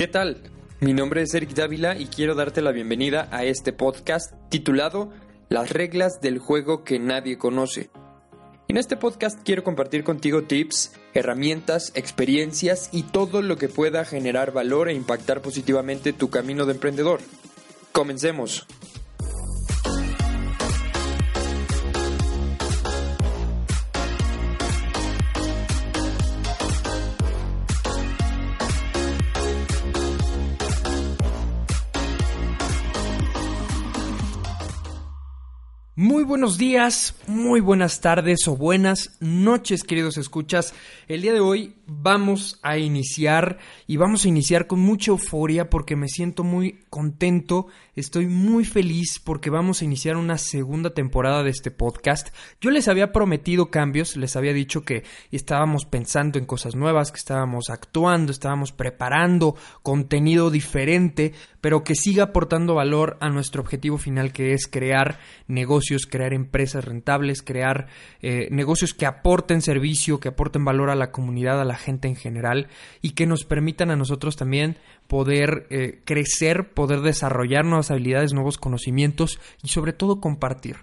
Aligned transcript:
¿Qué 0.00 0.08
tal? 0.08 0.38
Mi 0.80 0.94
nombre 0.94 1.20
es 1.20 1.34
Eric 1.34 1.50
Dávila 1.50 1.94
y 1.94 2.06
quiero 2.06 2.34
darte 2.34 2.62
la 2.62 2.72
bienvenida 2.72 3.28
a 3.32 3.44
este 3.44 3.74
podcast 3.74 4.32
titulado 4.48 5.10
Las 5.50 5.68
reglas 5.68 6.22
del 6.22 6.38
juego 6.38 6.84
que 6.84 6.98
nadie 6.98 7.36
conoce. 7.36 7.90
En 8.68 8.78
este 8.78 8.96
podcast 8.96 9.38
quiero 9.44 9.62
compartir 9.62 10.02
contigo 10.02 10.44
tips, 10.44 10.94
herramientas, 11.12 11.92
experiencias 11.94 12.88
y 12.94 13.02
todo 13.02 13.42
lo 13.42 13.58
que 13.58 13.68
pueda 13.68 14.06
generar 14.06 14.52
valor 14.52 14.88
e 14.88 14.94
impactar 14.94 15.42
positivamente 15.42 16.14
tu 16.14 16.30
camino 16.30 16.64
de 16.64 16.72
emprendedor. 16.72 17.20
Comencemos. 17.92 18.66
Muy 36.02 36.24
buenos 36.24 36.56
días, 36.56 37.14
muy 37.26 37.60
buenas 37.60 38.00
tardes 38.00 38.48
o 38.48 38.56
buenas 38.56 39.18
noches, 39.20 39.84
queridos 39.84 40.16
escuchas. 40.16 40.72
El 41.08 41.20
día 41.20 41.34
de 41.34 41.40
hoy 41.40 41.74
vamos 41.86 42.58
a 42.62 42.78
iniciar 42.78 43.58
y 43.86 43.98
vamos 43.98 44.24
a 44.24 44.28
iniciar 44.28 44.66
con 44.66 44.80
mucha 44.80 45.10
euforia 45.10 45.68
porque 45.68 45.96
me 45.96 46.08
siento 46.08 46.42
muy 46.42 46.84
contento, 46.88 47.66
estoy 47.96 48.28
muy 48.28 48.64
feliz 48.64 49.20
porque 49.22 49.50
vamos 49.50 49.82
a 49.82 49.84
iniciar 49.84 50.16
una 50.16 50.38
segunda 50.38 50.94
temporada 50.94 51.42
de 51.42 51.50
este 51.50 51.70
podcast. 51.70 52.28
Yo 52.62 52.70
les 52.70 52.88
había 52.88 53.12
prometido 53.12 53.70
cambios, 53.70 54.16
les 54.16 54.36
había 54.36 54.54
dicho 54.54 54.82
que 54.82 55.04
estábamos 55.32 55.84
pensando 55.84 56.38
en 56.38 56.46
cosas 56.46 56.76
nuevas, 56.76 57.12
que 57.12 57.18
estábamos 57.18 57.68
actuando, 57.68 58.32
estábamos 58.32 58.72
preparando 58.72 59.54
contenido 59.82 60.50
diferente, 60.50 61.34
pero 61.60 61.84
que 61.84 61.94
siga 61.94 62.24
aportando 62.24 62.74
valor 62.74 63.18
a 63.20 63.28
nuestro 63.28 63.60
objetivo 63.60 63.98
final 63.98 64.32
que 64.32 64.54
es 64.54 64.66
crear 64.66 65.18
negocios, 65.46 65.89
crear 66.06 66.32
empresas 66.32 66.84
rentables, 66.84 67.42
crear 67.42 67.88
eh, 68.22 68.48
negocios 68.50 68.94
que 68.94 69.06
aporten 69.06 69.62
servicio, 69.62 70.20
que 70.20 70.28
aporten 70.28 70.64
valor 70.64 70.90
a 70.90 70.94
la 70.94 71.10
comunidad, 71.10 71.60
a 71.60 71.64
la 71.64 71.76
gente 71.76 72.08
en 72.08 72.16
general 72.16 72.68
y 73.02 73.10
que 73.10 73.26
nos 73.26 73.44
permitan 73.44 73.90
a 73.90 73.96
nosotros 73.96 74.36
también 74.36 74.76
poder 75.08 75.66
eh, 75.70 76.00
crecer, 76.04 76.72
poder 76.72 77.00
desarrollar 77.00 77.64
nuevas 77.64 77.90
habilidades, 77.90 78.32
nuevos 78.32 78.58
conocimientos 78.58 79.38
y 79.62 79.68
sobre 79.68 79.92
todo 79.92 80.20
compartir, 80.20 80.76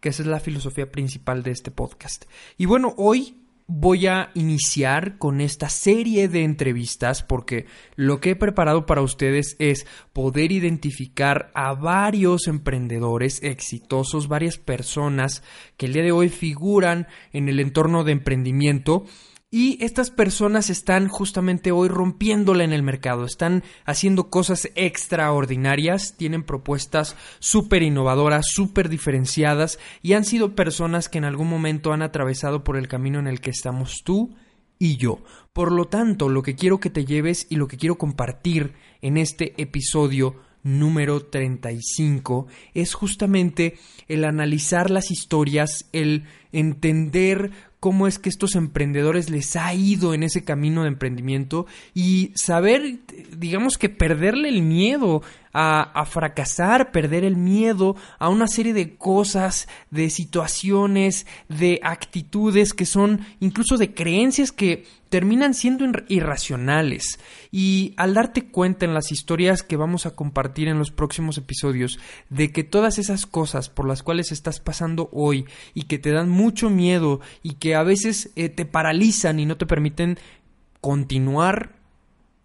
que 0.00 0.08
esa 0.08 0.22
es 0.22 0.28
la 0.28 0.40
filosofía 0.40 0.90
principal 0.90 1.42
de 1.42 1.52
este 1.52 1.70
podcast. 1.70 2.24
Y 2.56 2.66
bueno, 2.66 2.94
hoy 2.96 3.36
voy 3.70 4.06
a 4.06 4.30
iniciar 4.34 5.18
con 5.18 5.42
esta 5.42 5.68
serie 5.68 6.28
de 6.28 6.42
entrevistas 6.42 7.22
porque 7.22 7.66
lo 7.96 8.18
que 8.18 8.30
he 8.30 8.36
preparado 8.36 8.86
para 8.86 9.02
ustedes 9.02 9.56
es 9.58 9.86
poder 10.14 10.52
identificar 10.52 11.50
a 11.54 11.74
varios 11.74 12.48
emprendedores 12.48 13.42
exitosos, 13.42 14.26
varias 14.26 14.56
personas 14.56 15.42
que 15.76 15.84
el 15.84 15.92
día 15.92 16.02
de 16.02 16.12
hoy 16.12 16.30
figuran 16.30 17.08
en 17.34 17.50
el 17.50 17.60
entorno 17.60 18.04
de 18.04 18.12
emprendimiento 18.12 19.04
y 19.50 19.82
estas 19.82 20.10
personas 20.10 20.68
están 20.68 21.08
justamente 21.08 21.72
hoy 21.72 21.88
rompiéndola 21.88 22.64
en 22.64 22.74
el 22.74 22.82
mercado, 22.82 23.24
están 23.24 23.64
haciendo 23.86 24.28
cosas 24.28 24.68
extraordinarias, 24.74 26.16
tienen 26.18 26.42
propuestas 26.42 27.16
súper 27.38 27.82
innovadoras, 27.82 28.46
súper 28.46 28.90
diferenciadas 28.90 29.78
y 30.02 30.12
han 30.12 30.24
sido 30.24 30.54
personas 30.54 31.08
que 31.08 31.16
en 31.16 31.24
algún 31.24 31.48
momento 31.48 31.94
han 31.94 32.02
atravesado 32.02 32.62
por 32.62 32.76
el 32.76 32.88
camino 32.88 33.18
en 33.18 33.26
el 33.26 33.40
que 33.40 33.50
estamos 33.50 34.02
tú 34.04 34.34
y 34.78 34.98
yo. 34.98 35.20
Por 35.54 35.72
lo 35.72 35.86
tanto, 35.86 36.28
lo 36.28 36.42
que 36.42 36.54
quiero 36.54 36.78
que 36.78 36.90
te 36.90 37.06
lleves 37.06 37.46
y 37.48 37.56
lo 37.56 37.68
que 37.68 37.78
quiero 37.78 37.96
compartir 37.96 38.74
en 39.00 39.16
este 39.16 39.54
episodio 39.60 40.36
número 40.62 41.24
35 41.24 42.48
es 42.74 42.94
justamente 42.94 43.78
el 44.08 44.24
analizar 44.24 44.90
las 44.90 45.10
historias, 45.10 45.88
el 45.92 46.24
entender 46.52 47.50
cómo 47.80 48.06
es 48.06 48.18
que 48.18 48.28
estos 48.28 48.54
emprendedores 48.56 49.30
les 49.30 49.54
ha 49.56 49.72
ido 49.74 50.14
en 50.14 50.22
ese 50.22 50.42
camino 50.42 50.82
de 50.82 50.88
emprendimiento 50.88 51.66
y 51.94 52.32
saber, 52.34 52.98
digamos 53.36 53.78
que 53.78 53.88
perderle 53.88 54.48
el 54.48 54.62
miedo 54.62 55.22
a, 55.52 56.04
fracasar, 56.06 56.90
perder 56.92 57.24
el 57.24 57.36
miedo 57.36 57.96
a 58.18 58.28
una 58.28 58.46
serie 58.46 58.72
de 58.72 58.96
cosas, 58.96 59.68
de 59.90 60.10
situaciones, 60.10 61.26
de 61.48 61.80
actitudes 61.82 62.72
que 62.72 62.86
son 62.86 63.26
incluso 63.40 63.76
de 63.76 63.94
creencias 63.94 64.52
que 64.52 64.84
terminan 65.08 65.54
siendo 65.54 65.84
irracionales. 66.08 67.18
Y 67.50 67.94
al 67.96 68.14
darte 68.14 68.46
cuenta 68.50 68.84
en 68.84 68.94
las 68.94 69.10
historias 69.10 69.62
que 69.62 69.76
vamos 69.76 70.06
a 70.06 70.14
compartir 70.14 70.68
en 70.68 70.78
los 70.78 70.90
próximos 70.90 71.38
episodios 71.38 71.98
de 72.28 72.52
que 72.52 72.64
todas 72.64 72.98
esas 72.98 73.26
cosas 73.26 73.70
por 73.70 73.86
las 73.86 74.02
cuales 74.02 74.32
estás 74.32 74.60
pasando 74.60 75.08
hoy 75.12 75.46
y 75.74 75.84
que 75.84 75.98
te 75.98 76.10
dan 76.10 76.28
mucho 76.28 76.70
miedo 76.70 77.20
y 77.42 77.54
que 77.54 77.74
a 77.74 77.82
veces 77.82 78.30
eh, 78.36 78.48
te 78.48 78.66
paralizan 78.66 79.40
y 79.40 79.46
no 79.46 79.56
te 79.56 79.66
permiten 79.66 80.18
continuar 80.80 81.77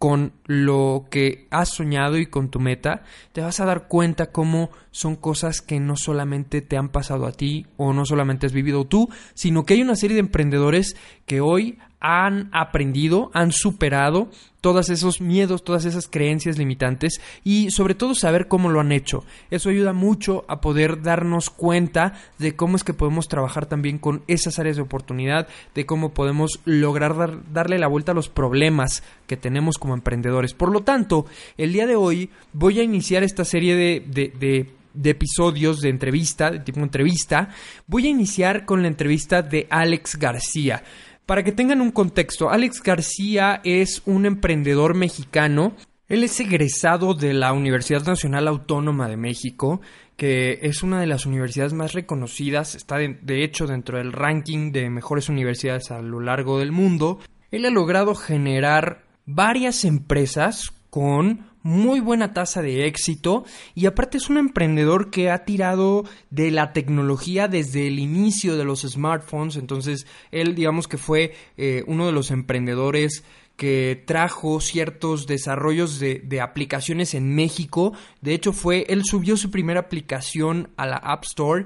con 0.04 0.34
lo 0.48 1.06
que 1.10 1.48
has 1.50 1.70
soñado 1.70 2.18
y 2.18 2.26
con 2.26 2.50
tu 2.50 2.60
meta, 2.60 3.04
te 3.32 3.40
vas 3.40 3.62
a 3.62 3.66
dar 3.66 3.88
cuenta 3.88 4.34
cómo 4.34 4.70
son 4.92 5.16
cosas 5.16 5.62
que 5.62 5.80
no 5.80 5.96
solamente 5.96 6.60
te 6.60 6.76
han 6.76 6.90
pasado 6.90 7.26
a 7.26 7.32
ti 7.32 7.68
o 7.78 7.94
no 7.94 8.04
solamente 8.04 8.46
has 8.46 8.52
vivido 8.52 8.84
tú, 8.84 9.08
sino 9.34 9.64
que 9.64 9.76
hay 9.76 9.82
una 9.82 9.96
serie 9.96 10.16
de 10.16 10.20
emprendedores 10.20 10.98
que 11.26 11.40
hoy 11.40 11.80
han 12.04 12.50
aprendido, 12.52 13.32
han 13.34 13.54
superado 13.54 14.30
todos 14.60 14.90
esos 14.90 15.22
miedos, 15.22 15.64
todas 15.64 15.86
esas 15.86 16.08
creencias 16.08 16.58
limitantes 16.58 17.22
y 17.46 17.72
sobre 17.72 17.96
todo 17.96 18.14
saber 18.14 18.50
cómo 18.50 18.70
lo 18.70 18.82
han 18.82 18.92
hecho. 18.92 19.24
Eso 19.52 19.70
ayuda 19.70 19.94
mucho 19.94 20.44
a 20.50 20.60
poder 20.60 21.02
darnos 21.02 21.50
cuenta 21.50 22.14
de 22.40 22.58
cómo 22.58 22.76
es 22.76 22.84
que 22.84 22.94
podemos 22.94 23.30
trabajar 23.30 23.68
también 23.68 24.00
con 24.00 24.22
esas 24.28 24.60
áreas 24.60 24.76
de 24.76 24.82
oportunidad, 24.82 25.48
de 25.74 25.86
cómo 25.86 26.14
podemos 26.14 26.60
lograr 26.66 27.40
darle 27.54 27.80
la 27.80 27.88
vuelta 27.88 28.12
a 28.12 28.16
los 28.16 28.28
problemas 28.28 29.02
que 29.26 29.38
tenemos 29.38 29.78
como 29.78 29.94
emprendedores. 29.94 30.54
Por 30.54 30.72
lo 30.72 30.82
tanto, 30.82 31.26
el 31.58 31.72
día 31.72 31.88
de 31.88 31.96
hoy 31.96 32.30
voy 32.52 32.82
a 32.82 32.84
iniciar 32.84 33.24
esta 33.24 33.46
serie 33.46 33.76
de, 33.76 34.02
de 34.94 35.10
episodios 35.10 35.80
de 35.80 35.90
entrevista, 35.90 36.52
de 36.52 36.60
tipo 36.60 36.82
entrevista, 36.82 37.50
voy 37.88 38.08
a 38.08 38.10
iniciar 38.10 38.66
con 38.66 38.82
la 38.82 38.90
entrevista 38.90 39.42
de 39.42 39.68
Alex 39.70 40.18
García. 40.18 40.84
Para 41.26 41.44
que 41.44 41.54
tengan 41.54 41.80
un 41.80 41.92
contexto, 41.92 42.50
Alex 42.50 42.84
García 42.84 43.62
es 43.64 44.02
un 44.06 44.26
emprendedor 44.26 44.94
mexicano. 44.94 45.74
Él 46.10 46.24
es 46.24 46.38
egresado 46.42 47.14
de 47.14 47.34
la 47.34 47.54
Universidad 47.54 48.06
Nacional 48.06 48.48
Autónoma 48.50 49.08
de 49.08 49.16
México, 49.16 49.80
que 50.18 50.60
es 50.64 50.84
una 50.84 51.00
de 51.00 51.08
las 51.08 51.26
universidades 51.26 51.72
más 51.72 51.94
reconocidas, 51.94 52.76
está 52.76 52.98
de, 52.98 53.18
de 53.22 53.44
hecho 53.46 53.68
dentro 53.68 53.98
del 53.98 54.12
ranking 54.12 54.74
de 54.74 54.90
mejores 54.90 55.30
universidades 55.30 55.92
a 55.92 56.02
lo 56.02 56.20
largo 56.20 56.60
del 56.60 56.74
mundo. 56.74 57.20
Él 57.52 57.66
ha 57.66 57.70
logrado 57.70 58.16
generar 58.16 59.04
varias 59.26 59.86
empresas 59.86 60.74
con 60.94 61.48
muy 61.64 62.02
buena 62.02 62.34
tasa 62.34 62.62
de 62.62 62.86
éxito 62.86 63.46
y 63.74 63.88
aparte 63.88 64.20
es 64.20 64.30
un 64.30 64.38
emprendedor 64.38 65.10
que 65.10 65.32
ha 65.32 65.44
tirado 65.44 66.06
de 66.30 66.52
la 66.52 66.72
tecnología 66.72 67.48
desde 67.48 67.88
el 67.88 67.98
inicio 67.98 68.58
de 68.58 68.64
los 68.64 68.82
smartphones, 68.82 69.56
entonces 69.56 70.06
él 70.30 70.54
digamos 70.54 70.88
que 70.88 71.00
fue 71.00 71.34
eh, 71.58 71.84
uno 71.88 72.06
de 72.06 72.12
los 72.12 72.30
emprendedores 72.30 73.24
que 73.56 74.04
trajo 74.06 74.62
ciertos 74.62 75.26
desarrollos 75.26 76.00
de, 76.00 76.42
aplicaciones 76.42 77.16
en 77.16 77.34
México. 77.34 77.94
De 78.22 78.36
hecho, 78.36 78.54
fue, 78.54 78.86
él 78.90 79.04
subió 79.04 79.36
su 79.36 79.50
primera 79.50 79.80
aplicación 79.80 80.70
a 80.78 80.86
la 80.86 80.98
App 80.98 81.24
Store 81.24 81.66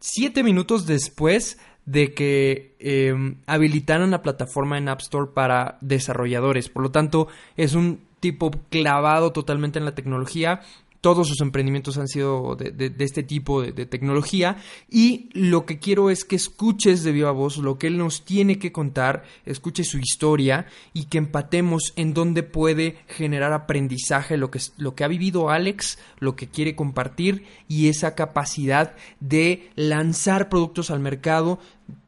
siete 0.00 0.42
minutos 0.42 0.84
después 0.86 1.58
de 1.86 2.12
que 2.14 2.74
em, 2.78 3.36
habilitaron 3.46 4.10
la 4.10 4.22
plataforma 4.22 4.78
en 4.78 4.88
App 4.88 5.00
Store 5.00 5.30
para 5.32 5.78
desarrolladores. 5.80 6.68
Por 6.68 6.82
lo 6.82 6.90
tanto, 6.90 7.28
es 7.56 7.74
un 7.74 8.00
tipo 8.24 8.50
clavado 8.70 9.32
totalmente 9.32 9.78
en 9.78 9.84
la 9.84 9.94
tecnología 9.94 10.62
todos 11.04 11.28
sus 11.28 11.42
emprendimientos 11.42 11.98
han 11.98 12.08
sido 12.08 12.56
de, 12.56 12.94
este 13.00 13.22
tipo 13.22 13.60
de, 13.60 13.84
tecnología 13.84 14.56
y 14.88 15.28
lo 15.34 15.66
que 15.66 15.78
quiero 15.78 16.08
es 16.08 16.24
que 16.24 16.34
escuches 16.34 17.02
de 17.02 17.12
viva 17.12 17.30
voz 17.30 17.58
lo 17.58 17.76
que 17.76 17.88
él 17.88 17.98
nos 17.98 18.24
tiene 18.24 18.58
que 18.58 18.72
contar, 18.72 19.22
escuche 19.44 19.84
su 19.84 19.98
historia 19.98 20.64
y 20.94 21.04
que 21.04 21.18
empatemos 21.18 21.92
en 21.96 22.14
dónde 22.14 22.42
puede 22.42 22.96
generar 23.06 23.52
aprendizaje, 23.52 24.38
lo 24.38 24.50
que, 24.50 24.60
lo 24.78 24.94
que 24.94 25.04
ha 25.04 25.08
vivido 25.08 25.50
Alex, 25.50 25.98
lo 26.20 26.36
que 26.36 26.48
quiere 26.48 26.74
compartir 26.74 27.44
y 27.68 27.88
esa 27.90 28.14
capacidad 28.14 28.94
de 29.20 29.68
lanzar 29.76 30.48
productos 30.48 30.90
al 30.90 31.00
mercado, 31.00 31.58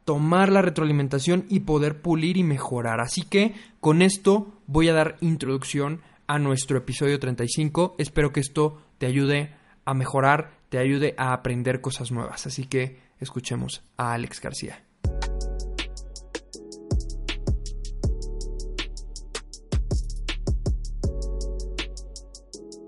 tomar 0.05 0.51
la 0.51 0.63
retroalimentación 0.63 1.45
y 1.49 1.59
poder 1.59 2.01
pulir 2.01 2.35
y 2.35 2.43
mejorar. 2.43 2.99
Así 2.99 3.21
que 3.21 3.53
con 3.79 4.01
esto 4.01 4.55
voy 4.65 4.89
a 4.89 4.93
dar 4.93 5.17
introducción 5.21 6.01
a 6.27 6.39
nuestro 6.39 6.77
episodio 6.77 7.19
35. 7.19 7.95
Espero 7.97 8.33
que 8.33 8.41
esto 8.41 8.79
te 8.97 9.05
ayude 9.05 9.53
a 9.85 9.93
mejorar, 9.93 10.51
te 10.69 10.79
ayude 10.79 11.15
a 11.17 11.33
aprender 11.33 11.81
cosas 11.81 12.11
nuevas. 12.11 12.45
Así 12.47 12.65
que 12.65 12.99
escuchemos 13.19 13.83
a 13.97 14.13
Alex 14.13 14.41
García. 14.41 14.83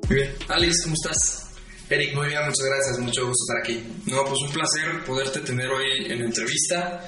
Muy 0.08 0.16
bien. 0.16 0.32
Alex, 0.48 0.84
¿cómo 0.84 0.96
estás? 0.96 1.50
Eric, 1.88 2.16
muy 2.16 2.28
bien, 2.28 2.40
muchas 2.46 2.66
gracias, 2.66 3.00
mucho 3.00 3.28
gusto 3.28 3.44
estar 3.48 3.64
aquí. 3.64 3.84
No, 4.08 4.24
pues 4.26 4.40
un 4.42 4.52
placer 4.52 5.04
poderte 5.06 5.40
tener 5.40 5.68
hoy 5.70 6.06
en 6.06 6.22
entrevista. 6.22 7.04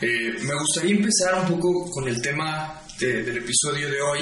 Eh, 0.00 0.34
me 0.42 0.54
gustaría 0.54 0.96
empezar 0.96 1.34
un 1.40 1.46
poco 1.48 1.90
con 1.90 2.08
el 2.08 2.20
tema 2.20 2.82
del 2.98 3.38
episodio 3.38 3.90
de 3.90 4.00
hoy, 4.00 4.20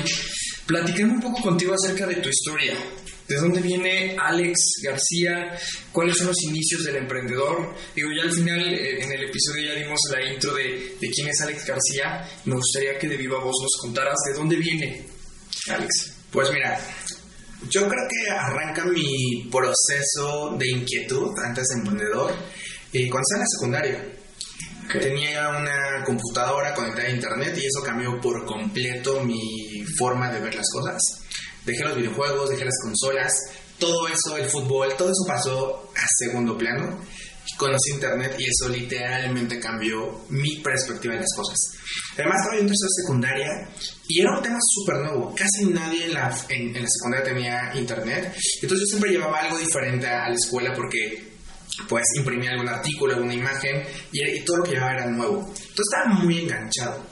platicando 0.67 1.15
un 1.15 1.21
poco 1.21 1.43
contigo 1.43 1.75
acerca 1.75 2.07
de 2.07 2.17
tu 2.17 2.29
historia. 2.29 2.75
¿De 3.31 3.37
dónde 3.37 3.61
viene 3.61 4.17
Alex 4.19 4.59
García? 4.83 5.57
¿Cuáles 5.93 6.17
son 6.17 6.27
los 6.27 6.43
inicios 6.43 6.83
del 6.83 6.97
emprendedor? 6.97 7.77
Digo, 7.95 8.09
ya 8.11 8.25
al 8.25 8.33
final, 8.33 8.59
eh, 8.75 9.05
en 9.05 9.13
el 9.13 9.23
episodio 9.23 9.69
ya 9.69 9.79
dimos 9.79 10.01
la 10.11 10.33
intro 10.33 10.53
de, 10.53 10.97
de 11.01 11.11
quién 11.11 11.29
es 11.29 11.41
Alex 11.41 11.65
García. 11.65 12.29
Me 12.47 12.57
gustaría 12.57 12.99
que 12.99 13.07
de 13.07 13.17
viva 13.17 13.39
voz 13.39 13.55
nos 13.63 13.81
contaras 13.83 14.17
de 14.27 14.35
dónde 14.35 14.57
viene 14.57 15.07
Alex. 15.69 16.13
Pues 16.33 16.51
mira, 16.53 16.77
yo 17.69 17.87
creo 17.87 18.09
que 18.09 18.31
arranca 18.33 18.85
mi 18.87 19.49
proceso 19.49 20.57
de 20.59 20.69
inquietud 20.69 21.29
antes 21.39 21.69
de 21.69 21.81
emprendedor 21.83 22.33
eh, 22.93 23.09
cuando 23.09 23.23
estaba 23.23 23.37
en 23.37 23.41
la 23.41 23.47
secundaria. 23.47 25.01
Tenía 25.01 25.49
una 25.51 26.05
computadora 26.05 26.75
conectada 26.75 27.07
a 27.07 27.13
internet 27.13 27.57
y 27.59 27.67
eso 27.67 27.81
cambió 27.85 28.21
por 28.21 28.45
completo 28.45 29.23
mi 29.23 29.85
forma 29.97 30.33
de 30.33 30.41
ver 30.41 30.57
las 30.57 30.67
cosas. 30.73 31.01
Dejé 31.65 31.85
los 31.85 31.97
videojuegos, 31.97 32.51
dejé 32.51 32.65
las 32.65 32.79
consolas, 32.83 33.33
todo 33.79 34.09
eso, 34.09 34.37
el 34.37 34.49
fútbol, 34.49 34.95
todo 34.97 35.09
eso 35.09 35.25
pasó 35.27 35.93
a 35.97 36.07
segundo 36.19 36.57
plano. 36.57 36.99
Conocí 37.57 37.91
internet 37.93 38.37
y 38.39 38.45
eso 38.45 38.69
literalmente 38.69 39.59
cambió 39.59 40.25
mi 40.29 40.57
perspectiva 40.59 41.15
de 41.15 41.21
las 41.21 41.35
cosas. 41.37 41.59
Además 42.15 42.37
estaba 42.39 42.57
yo 42.57 42.61
en 42.61 42.67
tercera 42.69 42.91
secundaria 43.03 43.69
y 44.09 44.21
era 44.21 44.37
un 44.37 44.43
tema 44.43 44.59
súper 44.61 44.97
nuevo. 44.99 45.35
Casi 45.35 45.67
nadie 45.67 46.07
en 46.07 46.15
la, 46.15 46.37
en, 46.49 46.73
la 46.73 46.89
secundaria 46.89 47.25
tenía 47.25 47.73
internet. 47.75 48.35
Entonces 48.63 48.81
yo 48.81 48.87
siempre 48.87 49.11
llevaba 49.11 49.41
algo 49.41 49.59
diferente 49.59 50.07
a 50.07 50.29
la 50.29 50.35
escuela 50.35 50.73
porque 50.75 51.30
pues 51.89 52.05
imprimía 52.17 52.53
algún 52.53 52.69
artículo, 52.69 53.15
alguna 53.15 53.35
imagen 53.35 53.83
y, 54.13 54.41
todo 54.45 54.59
lo 54.59 54.65
que 54.65 54.73
llevaba 54.73 54.93
era 54.95 55.07
nuevo. 55.07 55.41
Entonces 55.49 55.87
estaba 55.93 56.15
muy 56.21 56.41
enganchado. 56.41 57.05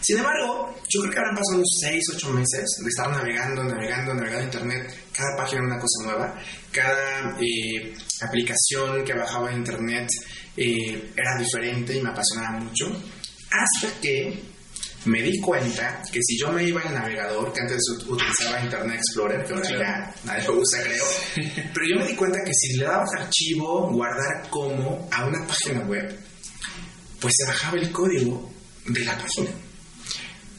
Sin 0.00 0.18
embargo, 0.18 0.74
yo 0.88 1.00
creo 1.00 1.12
que 1.12 1.18
habrán 1.18 1.36
pasado 1.36 1.56
unos 1.56 1.78
6, 1.80 2.02
8 2.16 2.30
meses 2.30 2.64
de 2.82 2.88
estar 2.88 3.10
navegando, 3.10 3.64
navegando, 3.64 4.14
navegando 4.14 4.44
internet, 4.44 4.94
cada 5.12 5.36
página 5.36 5.60
era 5.60 5.72
una 5.72 5.78
cosa 5.78 6.04
nueva, 6.04 6.34
cada 6.70 7.38
eh, 7.40 7.94
aplicación 8.20 9.04
que 9.04 9.14
bajaba 9.14 9.50
en 9.50 9.58
internet 9.58 10.08
eh, 10.56 11.12
era 11.16 11.38
diferente 11.38 11.96
y 11.96 12.02
me 12.02 12.10
apasionaba 12.10 12.58
mucho, 12.58 12.86
hasta 13.50 14.00
que 14.00 14.51
me 15.04 15.22
di 15.22 15.40
cuenta 15.40 16.02
que 16.12 16.20
si 16.22 16.38
yo 16.38 16.52
me 16.52 16.64
iba 16.64 16.80
al 16.80 16.94
navegador, 16.94 17.52
que 17.52 17.60
antes 17.60 17.80
utilizaba 18.06 18.62
Internet 18.62 18.98
Explorer, 18.98 19.44
que 19.44 19.54
ahora 19.54 19.68
ya 19.70 20.14
nadie 20.24 20.44
lo 20.46 20.60
usa, 20.60 20.82
creo, 20.82 21.04
pero 21.74 21.86
yo 21.86 21.96
me 21.98 22.06
di 22.06 22.14
cuenta 22.14 22.38
que 22.44 22.52
si 22.54 22.76
le 22.76 22.84
dabas 22.84 23.10
archivo, 23.18 23.90
guardar 23.90 24.48
como 24.50 25.08
a 25.10 25.26
una 25.26 25.46
página 25.46 25.80
web, 25.80 26.16
pues 27.20 27.34
se 27.36 27.46
bajaba 27.46 27.78
el 27.78 27.90
código 27.90 28.50
de 28.86 29.04
la 29.04 29.18
página. 29.18 29.50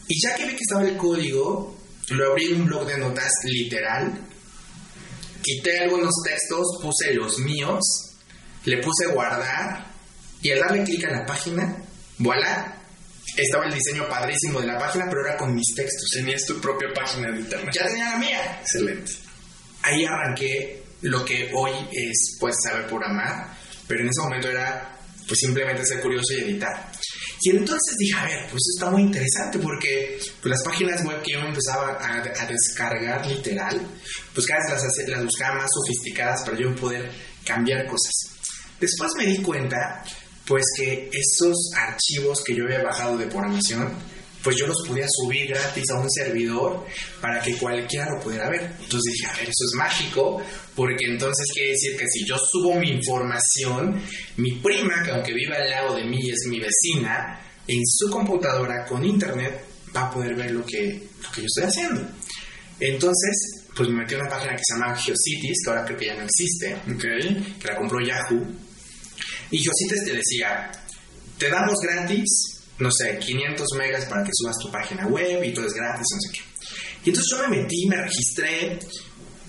Y 0.07 0.21
ya 0.21 0.35
que 0.35 0.45
vi 0.45 0.51
que 0.51 0.61
estaba 0.61 0.83
el 0.83 0.97
código, 0.97 1.77
lo 2.09 2.31
abrí 2.31 2.47
en 2.47 2.61
un 2.61 2.67
blog 2.67 2.85
de 2.85 2.97
notas 2.97 3.31
literal, 3.45 4.19
quité 5.41 5.79
algunos 5.79 6.13
textos, 6.23 6.79
puse 6.81 7.13
los 7.13 7.39
míos, 7.39 7.79
le 8.65 8.77
puse 8.81 9.07
guardar 9.07 9.93
y 10.41 10.51
al 10.51 10.59
darle 10.59 10.83
clic 10.83 11.05
a 11.05 11.11
la 11.11 11.25
página, 11.25 11.77
voilà, 12.19 12.82
estaba 13.35 13.65
el 13.65 13.73
diseño 13.73 14.07
padrísimo 14.07 14.61
de 14.61 14.67
la 14.67 14.77
página, 14.77 15.05
pero 15.09 15.25
era 15.25 15.37
con 15.37 15.53
mis 15.53 15.73
textos. 15.75 16.09
Tenías 16.13 16.45
tu 16.45 16.59
propia 16.59 16.89
página 16.93 17.31
de 17.31 17.39
internet. 17.39 17.73
Ya 17.73 17.87
tenía 17.87 18.09
la 18.11 18.17
mía. 18.17 18.59
Excelente. 18.61 19.11
Ahí 19.81 20.05
arranqué 20.05 20.83
lo 21.01 21.25
que 21.25 21.51
hoy 21.53 21.71
es, 21.91 22.37
pues, 22.39 22.55
saber 22.63 22.87
programar, 22.87 23.55
pero 23.87 24.01
en 24.01 24.09
ese 24.09 24.21
momento 24.21 24.49
era, 24.49 24.97
pues, 25.27 25.39
simplemente 25.39 25.85
ser 25.85 25.99
curioso 25.99 26.33
y 26.33 26.41
editar. 26.41 26.91
Y 27.45 27.49
entonces 27.49 27.97
dije, 27.97 28.15
a 28.17 28.23
ver, 28.23 28.47
pues 28.49 28.61
está 28.73 28.89
muy 28.89 29.01
interesante 29.01 29.59
porque 29.59 30.17
pues, 30.41 30.45
las 30.45 30.63
páginas 30.63 31.03
web 31.03 31.21
que 31.21 31.33
yo 31.33 31.39
empezaba 31.39 31.97
a, 32.01 32.47
descargar 32.47 33.25
literal, 33.27 33.81
pues 34.33 34.47
cada 34.47 34.61
vez 34.61 34.81
las, 34.81 35.09
las 35.09 35.23
buscaba 35.25 35.55
más 35.55 35.69
sofisticadas 35.73 36.41
para 36.43 36.57
yo 36.57 36.73
poder 36.73 37.11
cambiar 37.43 37.85
cosas. 37.85 38.13
Después 38.79 39.11
me 39.17 39.25
di 39.25 39.41
cuenta 39.41 40.03
pues 40.45 40.65
que 40.75 41.09
esos 41.11 41.71
archivos 41.75 42.43
que 42.43 42.55
yo 42.55 42.65
había 42.65 42.83
bajado 42.83 43.17
de 43.17 43.27
programación, 43.27 43.93
pues 44.43 44.57
yo 44.57 44.67
los 44.67 44.85
podía 44.85 45.05
subir 45.07 45.47
gratis 45.47 45.89
a 45.91 45.99
un 45.99 46.09
servidor 46.11 46.85
para 47.21 47.41
que 47.41 47.55
cualquiera 47.55 48.09
lo 48.09 48.19
pudiera 48.19 48.49
ver. 48.49 48.61
Entonces 48.81 49.13
dije, 49.13 49.25
a 49.27 49.37
ver, 49.37 49.43
eso 49.43 49.65
es 49.65 49.73
mágico, 49.75 50.41
porque 50.75 51.05
entonces 51.05 51.47
quiere 51.53 51.71
decir 51.71 51.95
que 51.95 52.05
si 52.09 52.25
yo 52.25 52.35
subo 52.37 52.75
mi 52.75 52.89
información, 52.89 54.01
mi 54.37 54.51
prima, 54.57 55.01
que 55.03 55.11
aunque 55.11 55.33
viva 55.33 55.55
al 55.55 55.69
lado 55.69 55.95
de 55.95 56.03
mí 56.03 56.29
es 56.29 56.45
mi 56.49 56.59
vecina, 56.59 57.39
en 57.65 57.81
su 57.85 58.09
computadora 58.09 58.85
con 58.85 59.05
internet 59.05 59.63
va 59.95 60.07
a 60.07 60.11
poder 60.11 60.35
ver 60.35 60.51
lo 60.51 60.65
que, 60.65 61.07
lo 61.21 61.31
que 61.31 61.41
yo 61.41 61.47
estoy 61.47 61.63
haciendo. 61.63 62.01
Entonces, 62.81 63.63
pues 63.73 63.87
me 63.87 64.01
metí 64.01 64.15
en 64.15 64.21
una 64.21 64.29
página 64.29 64.55
que 64.55 64.61
se 64.61 64.73
llama 64.73 64.95
GeoCities, 64.95 65.57
que 65.63 65.69
ahora 65.69 65.85
creo 65.85 65.97
que 65.97 66.05
ya 66.07 66.15
no 66.15 66.23
existe, 66.23 66.75
okay. 66.93 67.55
que 67.61 67.67
la 67.67 67.77
compró 67.77 67.99
Yahoo 68.01 68.62
y 69.51 69.63
Josites 69.63 70.05
te 70.05 70.13
decía, 70.13 70.71
te 71.37 71.49
damos 71.49 71.75
gratis, 71.81 72.29
no 72.79 72.91
sé, 72.91 73.17
500 73.19 73.67
megas 73.77 74.05
para 74.05 74.23
que 74.23 74.31
subas 74.33 74.57
tu 74.57 74.71
página 74.71 75.07
web 75.07 75.43
y 75.43 75.53
todo 75.53 75.65
es 75.67 75.73
gratis, 75.73 76.05
no 76.13 76.19
sé 76.21 76.37
qué. 76.37 76.53
Y 77.05 77.09
entonces 77.09 77.31
yo 77.31 77.47
me 77.47 77.57
metí, 77.57 77.85
me 77.87 77.97
registré 77.97 78.79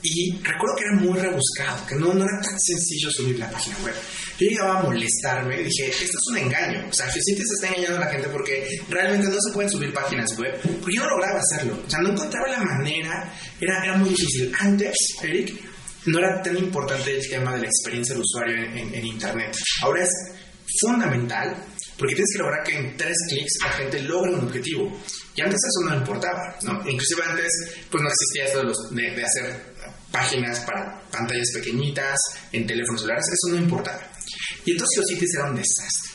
y 0.02 0.32
recuerdo 0.42 0.76
que 0.76 0.84
era 0.84 1.00
muy 1.00 1.18
rebuscado, 1.18 1.86
que 1.86 1.94
no, 1.94 2.12
no 2.12 2.24
era 2.24 2.40
tan 2.42 2.60
sencillo 2.60 3.10
subir 3.10 3.38
la 3.38 3.50
página 3.50 3.76
web. 3.84 3.94
Yo 4.38 4.48
llegaba 4.48 4.80
a 4.80 4.82
molestarme 4.82 5.62
dije, 5.62 5.88
esto 5.88 6.18
es 6.18 6.30
un 6.30 6.38
engaño. 6.38 6.86
O 6.90 6.92
sea, 6.92 7.06
Geocities 7.06 7.52
está 7.52 7.68
engañando 7.68 7.98
a 7.98 8.00
la 8.00 8.10
gente 8.10 8.28
porque 8.28 8.80
realmente 8.90 9.28
no 9.28 9.40
se 9.40 9.52
pueden 9.54 9.70
subir 9.70 9.94
páginas 9.94 10.36
web. 10.36 10.60
Porque 10.60 10.96
yo 10.96 11.04
no 11.04 11.10
lograba 11.10 11.40
hacerlo. 11.40 11.82
O 11.86 11.90
sea, 11.90 12.00
no 12.00 12.10
encontraba 12.10 12.48
la 12.48 12.62
manera. 12.62 13.32
Era, 13.60 13.82
era 13.82 13.96
muy 13.96 14.10
difícil. 14.10 14.52
Antes, 14.58 14.94
Eric, 15.22 15.54
no 16.06 16.18
era 16.18 16.42
tan 16.42 16.56
importante 16.56 17.16
el 17.16 17.28
tema 17.28 17.54
de 17.54 17.62
la 17.62 17.66
experiencia 17.66 18.14
del 18.14 18.22
usuario 18.22 18.56
en, 18.56 19.04
Internet. 19.04 19.56
Ahora 19.82 20.04
es 20.04 20.10
fundamental 20.80 21.56
porque 21.98 22.14
tienes 22.14 22.32
que 22.32 22.38
lograr 22.38 22.64
que 22.64 22.76
en 22.76 22.96
tres 22.96 23.16
clics 23.28 23.52
la 23.62 23.70
gente 23.70 24.02
logre 24.02 24.34
un 24.34 24.44
objetivo. 24.44 25.00
Y 25.36 25.40
antes 25.40 25.60
eso 25.64 25.88
no 25.88 25.96
importaba, 25.96 26.56
¿no? 26.62 26.88
Inclusive 26.88 27.22
antes 27.24 27.50
pues 27.90 28.02
no 28.02 28.08
existía 28.08 28.44
esto 28.44 28.90
de, 28.94 29.10
de, 29.10 29.24
hacer 29.24 29.74
páginas 30.10 30.60
para 30.60 31.00
pantallas 31.10 31.50
pequeñitas, 31.54 32.18
en 32.52 32.66
teléfonos 32.66 33.00
celulares, 33.00 33.26
eso 33.26 33.54
no 33.54 33.62
importaba. 33.62 34.00
Y 34.64 34.72
entonces 34.72 34.98
Geocities 34.98 35.34
era 35.34 35.50
un 35.50 35.56
desastre. 35.56 36.10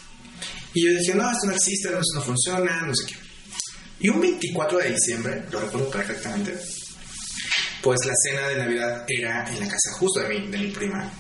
Y 0.74 0.86
yo 0.86 0.94
decía, 0.94 1.16
no, 1.16 1.32
esto 1.32 1.48
no 1.48 1.54
existe, 1.54 1.90
no, 1.90 2.00
esto 2.00 2.16
no 2.16 2.22
funciona, 2.22 2.82
no 2.86 2.94
sé 2.96 3.06
qué. 3.08 3.16
Y 4.02 4.10
un 4.10 4.22
24 4.22 4.78
de 4.78 4.92
diciembre, 4.92 5.44
lo 5.52 5.60
recuerdo 5.60 5.90
perfectamente, 5.90 6.58
pues 7.82 8.06
la 8.06 8.14
cena 8.24 8.48
de 8.50 8.58
Navidad 8.58 9.06
era 9.08 9.48
en 9.50 9.60
la 9.60 9.68
casa 9.68 9.92
justo 9.98 10.20
de 10.22 10.30
mi, 10.30 10.48
de 10.48 10.58
mi 10.58 10.72
prima. 10.72 11.12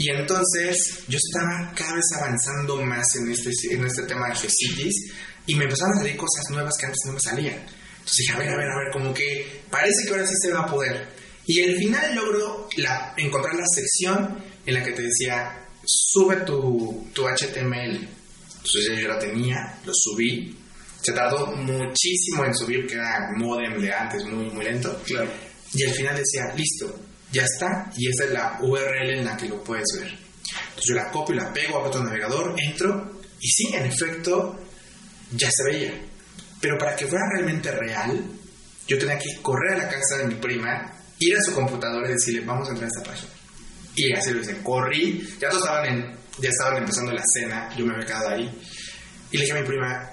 Y 0.00 0.08
entonces 0.10 1.04
yo 1.08 1.18
estaba 1.18 1.72
cada 1.74 1.94
vez 1.94 2.06
avanzando 2.16 2.80
más 2.82 3.06
en 3.16 3.30
este, 3.30 3.50
en 3.70 3.84
este 3.84 4.04
tema 4.04 4.28
de 4.28 4.34
Geocities 4.34 5.12
y 5.46 5.54
me 5.54 5.64
empezaron 5.64 5.94
a 5.94 5.98
salir 5.98 6.16
cosas 6.16 6.42
nuevas 6.50 6.74
que 6.78 6.86
antes 6.86 7.00
no 7.04 7.12
me 7.12 7.20
salían. 7.20 7.58
Entonces 7.98 8.16
dije, 8.16 8.32
a 8.32 8.38
ver, 8.38 8.48
a 8.48 8.56
ver, 8.56 8.70
a 8.70 8.78
ver, 8.78 8.92
como 8.92 9.12
que 9.12 9.62
parece 9.70 10.04
que 10.04 10.10
ahora 10.10 10.26
sí 10.26 10.34
se 10.40 10.52
va 10.52 10.60
a 10.60 10.66
poder. 10.66 11.06
Y 11.46 11.62
al 11.62 11.76
final 11.76 12.14
logro 12.14 12.68
la, 12.76 13.12
encontrar 13.18 13.54
la 13.54 13.66
sección 13.66 14.38
en 14.64 14.74
la 14.74 14.82
que 14.82 14.92
te 14.92 15.02
decía, 15.02 15.66
sube 15.84 16.36
tu, 16.46 17.08
tu 17.12 17.24
HTML. 17.26 18.08
Entonces 18.56 19.00
yo 19.00 19.08
la 19.08 19.18
tenía, 19.18 19.80
lo 19.84 19.92
subí. 19.94 20.56
Se 21.02 21.12
tardó 21.12 21.46
muchísimo 21.56 22.44
en 22.46 22.54
subir, 22.54 22.80
porque 22.80 22.94
era 22.94 23.32
modem 23.36 23.80
de 23.80 23.92
antes, 23.92 24.24
muy, 24.24 24.50
muy 24.50 24.64
lento. 24.64 24.98
Claro 25.04 25.49
y 25.72 25.84
al 25.84 25.92
final 25.92 26.16
decía, 26.16 26.52
listo, 26.54 26.98
ya 27.32 27.44
está, 27.44 27.90
y 27.96 28.08
esa 28.08 28.24
es 28.24 28.30
la 28.30 28.58
URL 28.60 29.18
en 29.18 29.24
la 29.24 29.36
que 29.36 29.48
lo 29.48 29.62
puedes 29.62 29.86
ver. 29.98 30.08
Entonces 30.08 30.84
yo 30.84 30.94
la 30.94 31.10
copio, 31.10 31.36
la 31.36 31.52
pego 31.52 31.78
a 31.78 31.88
otro 31.88 32.02
navegador, 32.02 32.54
entro, 32.58 33.20
y 33.40 33.48
sí, 33.48 33.74
en 33.74 33.86
efecto, 33.86 34.58
ya 35.32 35.50
se 35.50 35.64
veía. 35.64 35.94
Pero 36.60 36.76
para 36.76 36.96
que 36.96 37.06
fuera 37.06 37.24
realmente 37.32 37.70
real, 37.70 38.22
yo 38.86 38.98
tenía 38.98 39.18
que 39.18 39.40
correr 39.40 39.74
a 39.74 39.84
la 39.84 39.88
casa 39.88 40.18
de 40.18 40.26
mi 40.26 40.34
prima, 40.34 40.92
ir 41.18 41.36
a 41.36 41.42
su 41.42 41.52
computadora 41.54 42.08
y 42.08 42.12
decirle, 42.14 42.40
vamos 42.40 42.68
a 42.68 42.72
entrar 42.72 42.90
a 42.90 42.98
esta 42.98 43.10
página. 43.10 43.32
Y 43.94 44.12
así 44.12 44.32
lo 44.32 44.40
hice, 44.40 44.62
corrí, 44.62 45.36
ya 45.40 45.48
todos 45.48 45.64
estaban, 45.64 46.16
ya 46.38 46.48
estaban 46.48 46.78
empezando 46.78 47.12
la 47.12 47.22
cena, 47.32 47.74
yo 47.76 47.86
me 47.86 47.94
había 47.94 48.06
quedado 48.06 48.28
ahí. 48.30 48.60
Y 49.30 49.36
le 49.36 49.44
dije 49.44 49.56
a 49.56 49.60
mi 49.60 49.66
prima, 49.66 50.10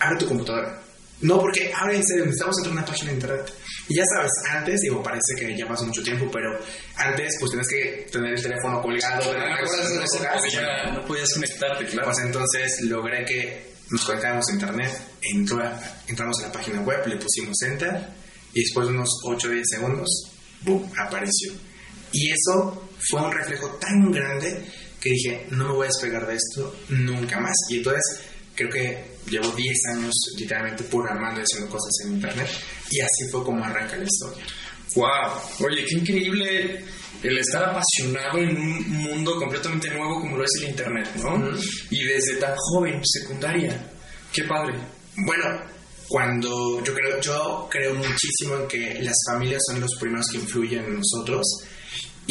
abre 0.00 0.18
tu 0.18 0.26
computadora. 0.26 0.82
No, 1.20 1.38
porque 1.38 1.72
ahora 1.72 1.94
en 1.94 2.04
serio, 2.04 2.24
necesitamos 2.24 2.56
entrar 2.58 2.76
a 2.76 2.78
una 2.78 2.86
página 2.86 3.10
de 3.10 3.14
internet. 3.14 3.52
Y 3.90 3.96
ya 3.96 4.04
sabes, 4.14 4.30
antes, 4.48 4.82
digo, 4.82 5.02
parece 5.02 5.34
que 5.36 5.56
ya 5.56 5.66
pasó 5.66 5.84
mucho 5.84 6.00
tiempo, 6.00 6.30
pero 6.32 6.56
antes 6.94 7.34
pues 7.40 7.50
tienes 7.50 7.66
que 7.68 8.06
tener 8.12 8.34
el 8.34 8.40
teléfono 8.40 8.80
colgado. 8.80 9.32
¿te 9.32 9.36
acuerdas 9.36 9.90
de 9.90 10.04
eso? 10.04 10.62
No 10.94 11.04
podías 11.04 11.34
conectarte, 11.34 11.84
claro. 11.86 12.06
Pues 12.06 12.18
entonces 12.24 12.80
logré 12.82 13.24
que 13.24 13.72
nos 13.90 14.04
conectáramos 14.04 14.48
a 14.48 14.52
internet, 14.52 14.92
entró 15.22 15.60
entramos 16.06 16.38
a 16.38 16.46
la 16.46 16.52
página 16.52 16.80
web, 16.82 17.04
le 17.08 17.16
pusimos 17.16 17.60
enter 17.62 18.06
y 18.52 18.60
después 18.60 18.86
de 18.86 18.94
unos 18.94 19.08
8 19.24 19.48
o 19.48 19.50
10 19.50 19.68
segundos, 19.68 20.30
¡boom!, 20.62 20.88
apareció. 20.96 21.52
Y 22.12 22.30
eso 22.30 22.90
fue 23.10 23.22
un 23.22 23.32
reflejo 23.32 23.70
tan 23.80 24.12
grande 24.12 24.66
que 25.00 25.10
dije, 25.10 25.46
no 25.50 25.66
me 25.66 25.72
voy 25.72 25.84
a 25.86 25.88
despegar 25.88 26.28
de 26.28 26.36
esto 26.36 26.76
nunca 26.90 27.40
más. 27.40 27.56
Y 27.68 27.78
entonces 27.78 28.20
creo 28.54 28.70
que 28.70 29.04
llevo 29.30 29.50
10 29.52 29.76
años 29.94 30.14
literalmente 30.36 30.84
programando 30.84 31.40
y 31.40 31.44
haciendo 31.44 31.70
cosas 31.70 31.92
en 32.04 32.14
internet 32.14 32.48
y 32.90 33.00
así 33.00 33.30
fue 33.30 33.44
como 33.44 33.64
arranca 33.64 33.96
la 33.96 34.04
historia. 34.04 34.44
¡Wow! 34.96 35.66
Oye, 35.66 35.84
qué 35.84 35.94
increíble 35.94 36.84
el 37.22 37.38
estar 37.38 37.62
apasionado 37.64 38.38
en 38.38 38.56
un 38.56 38.88
mundo 38.88 39.36
completamente 39.36 39.88
nuevo 39.90 40.20
como 40.20 40.36
lo 40.36 40.44
es 40.44 40.50
el 40.62 40.70
internet, 40.70 41.08
¿no? 41.16 41.50
Y 41.90 42.04
desde 42.04 42.36
tan 42.36 42.54
joven, 42.56 43.00
secundaria. 43.04 43.88
¡Qué 44.32 44.44
padre! 44.44 44.74
Bueno, 45.16 45.60
cuando 46.08 46.82
yo 46.82 46.92
creo, 46.92 47.20
yo 47.20 47.68
creo 47.70 47.94
muchísimo 47.94 48.56
en 48.56 48.68
que 48.68 49.00
las 49.02 49.16
familias 49.30 49.62
son 49.66 49.80
los 49.80 49.94
primeros 50.00 50.26
que 50.32 50.38
influyen 50.38 50.84
en 50.84 50.96
nosotros 50.96 51.46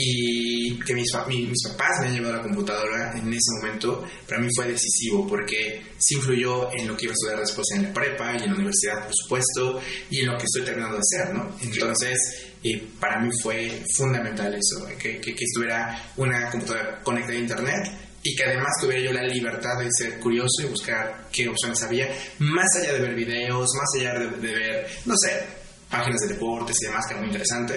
y 0.01 0.79
que 0.79 0.93
mis, 0.93 1.11
mis, 1.27 1.63
papás 1.67 1.99
me 1.99 2.07
han 2.07 2.13
llevado 2.13 2.35
a 2.35 2.37
la 2.37 2.43
computadora 2.43 3.11
en 3.17 3.27
ese 3.27 3.51
momento, 3.59 4.05
para 4.27 4.39
mí 4.39 4.47
fue 4.55 4.67
decisivo 4.67 5.27
porque 5.27 5.81
sí 5.97 6.15
influyó 6.15 6.71
en 6.73 6.87
lo 6.87 6.95
que 6.95 7.05
iba 7.05 7.11
a 7.11 7.15
estudiar 7.15 7.39
después 7.39 7.67
en 7.75 7.83
la 7.83 7.93
prepa 7.93 8.31
y 8.33 8.43
en 8.43 8.49
la 8.51 8.55
universidad, 8.55 9.03
por 9.03 9.13
supuesto, 9.13 9.81
y 10.09 10.21
en 10.21 10.27
lo 10.27 10.37
que 10.37 10.45
estoy 10.45 10.63
terminando 10.63 10.95
de 10.95 11.01
hacer, 11.01 11.35
¿no? 11.35 11.53
Entonces, 11.61 12.17
eh, 12.63 12.81
para 12.97 13.19
mí 13.19 13.29
fue 13.43 13.83
fundamental 13.97 14.53
eso, 14.53 14.87
que, 14.97 15.19
que, 15.19 15.35
estuviera 15.37 16.11
una 16.15 16.49
computadora 16.49 17.01
conectada 17.03 17.37
a 17.37 17.41
Internet 17.41 17.91
y 18.23 18.35
que 18.35 18.43
además 18.43 18.69
tuviera 18.81 19.01
yo 19.01 19.13
la 19.13 19.23
libertad 19.23 19.79
de 19.79 19.89
ser 19.91 20.17
curioso 20.19 20.61
y 20.63 20.65
buscar 20.67 21.27
qué 21.31 21.49
opciones 21.49 21.81
había, 21.83 22.07
más 22.39 22.67
allá 22.77 22.93
de 22.93 22.99
ver 22.99 23.15
videos, 23.15 23.69
más 23.75 24.01
allá 24.01 24.19
de, 24.19 24.47
de 24.47 24.53
ver, 24.53 24.87
no 25.05 25.15
sé, 25.17 25.43
páginas 25.89 26.21
de 26.21 26.35
deportes 26.35 26.77
y 26.81 26.85
demás, 26.85 27.05
que 27.05 27.13
era 27.13 27.21
muy 27.21 27.29
interesante 27.29 27.75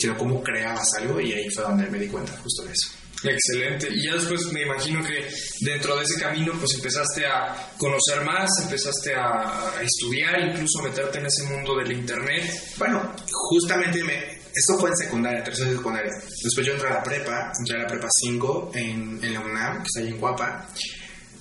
sino 0.00 0.16
cómo 0.16 0.42
creabas 0.42 0.88
algo 0.98 1.20
y 1.20 1.32
ahí 1.32 1.50
fue 1.50 1.62
donde 1.62 1.86
me 1.90 1.98
di 1.98 2.08
cuenta 2.08 2.32
justo 2.38 2.64
de 2.64 2.72
eso. 2.72 3.00
Excelente. 3.22 3.88
Y 3.92 4.06
ya 4.06 4.14
después 4.14 4.50
me 4.52 4.62
imagino 4.62 5.02
que 5.04 5.28
dentro 5.60 5.94
de 5.96 6.04
ese 6.04 6.18
camino 6.18 6.52
pues 6.58 6.74
empezaste 6.76 7.26
a 7.26 7.72
conocer 7.76 8.24
más, 8.24 8.48
empezaste 8.62 9.14
a, 9.14 9.74
estudiar, 9.82 10.40
incluso 10.40 10.82
meterte 10.82 11.18
en 11.18 11.26
ese 11.26 11.42
mundo 11.44 11.76
del 11.76 11.92
internet. 11.92 12.50
Bueno, 12.78 13.14
justamente 13.30 14.02
me, 14.04 14.40
esto 14.54 14.78
fue 14.78 14.88
en 14.90 14.96
secundaria, 14.96 15.44
tercera 15.44 15.70
de 15.70 15.76
secundaria. 15.76 16.12
Después 16.42 16.66
yo 16.66 16.72
entré 16.72 16.88
a 16.88 16.94
la 16.94 17.02
prepa, 17.02 17.52
entré 17.58 17.76
a 17.76 17.82
la 17.82 17.88
prepa 17.88 18.08
5 18.10 18.70
en, 18.74 19.22
en 19.22 19.34
la 19.34 19.40
UNAM, 19.40 19.82
que 19.82 19.86
está 19.86 20.00
ahí 20.00 20.08
en 20.08 20.18
Guapa. 20.18 20.68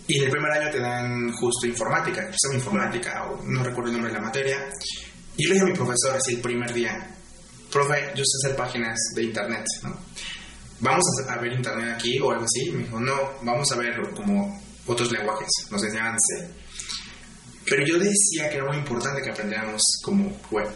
Y 0.08 0.18
en 0.18 0.24
el 0.24 0.32
primer 0.32 0.52
año 0.52 0.72
te 0.72 0.80
dan 0.80 1.32
justo 1.34 1.68
informática, 1.68 2.30
es 2.30 2.54
informática, 2.54 3.30
o 3.30 3.44
no 3.44 3.64
recuerdo 3.64 3.90
el 3.90 3.94
nombre 3.94 4.12
de 4.12 4.20
la 4.20 4.26
materia. 4.26 4.70
Y 5.38 5.46
le 5.46 5.54
dije 5.54 5.64
a 5.64 5.68
mi 5.68 5.74
profesor 5.74 6.18
así 6.18 6.34
el 6.34 6.42
primer 6.42 6.74
día, 6.74 7.16
profe, 7.72 8.12
yo 8.16 8.24
sé 8.24 8.48
hacer 8.48 8.56
páginas 8.58 8.98
de 9.16 9.24
internet, 9.24 9.66
¿no? 9.84 9.98
Vamos 10.82 11.04
a, 11.28 11.38
ver 11.38 11.54
internet 11.54 11.96
aquí 11.96 12.20
o 12.20 12.32
algo 12.32 12.46
así. 12.46 12.72
Me 12.72 12.84
dijo, 12.84 13.00
no, 13.00 13.16
vamos 13.42 13.70
a 13.72 13.76
ver 13.76 14.00
como 14.16 14.62
otros 14.86 15.12
lenguajes, 15.12 15.50
nos 15.70 15.84
enseñaban 15.84 16.18
C. 16.20 16.50
Pero 17.66 17.86
yo 17.86 18.00
decía 18.00 18.50
que 18.50 18.58
era 18.58 18.66
muy 18.66 18.78
importante 18.78 19.22
que 19.22 19.30
aprendiéramos 19.30 19.82
como 20.04 20.36
web. 20.52 20.68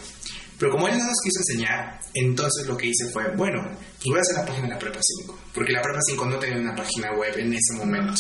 Pero 0.60 0.72
como 0.72 0.88
él 0.88 0.98
no 0.98 1.06
nos 1.06 1.20
quiso 1.24 1.40
enseñar, 1.40 2.00
entonces 2.14 2.68
lo 2.68 2.78
que 2.78 2.88
hice 2.88 3.10
fue, 3.12 3.36
bueno, 3.36 3.62
pues 3.64 4.06
voy 4.06 4.18
a 4.18 4.22
hacer 4.22 4.36
la 4.36 4.46
página 4.46 4.68
de 4.68 4.74
la 4.74 4.80
Prepa 4.80 5.00
5, 5.02 5.40
porque 5.54 5.74
la 5.74 5.82
Prepa 5.82 6.00
5 6.06 6.26
no 6.26 6.38
tenía 6.38 6.60
una 6.60 6.76
página 6.76 7.12
web 7.14 7.34
en 7.38 7.54
ese 7.54 7.74
momento. 7.74 8.14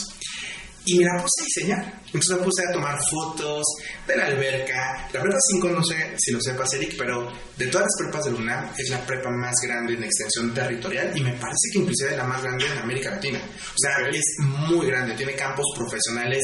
Y 0.85 0.97
me 0.97 1.05
la 1.05 1.21
puse 1.21 1.41
a 1.41 1.45
diseñar. 1.45 2.01
Entonces 2.07 2.37
me 2.37 2.43
puse 2.43 2.63
a 2.67 2.73
tomar 2.73 2.99
fotos 3.09 3.63
de 4.05 4.15
la 4.15 4.25
alberca. 4.25 5.09
La 5.13 5.21
prepa 5.21 5.37
5, 5.39 5.69
no 5.69 5.83
sé 5.83 6.13
si 6.17 6.31
lo 6.31 6.41
sepas, 6.41 6.73
Eric, 6.73 6.95
pero 6.97 7.31
de 7.57 7.67
todas 7.67 7.87
las 7.87 7.95
prepas 7.99 8.25
de 8.25 8.33
UNAM 8.33 8.69
es 8.77 8.89
la 8.89 9.05
prepa 9.05 9.29
más 9.29 9.55
grande 9.63 9.93
en 9.93 10.03
extensión 10.03 10.53
territorial 10.53 11.11
y 11.15 11.21
me 11.21 11.33
parece 11.33 11.69
que 11.71 11.79
inclusive 11.79 12.11
es 12.11 12.17
la 12.17 12.25
más 12.25 12.43
grande 12.43 12.65
en 12.65 12.77
América 12.77 13.11
Latina. 13.11 13.39
O 13.39 13.77
sea, 13.77 14.07
es 14.09 14.25
muy 14.39 14.87
grande, 14.87 15.15
tiene 15.15 15.33
campos 15.35 15.65
profesionales. 15.75 16.41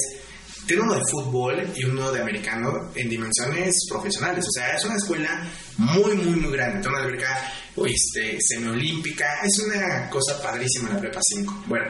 Tiene 0.70 0.84
uno 0.84 0.94
de 0.94 1.02
fútbol 1.10 1.68
y 1.76 1.84
uno 1.84 2.12
de 2.12 2.22
americano 2.22 2.92
en 2.94 3.10
dimensiones 3.10 3.74
profesionales. 3.90 4.46
O 4.48 4.52
sea, 4.52 4.76
es 4.76 4.86
una 4.86 4.98
escuela 4.98 5.44
muy, 5.78 6.14
muy, 6.14 6.40
muy 6.40 6.52
grande. 6.52 6.80
Tiene 6.80 6.96
una 6.96 7.06
alberca 7.06 7.54
este, 7.88 8.38
semiolímpica. 8.40 9.26
Es 9.44 9.58
una 9.66 10.08
cosa 10.12 10.40
padrísima 10.40 10.94
la 10.94 11.00
prepa 11.00 11.22
5. 11.24 11.64
Bueno, 11.66 11.88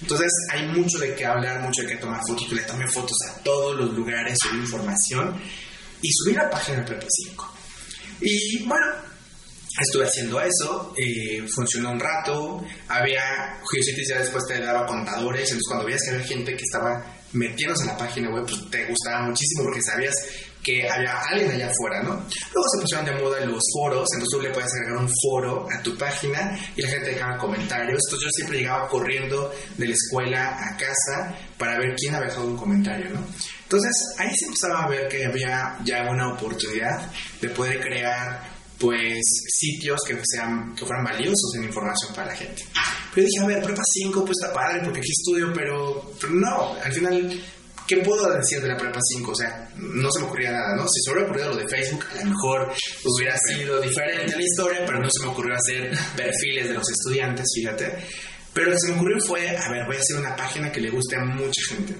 entonces 0.00 0.30
hay 0.52 0.64
mucho 0.68 0.98
de 0.98 1.12
qué 1.16 1.26
hablar, 1.26 1.60
mucho 1.60 1.82
de 1.82 1.88
qué 1.88 1.96
tomar 1.96 2.20
fotos. 2.24 2.52
Le 2.52 2.62
tomé 2.62 2.86
fotos 2.86 3.16
a 3.28 3.42
todos 3.42 3.76
los 3.76 3.94
lugares, 3.94 4.38
subí 4.40 4.60
información 4.60 5.34
y 6.00 6.08
subí 6.12 6.32
la 6.32 6.48
página 6.48 6.78
de 6.78 6.84
Prepa 6.84 7.06
5. 7.08 7.54
Y 8.20 8.62
bueno, 8.62 8.86
estuve 9.80 10.04
haciendo 10.04 10.40
eso, 10.40 10.94
eh, 10.96 11.44
funcionó 11.52 11.90
un 11.90 11.98
rato. 11.98 12.64
Había, 12.86 13.58
Geocities 13.68 14.08
ya 14.08 14.20
después 14.20 14.44
te 14.46 14.60
daba 14.60 14.86
contadores, 14.86 15.50
entonces 15.50 15.66
cuando 15.66 15.86
veías 15.86 16.02
que 16.04 16.10
había 16.14 16.26
gente 16.28 16.54
que 16.54 16.62
estaba 16.62 17.19
metiéndose 17.32 17.82
en 17.82 17.88
la 17.88 17.96
página 17.96 18.30
web, 18.30 18.44
pues 18.46 18.70
te 18.70 18.86
gustaba 18.86 19.26
muchísimo 19.26 19.64
porque 19.64 19.82
sabías 19.82 20.14
que 20.62 20.88
había 20.88 21.18
alguien 21.22 21.50
allá 21.50 21.70
afuera, 21.70 22.02
¿no? 22.02 22.10
Luego 22.10 22.68
se 22.74 22.80
pusieron 22.82 23.06
de 23.06 23.12
moda 23.12 23.44
los 23.46 23.62
foros, 23.72 24.06
entonces 24.12 24.28
tú 24.30 24.40
le 24.42 24.50
puedes 24.50 24.70
agregar 24.74 25.02
un 25.02 25.10
foro 25.22 25.66
a 25.70 25.82
tu 25.82 25.96
página 25.96 26.58
y 26.76 26.82
la 26.82 26.88
gente 26.88 27.10
dejaba 27.10 27.38
comentarios. 27.38 27.98
Entonces 28.06 28.26
yo 28.26 28.30
siempre 28.32 28.58
llegaba 28.58 28.88
corriendo 28.88 29.52
de 29.76 29.86
la 29.86 29.94
escuela 29.94 30.58
a 30.58 30.76
casa 30.76 31.34
para 31.56 31.78
ver 31.78 31.94
quién 31.96 32.14
había 32.14 32.28
dejado 32.28 32.46
un 32.46 32.56
comentario, 32.56 33.10
¿no? 33.10 33.24
Entonces 33.62 33.92
ahí 34.18 34.30
se 34.34 34.46
empezaba 34.46 34.84
a 34.84 34.88
ver 34.88 35.08
que 35.08 35.24
había 35.24 35.78
ya 35.84 36.02
una 36.10 36.34
oportunidad 36.34 37.10
de 37.40 37.48
poder 37.50 37.80
crear 37.80 38.59
pues 38.80 39.20
sitios 39.48 40.00
que 40.06 40.18
sean 40.24 40.74
que 40.74 40.86
fueran 40.86 41.04
valiosos 41.04 41.54
en 41.56 41.64
información 41.64 42.14
para 42.14 42.28
la 42.28 42.34
gente. 42.34 42.64
Pero 43.14 43.26
dije, 43.26 43.44
a 43.44 43.46
ver, 43.46 43.62
prepa 43.62 43.82
5 43.84 44.24
pues 44.24 44.38
está 44.40 44.54
padre 44.54 44.80
porque 44.82 45.00
aquí 45.00 45.10
estudio, 45.10 45.52
pero, 45.54 46.12
pero 46.18 46.32
no, 46.32 46.74
al 46.82 46.92
final 46.92 47.40
¿qué 47.90 47.96
puedo 47.98 48.32
decir 48.32 48.62
de 48.62 48.68
la 48.68 48.76
prepa 48.76 49.00
5? 49.02 49.30
O 49.30 49.34
sea, 49.34 49.68
no 49.76 50.08
se 50.12 50.20
me 50.20 50.26
ocurría 50.26 50.52
nada, 50.52 50.76
¿no? 50.76 50.86
Si 50.88 51.02
se 51.02 51.10
hubiera 51.10 51.28
ocurrido 51.28 51.50
lo 51.50 51.56
de 51.56 51.68
Facebook, 51.68 52.04
a 52.12 52.24
lo 52.24 52.30
mejor 52.30 52.72
hubiera 53.04 53.36
sido 53.36 53.80
diferente 53.80 54.36
la 54.36 54.42
historia, 54.42 54.84
pero 54.86 55.00
no 55.00 55.10
se 55.10 55.24
me 55.24 55.32
ocurrió 55.32 55.56
hacer 55.56 55.90
perfiles 56.16 56.68
de 56.68 56.74
los 56.74 56.88
estudiantes, 56.88 57.46
fíjate. 57.54 57.98
Pero 58.54 58.66
lo 58.66 58.72
que 58.72 58.80
se 58.80 58.88
me 58.88 58.94
ocurrió 58.94 59.16
fue, 59.26 59.48
a 59.48 59.70
ver, 59.70 59.86
voy 59.86 59.96
a 59.96 60.00
hacer 60.00 60.16
una 60.16 60.36
página 60.36 60.70
que 60.70 60.80
le 60.80 60.90
guste 60.90 61.16
a 61.16 61.24
mucha 61.24 61.60
gente. 61.68 61.96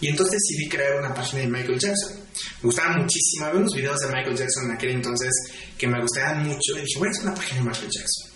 Y 0.00 0.08
entonces 0.08 0.38
decidí 0.40 0.68
crear 0.68 1.00
una 1.00 1.12
página 1.12 1.42
de 1.42 1.48
Michael 1.48 1.80
Jackson. 1.80 2.23
Me 2.62 2.66
gustaban 2.66 3.02
muchísimo, 3.02 3.46
había 3.46 3.60
unos 3.60 3.74
videos 3.74 3.98
de 4.00 4.06
Michael 4.08 4.36
Jackson 4.36 4.64
en 4.64 4.72
aquel 4.72 4.90
entonces 4.90 5.30
que 5.78 5.86
me 5.86 6.00
gustaban 6.00 6.44
mucho 6.44 6.72
y 6.76 6.80
dije, 6.80 6.98
a 6.98 7.10
hacer 7.10 7.22
una 7.24 7.34
página 7.34 7.60
de 7.60 7.66
Michael 7.66 7.90
Jackson. 7.90 8.30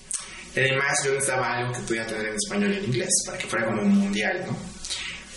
Y 0.55 0.61
además 0.61 0.99
yo 1.05 1.13
necesitaba 1.13 1.53
algo 1.59 1.73
que 1.73 1.81
pudiera 1.81 2.07
tener 2.07 2.27
en 2.27 2.35
español 2.35 2.73
y 2.73 2.77
en 2.79 2.85
inglés 2.85 3.11
para 3.27 3.39
que 3.39 3.47
fuera 3.47 3.67
como 3.67 3.83
un 3.83 3.97
mundial, 3.97 4.45
¿no? 4.47 4.57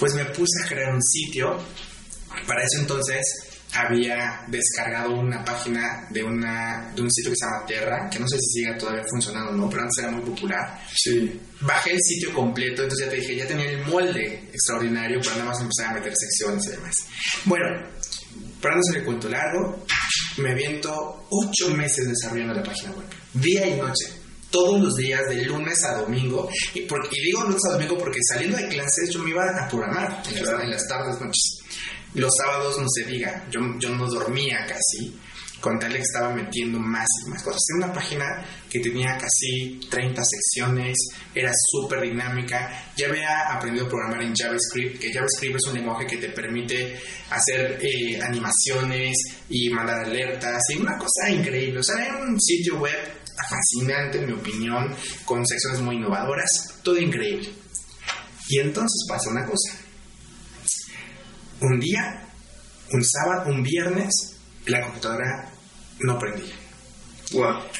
pues 0.01 0.15
me 0.15 0.25
puse 0.25 0.63
a 0.65 0.67
crear 0.67 0.91
un 0.95 1.01
sitio. 1.03 1.59
Para 2.47 2.63
eso 2.63 2.79
entonces 2.79 3.23
había 3.71 4.43
descargado 4.47 5.11
una 5.11 5.45
página 5.45 6.07
de, 6.09 6.23
una, 6.23 6.91
de 6.95 7.03
un 7.03 7.11
sitio 7.11 7.29
que 7.29 7.37
se 7.37 7.45
llama 7.45 7.65
Terra, 7.67 8.09
que 8.09 8.17
no 8.17 8.27
sé 8.27 8.35
si 8.39 8.61
sigue 8.61 8.73
todavía 8.79 9.03
funcionando 9.07 9.51
o 9.51 9.55
no, 9.55 9.69
pero 9.69 9.83
antes 9.83 10.03
era 10.03 10.11
muy 10.11 10.25
popular. 10.25 10.81
Sí. 10.91 11.39
Bajé 11.59 11.91
el 11.91 11.99
sitio 12.01 12.33
completo, 12.33 12.81
entonces 12.81 13.05
ya 13.05 13.11
te 13.11 13.17
dije, 13.17 13.35
ya 13.35 13.45
tenía 13.45 13.69
el 13.69 13.85
molde 13.85 14.49
extraordinario, 14.51 15.19
pero 15.21 15.35
nada 15.35 15.51
más 15.51 15.61
empezar 15.61 15.91
a 15.91 15.99
meter 15.99 16.13
secciones 16.15 16.65
y 16.65 16.71
demás. 16.71 16.95
Bueno, 17.45 17.87
para 18.61 18.75
no 18.75 18.81
ser 18.83 18.97
el 18.99 19.05
cuento 19.05 19.27
largo, 19.29 19.83
me 20.37 20.51
aviento 20.51 21.25
ocho 21.29 21.69
meses 21.75 22.07
desarrollando 22.07 22.53
la 22.53 22.63
página 22.63 22.91
web, 22.91 23.05
día 23.33 23.67
y 23.67 23.77
noche 23.77 24.21
todos 24.51 24.79
los 24.81 24.95
días, 24.95 25.27
de 25.29 25.45
lunes 25.45 25.83
a 25.85 25.97
domingo. 25.99 26.49
Y, 26.75 26.81
digo 26.81 27.43
lunes 27.43 27.61
a 27.69 27.73
domingo 27.73 27.97
porque 27.97 28.19
saliendo 28.29 28.57
de 28.57 28.67
clases 28.67 29.09
yo 29.11 29.23
me 29.23 29.31
iba 29.31 29.43
a 29.43 29.67
programar 29.67 30.21
en, 30.29 30.69
las, 30.69 30.87
tardes, 30.87 31.19
noches. 31.19 31.59
Los 32.13 32.31
sábados 32.37 32.77
no 32.77 32.85
se 32.89 33.05
diga, 33.05 33.47
yo, 33.49 33.61
yo 33.79 33.89
no 33.95 34.05
dormía 34.07 34.65
casi. 34.67 35.17
Con 35.61 35.79
tal 35.79 35.93
que 35.93 35.99
estaba 35.99 36.33
metiendo 36.33 36.79
más 36.79 37.07
y 37.25 37.29
más 37.29 37.43
cosas. 37.43 37.61
Era 37.69 37.85
una 37.85 37.93
página 37.93 38.25
que 38.69 38.79
tenía 38.79 39.17
casi 39.17 39.79
30 39.89 40.21
secciones, 40.23 40.97
era 41.33 41.51
súper 41.69 42.01
dinámica. 42.01 42.91
Ya 42.97 43.07
había 43.07 43.53
aprendido 43.53 43.85
a 43.85 43.89
programar 43.89 44.23
en 44.23 44.33
JavaScript, 44.35 44.99
que 44.99 45.13
JavaScript 45.13 45.55
es 45.55 45.67
un 45.67 45.75
lenguaje 45.75 46.07
que 46.07 46.17
te 46.17 46.29
permite 46.29 46.99
hacer 47.29 47.79
eh, 47.81 48.19
animaciones 48.21 49.15
y 49.49 49.69
mandar 49.69 50.03
alertas, 50.03 50.61
y 50.69 50.77
una 50.77 50.97
cosa 50.97 51.29
increíble. 51.29 51.79
O 51.79 51.83
sea, 51.83 52.03
era 52.03 52.17
un 52.17 52.39
sitio 52.41 52.79
web 52.79 53.21
fascinante, 53.49 54.19
en 54.19 54.27
mi 54.27 54.33
opinión, 54.33 54.95
con 55.25 55.45
secciones 55.45 55.79
muy 55.81 55.95
innovadoras, 55.95 56.79
todo 56.83 56.97
increíble. 56.97 57.49
Y 58.49 58.59
entonces 58.59 59.05
pasa 59.07 59.29
una 59.29 59.45
cosa. 59.45 59.77
Un 61.61 61.79
día, 61.79 62.27
un 62.91 63.03
sábado, 63.03 63.51
un 63.51 63.61
viernes, 63.61 64.37
la 64.65 64.81
computadora 64.81 65.50
no 66.03 66.17
prendía. 66.19 66.53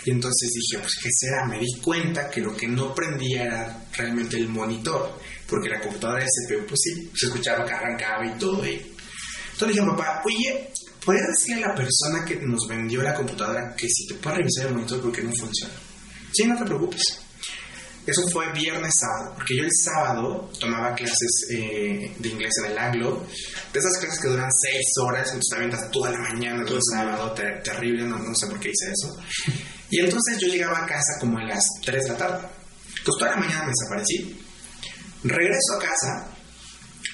Y 0.06 0.12
entonces 0.12 0.50
dije, 0.54 0.80
pues, 0.80 0.96
¿qué 1.02 1.10
será? 1.12 1.46
Me 1.46 1.60
di 1.60 1.74
cuenta 1.82 2.30
que 2.30 2.42
lo 2.42 2.56
que 2.56 2.68
no 2.68 2.96
prendía 2.96 3.44
era 3.44 3.86
realmente 3.94 4.38
el 4.38 4.48
monitor, 4.48 5.20
porque 5.48 5.70
la 5.70 5.82
computadora 5.82 6.26
CPU, 6.26 6.66
pues 6.66 6.80
sí, 6.82 7.12
se 7.14 7.28
escuchaba 7.28 7.66
que 7.66 7.74
arrancaba 7.74 8.26
y 8.26 8.38
todo. 8.40 8.64
Entonces 8.64 9.68
dije 9.68 9.82
a 9.82 9.86
papá, 9.86 10.22
oye, 10.26 10.72
¿puedes 11.04 11.24
decirle 11.28 11.66
a 11.66 11.70
la 11.70 11.76
persona 11.76 12.24
que 12.26 12.38
nos 12.38 12.66
vendió 12.68 13.02
la 13.02 13.14
computadora 13.14 13.76
que 13.76 13.88
si 13.90 14.08
te 14.08 14.16
puede 14.16 14.38
revisar 14.38 14.68
el 14.68 14.74
monitor 14.74 15.02
porque 15.02 15.22
no 15.22 15.32
funciona? 15.38 15.74
Sí, 16.32 16.46
no 16.46 16.58
te 16.58 16.66
preocupes. 16.66 17.21
Eso 18.06 18.28
fue 18.30 18.52
viernes, 18.54 18.92
sábado, 19.00 19.34
porque 19.36 19.58
yo 19.58 19.64
el 19.64 19.72
sábado 19.72 20.50
tomaba 20.60 20.96
clases 20.96 21.48
eh, 21.52 22.16
de 22.18 22.30
inglés 22.30 22.52
en 22.64 22.72
el 22.72 22.78
Anglo, 22.78 23.26
de 23.72 23.80
esas 23.80 23.98
clases 24.00 24.20
que 24.20 24.28
duran 24.28 24.50
seis 24.52 24.86
horas, 25.02 25.28
entonces 25.28 25.50
te 25.50 25.56
avientas 25.56 25.92
toda 25.92 26.12
la 26.12 26.18
mañana, 26.18 26.66
todo 26.66 26.78
el 26.78 26.84
sábado, 26.92 27.34
terrible, 27.64 28.04
no, 28.04 28.18
no 28.18 28.36
sé 28.36 28.48
por 28.48 28.60
qué 28.60 28.70
hice 28.70 28.92
eso. 28.92 29.18
Y 29.92 30.00
entonces 30.00 30.40
yo 30.40 30.48
llegaba 30.48 30.80
a 30.80 30.86
casa 30.86 31.20
como 31.20 31.38
a 31.38 31.44
las 31.44 31.64
3 31.86 32.04
de 32.04 32.10
la 32.10 32.18
tarde. 32.18 32.48
Entonces 32.88 33.20
toda 33.20 33.32
la 33.32 33.38
mañana 33.38 33.66
me 33.66 33.72
desaparecí. 33.72 34.40
Regreso 35.24 35.76
a 35.76 35.80
casa 35.80 36.28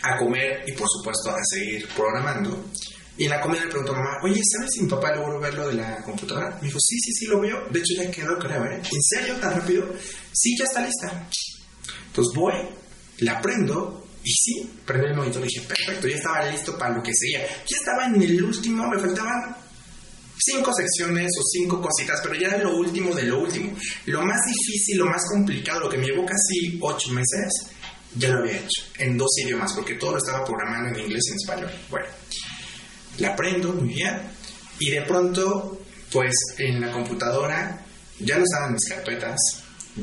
a 0.03 0.17
comer 0.17 0.63
y 0.67 0.73
por 0.73 0.87
supuesto 0.87 1.31
a 1.31 1.39
seguir 1.43 1.87
programando. 1.95 2.65
Y 3.17 3.23
en 3.23 3.31
la 3.31 3.41
comida 3.41 3.61
le 3.63 3.69
pregunto 3.69 3.93
a 3.93 3.97
mamá, 3.97 4.17
oye, 4.23 4.41
¿sabes 4.43 4.69
si 4.73 4.83
mi 4.83 4.89
papá 4.89 5.15
logró 5.15 5.39
ver 5.39 5.53
lo 5.55 5.67
de 5.67 5.73
la 5.73 6.03
computadora? 6.03 6.55
Me 6.61 6.67
dijo, 6.67 6.79
sí, 6.79 6.99
sí, 6.99 7.11
sí, 7.13 7.25
lo 7.25 7.39
veo. 7.39 7.65
De 7.71 7.79
hecho, 7.79 7.93
ya 7.95 8.11
quedó, 8.11 8.37
creo, 8.37 8.63
¿eh? 8.65 8.79
¿En 8.91 9.01
serio 9.01 9.35
tan 9.37 9.55
rápido? 9.55 9.91
Sí, 10.31 10.55
ya 10.57 10.65
está 10.65 10.85
lista. 10.85 11.27
Entonces 12.07 12.33
voy, 12.35 12.53
la 13.19 13.41
prendo 13.41 14.07
y 14.23 14.31
sí, 14.31 14.71
prendí 14.85 15.07
el 15.07 15.15
monitor. 15.15 15.41
Y 15.41 15.47
dije, 15.47 15.61
perfecto, 15.61 16.07
ya 16.07 16.15
estaba 16.15 16.45
listo 16.45 16.77
para 16.77 16.95
lo 16.95 17.01
que 17.01 17.11
seguía. 17.15 17.47
Ya 17.47 17.77
estaba 17.79 18.05
en 18.05 18.21
el 18.21 18.43
último, 18.43 18.87
me 18.87 18.99
faltaban 18.99 19.55
cinco 20.39 20.71
secciones 20.73 21.31
o 21.39 21.43
cinco 21.43 21.81
cositas, 21.81 22.19
pero 22.21 22.35
ya 22.35 22.49
era 22.49 22.59
lo 22.59 22.77
último 22.77 23.15
de 23.15 23.23
lo 23.23 23.39
último. 23.39 23.75
Lo 24.05 24.21
más 24.21 24.41
difícil, 24.45 24.99
lo 24.99 25.07
más 25.07 25.23
complicado, 25.27 25.79
lo 25.79 25.89
que 25.89 25.97
me 25.97 26.05
llevó 26.05 26.23
casi 26.23 26.77
ocho 26.79 27.09
meses, 27.09 27.71
ya 28.15 28.29
lo 28.29 28.39
había 28.41 28.57
hecho 28.57 28.83
en 28.99 29.17
dos 29.17 29.31
idiomas, 29.43 29.73
porque 29.73 29.95
todo 29.95 30.11
lo 30.11 30.17
estaba 30.19 30.45
programando 30.45 30.89
en 30.89 31.05
inglés 31.05 31.23
y 31.25 31.31
en 31.31 31.37
español. 31.37 31.71
Bueno 31.89 32.05
la 33.19 33.35
prendo 33.35 33.73
muy 33.73 33.93
bien 33.93 34.19
y 34.79 34.91
de 34.91 35.01
pronto 35.03 35.81
pues 36.11 36.33
en 36.57 36.79
la 36.79 36.91
computadora 36.91 37.85
ya 38.19 38.37
no 38.37 38.43
estaban 38.43 38.73
mis 38.73 38.85
carpetas, 38.89 39.35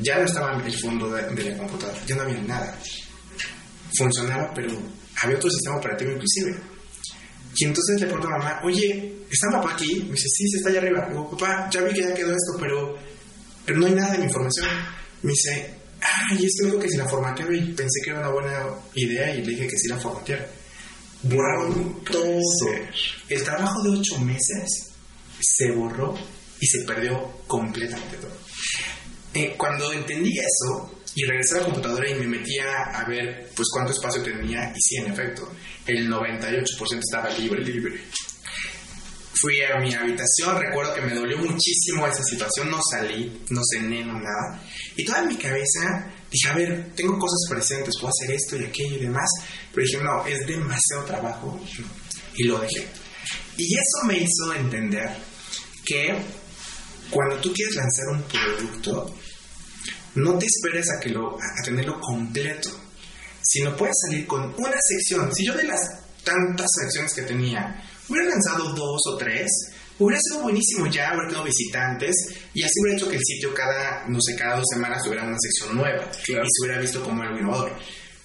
ya 0.01 0.17
no 0.17 0.25
estaba 0.25 0.61
el 0.63 0.79
fondo 0.79 1.09
de, 1.09 1.21
la 1.21 1.57
computadora, 1.57 1.99
ya 2.05 2.15
no 2.15 2.21
había 2.21 2.41
nada. 2.41 2.77
Funcionaba, 3.97 4.53
pero 4.53 4.69
había 5.21 5.37
otro 5.37 5.49
sistema 5.49 5.77
operativo 5.77 6.11
inclusive. 6.11 6.55
Y 7.57 7.65
entonces 7.65 8.01
le 8.01 8.07
pregunto 8.07 8.27
a 8.27 8.37
mamá, 8.37 8.61
oye, 8.63 9.25
¿está 9.31 9.49
papá 9.49 9.73
aquí? 9.73 10.03
Me 10.03 10.11
dice, 10.11 10.27
sí, 10.27 10.47
sí 10.47 10.57
está 10.57 10.69
allá 10.69 10.79
arriba. 10.79 11.07
Digo, 11.09 11.29
papá, 11.31 11.69
ya 11.71 11.81
vi 11.81 11.93
que 11.93 12.01
ya 12.01 12.13
quedó 12.13 12.31
esto, 12.31 12.57
pero, 12.59 12.97
pero 13.65 13.79
no 13.79 13.85
hay 13.85 13.93
nada 13.93 14.11
de 14.11 14.17
mi 14.19 14.25
información. 14.25 14.67
Me 15.21 15.31
dice, 15.31 15.73
ay, 16.01 16.45
es 16.45 16.53
que 16.61 16.79
que 16.79 16.89
si 16.89 16.97
la 16.97 17.07
formateo 17.07 17.51
y 17.53 17.73
pensé 17.73 18.01
que 18.03 18.11
era 18.11 18.19
una 18.19 18.29
buena 18.29 18.65
idea 18.93 19.33
y 19.33 19.41
le 19.41 19.51
dije 19.51 19.67
que 19.67 19.77
sí 19.77 19.87
la 19.87 19.97
formateara 19.97 20.45
todo. 22.09 22.39
El 23.29 23.43
trabajo 23.43 23.83
de 23.83 23.89
ocho 23.89 24.19
meses 24.19 24.93
se 25.39 25.71
borró 25.71 26.17
y 26.59 26.65
se 26.65 26.83
perdió 26.85 27.41
completamente 27.47 28.17
todo. 28.17 28.37
Eh, 29.33 29.55
cuando 29.57 29.91
entendí 29.91 30.31
eso 30.39 31.01
y 31.15 31.23
regresé 31.25 31.55
a 31.55 31.59
la 31.59 31.65
computadora 31.65 32.09
y 32.09 32.15
me 32.15 32.27
metía 32.27 32.83
a 32.93 33.05
ver 33.05 33.49
pues 33.55 33.67
cuánto 33.71 33.91
espacio 33.91 34.21
tenía 34.21 34.71
y 34.75 34.81
sí, 34.81 34.95
en 34.97 35.11
efecto, 35.11 35.51
el 35.85 36.09
98% 36.09 36.99
estaba 36.99 37.29
libre, 37.31 37.63
libre. 37.63 37.99
Fui 39.33 39.61
a 39.61 39.77
mi 39.79 39.93
habitación, 39.93 40.57
recuerdo 40.57 40.93
que 40.93 41.01
me 41.01 41.13
dolió 41.13 41.37
muchísimo 41.37 42.07
esa 42.07 42.23
situación, 42.23 42.71
no 42.71 42.79
salí, 42.89 43.45
no 43.49 43.61
cené, 43.69 44.05
no 44.05 44.13
nada. 44.13 44.61
Y 44.95 45.03
toda 45.03 45.23
mi 45.23 45.35
cabeza 45.35 46.09
dije, 46.35 46.49
a 46.49 46.53
ver, 46.53 46.91
tengo 46.95 47.17
cosas 47.17 47.47
presentes, 47.49 47.95
puedo 47.99 48.11
hacer 48.11 48.35
esto 48.35 48.57
y 48.57 48.65
aquello 48.65 48.97
y 48.97 49.05
demás. 49.05 49.29
Pero 49.73 49.87
dije, 49.87 50.03
no, 50.03 50.25
es 50.25 50.45
demasiado 50.45 51.05
trabajo. 51.05 51.59
Y 52.35 52.43
lo 52.43 52.59
dejé. 52.59 52.87
Y 53.57 53.73
eso 53.73 54.05
me 54.05 54.17
hizo 54.17 54.53
entender 54.53 55.09
que 55.85 56.15
cuando 57.09 57.37
tú 57.37 57.53
quieres 57.53 57.75
lanzar 57.75 58.07
un 58.11 58.23
producto, 58.23 59.15
no 60.15 60.37
te 60.37 60.45
esperes 60.45 60.87
a, 60.91 60.99
que 60.99 61.09
lo, 61.09 61.35
a 61.35 61.63
tenerlo 61.63 61.99
completo, 61.99 62.69
sino 63.41 63.75
puedes 63.75 63.95
salir 64.05 64.27
con 64.27 64.53
una 64.57 64.77
sección. 64.81 65.33
Si 65.33 65.45
yo 65.45 65.53
de 65.53 65.63
las 65.63 65.81
tantas 66.23 66.67
secciones 66.81 67.13
que 67.13 67.21
tenía 67.21 67.83
hubiera 68.09 68.29
lanzado 68.29 68.73
dos 68.73 69.01
o 69.07 69.17
tres, 69.17 69.49
hubiera 69.99 70.19
sido 70.21 70.43
buenísimo 70.43 70.87
ya 70.87 71.09
haber 71.09 71.27
tenido 71.27 71.43
visitantes 71.43 72.15
y 72.53 72.63
así 72.63 72.73
hubiera 72.81 72.97
hecho 72.97 73.09
que 73.09 73.15
el 73.15 73.23
sitio 73.23 73.53
cada, 73.53 74.05
no 74.07 74.19
sé, 74.21 74.35
cada 74.35 74.57
dos 74.57 74.65
semanas 74.73 75.03
tuviera 75.03 75.23
una 75.23 75.37
sección 75.39 75.75
nueva 75.75 76.11
y 76.11 76.25
se 76.25 76.61
hubiera 76.61 76.81
visto 76.81 77.03
como 77.03 77.21
algo 77.21 77.37
innovador. 77.37 77.71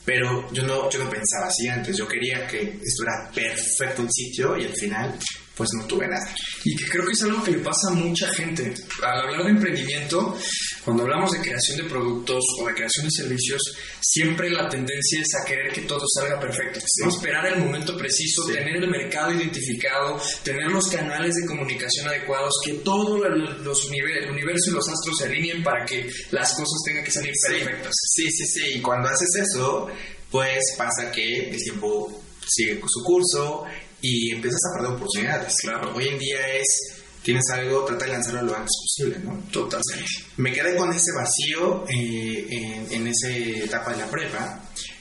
Pero 0.04 0.50
yo 0.52 0.62
no, 0.64 0.90
yo 0.90 1.04
no 1.04 1.10
pensaba 1.10 1.46
así 1.46 1.68
antes, 1.68 1.96
yo 1.96 2.08
quería 2.08 2.46
que 2.46 2.80
estuviera 2.82 3.30
perfecto 3.32 4.02
el 4.02 4.08
sitio 4.10 4.56
y 4.56 4.64
al 4.64 4.74
final 4.74 5.18
pues 5.54 5.70
no 5.74 5.84
tuve 5.84 6.08
nada. 6.08 6.26
Y 6.64 6.74
que 6.74 6.86
creo 6.86 7.04
que 7.04 7.12
es 7.12 7.22
algo 7.22 7.42
que 7.44 7.50
le 7.50 7.58
pasa 7.58 7.88
a 7.90 7.94
mucha 7.94 8.26
gente. 8.28 8.74
Al 9.02 9.20
hablar 9.20 9.44
de 9.44 9.50
emprendimiento, 9.50 10.36
cuando 10.84 11.02
hablamos 11.02 11.30
de 11.32 11.40
creación 11.40 11.78
de 11.78 11.84
productos 11.84 12.42
o 12.60 12.66
de 12.66 12.74
creación 12.74 13.06
de 13.06 13.10
servicios, 13.10 13.60
siempre 14.00 14.50
la 14.50 14.68
tendencia 14.68 15.20
es 15.20 15.28
a 15.40 15.44
querer 15.46 15.72
que 15.72 15.82
todo 15.82 16.04
salga 16.14 16.40
perfecto. 16.40 16.80
Esperar 17.06 17.46
el 17.46 17.58
momento 17.58 17.96
preciso, 17.96 18.46
tener 18.46 18.76
el 18.76 18.88
mercado 18.88 19.32
identificado, 19.32 20.20
tener 20.42 20.70
los 20.70 20.88
canales 20.88 21.34
de 21.36 21.46
comunicación 21.46 22.08
adecuados, 22.08 22.54
que 22.64 22.74
todo 22.74 23.18
los 23.18 23.90
el 23.90 24.30
universo 24.30 24.70
y 24.70 24.74
los 24.74 24.88
astros 24.88 25.18
se 25.18 25.24
alineen 25.24 25.62
para 25.62 25.84
que 25.84 26.08
las 26.30 26.54
cosas 26.54 26.78
tengan 26.84 27.04
que 27.04 27.10
salir 27.10 27.32
perfectas. 27.44 27.92
Sí, 28.14 28.30
sí, 28.30 28.46
sí. 28.46 28.66
Y 28.76 28.80
cuando 28.80 29.08
haces 29.08 29.28
eso, 29.36 29.88
pues 30.30 30.60
pasa 30.76 31.10
que 31.12 31.50
el 31.50 31.56
tiempo 31.56 32.22
sigue 32.46 32.80
su 32.86 33.04
curso 33.04 33.64
y 34.00 34.32
empiezas 34.34 34.60
a 34.64 34.78
perder 34.78 34.96
oportunidades. 34.96 35.56
Claro, 35.60 35.94
hoy 35.94 36.08
en 36.08 36.18
día 36.18 36.56
es, 36.56 36.99
tienes 37.22 37.48
algo, 37.50 37.84
trata 37.84 38.06
de 38.06 38.12
lanzarlo 38.12 38.42
lo 38.42 38.56
antes 38.56 38.76
posible, 38.82 39.18
¿no? 39.24 39.38
Totalmente. 39.50 40.06
Me 40.36 40.52
quedé 40.52 40.76
con 40.76 40.92
ese 40.92 41.12
vacío 41.12 41.84
eh, 41.88 42.46
en, 42.50 42.92
en 42.92 43.06
esa 43.06 43.28
etapa 43.30 43.92
de 43.92 43.98
la 43.98 44.10
prepa 44.10 44.60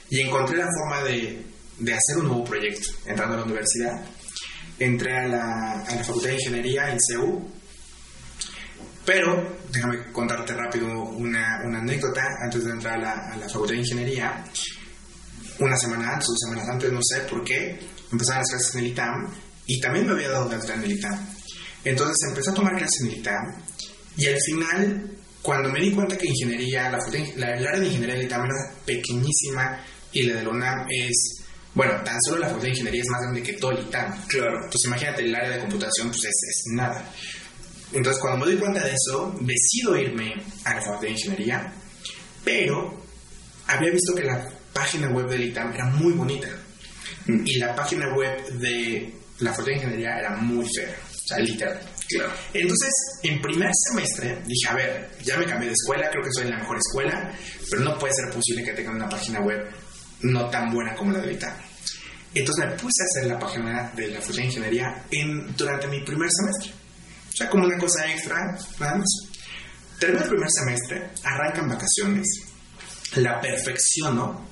y 0.10 0.22
encontré 0.22 0.58
la 0.58 0.68
forma 0.68 1.04
de, 1.04 1.46
de 1.78 1.94
hacer 1.94 2.18
un 2.18 2.28
nuevo 2.28 2.44
proyecto, 2.44 2.90
entrando 3.06 3.36
a 3.36 3.38
la 3.40 3.46
universidad. 3.46 4.06
Entré 4.78 5.18
a 5.18 5.28
la, 5.28 5.82
a 5.82 5.96
la 5.96 6.04
Facultad 6.04 6.30
de 6.30 6.36
Ingeniería 6.36 6.92
en 6.92 6.98
CEU, 7.00 7.52
pero 9.06 9.58
déjame 9.72 10.12
contarte 10.12 10.54
rápido 10.54 10.88
una, 11.04 11.62
una 11.66 11.80
anécdota 11.80 12.22
antes 12.44 12.64
de 12.64 12.72
entrar 12.72 12.96
a 12.96 13.02
la, 13.02 13.14
a 13.34 13.38
la 13.38 13.50
Facultad 13.50 13.74
de 13.74 13.80
Ingeniería. 13.82 14.44
Una 15.60 15.76
semana 15.76 16.14
antes, 16.14 16.28
dos 16.28 16.38
semanas 16.40 16.70
antes, 16.70 16.92
no 16.92 17.00
sé 17.04 17.20
por 17.22 17.44
qué, 17.44 17.78
empezaba 18.12 18.40
las 18.40 18.50
clases 18.50 18.76
en 18.76 18.80
el 18.80 18.88
ITAM 18.88 19.34
y 19.66 19.82
también 19.82 20.08
me 20.08 20.14
había 20.14 20.30
dado 20.30 20.50
alta 20.50 20.74
en 20.74 20.84
el 20.84 20.92
ITAM. 20.94 21.28
Entonces 21.84 22.18
empecé 22.28 22.50
a 22.50 22.54
tomar 22.54 22.76
clases 22.76 23.02
en 23.02 23.08
el 23.08 23.18
ITAM 23.18 23.64
y 24.18 24.26
al 24.28 24.38
final, 24.46 25.12
cuando 25.42 25.70
me 25.70 25.80
di 25.80 25.92
cuenta 25.92 26.18
que 26.18 26.28
ingeniería, 26.28 26.90
la, 26.90 26.98
la, 27.38 27.58
el 27.58 27.68
área 27.68 27.80
de 27.80 27.86
ingeniería 27.88 28.16
del 28.16 28.26
ITAM 28.26 28.46
era 28.46 28.74
pequeñísima 28.86 29.84
y 30.12 30.24
la 30.24 30.36
de 30.36 30.44
la 30.44 30.50
UNAM 30.50 30.88
es, 30.90 31.44
bueno, 31.74 31.94
tan 32.04 32.18
solo 32.22 32.40
la 32.40 32.48
facultad 32.48 32.66
de 32.66 32.72
ingeniería 32.72 33.02
es 33.02 33.10
más 33.10 33.22
grande 33.22 33.44
que 33.44 33.54
todo 33.54 33.72
el 33.72 33.80
ITAM. 33.80 34.28
Claro. 34.28 34.56
Entonces 34.56 34.86
imagínate, 34.86 35.22
el 35.24 35.36
área 35.36 35.52
de 35.52 35.60
computación 35.60 36.10
pues 36.10 36.26
es, 36.26 36.50
es 36.50 36.64
nada. 36.74 37.14
Entonces 37.94 38.22
cuando 38.22 38.46
me 38.46 38.52
doy 38.52 38.60
cuenta 38.60 38.84
de 38.84 38.92
eso, 38.92 39.36
decido 39.42 39.98
irme 39.98 40.34
a 40.66 40.76
la 40.76 40.82
facultad 40.82 41.02
de 41.02 41.12
ingeniería, 41.12 41.74
pero 42.44 43.04
había 43.68 43.92
visto 43.92 44.14
que 44.14 44.24
la 44.24 44.50
página 44.74 45.10
web 45.10 45.30
del 45.30 45.46
ITAM 45.46 45.74
era 45.74 45.86
muy 45.86 46.14
bonita 46.14 46.50
y 47.28 47.60
la 47.60 47.76
página 47.76 48.14
web 48.16 48.48
de 48.60 49.14
la 49.40 49.52
Facultad 49.52 49.72
de 49.72 49.78
Ingeniería 49.78 50.20
era 50.20 50.36
muy 50.38 50.66
fea, 50.66 50.96
sea, 51.36 51.40
literal. 51.40 51.80
Claro. 52.08 52.34
Entonces, 52.54 52.92
en 53.24 53.42
primer 53.42 53.72
semestre 53.74 54.42
dije, 54.46 54.68
a 54.68 54.74
ver, 54.74 55.12
ya 55.24 55.38
me 55.38 55.46
cambié 55.46 55.68
de 55.68 55.74
escuela, 55.74 56.10
creo 56.10 56.24
que 56.24 56.30
soy 56.34 56.50
la 56.50 56.58
mejor 56.58 56.78
escuela, 56.78 57.32
pero 57.70 57.84
no 57.84 57.98
puede 57.98 58.14
ser 58.14 58.34
posible 58.34 58.64
que 58.64 58.74
tengan 58.74 58.96
una 58.96 59.10
página 59.10 59.40
web 59.42 59.70
no 60.22 60.50
tan 60.50 60.74
buena 60.74 60.96
como 60.96 61.12
la 61.12 61.20
de 61.20 61.34
ITAM. 61.34 61.54
Entonces 62.34 62.66
me 62.66 62.72
puse 62.74 63.04
a 63.04 63.06
hacer 63.06 63.32
la 63.32 63.40
página 63.40 63.92
de 63.96 64.08
la 64.08 64.20
Facultad 64.20 64.42
de 64.42 64.48
Ingeniería 64.48 65.06
en, 65.12 65.56
durante 65.56 65.88
mi 65.88 66.02
primer 66.02 66.30
semestre. 66.32 66.72
sea, 67.34 67.50
como 67.50 67.66
una 67.66 67.78
cosa 67.78 68.12
extra, 68.12 68.58
nada 68.80 68.98
más. 68.98 69.08
Termino 70.00 70.24
el 70.24 70.30
primer 70.30 70.50
semestre, 70.50 71.10
arrancan 71.24 71.68
vacaciones, 71.68 72.26
la 73.16 73.42
perfecciono 73.42 74.48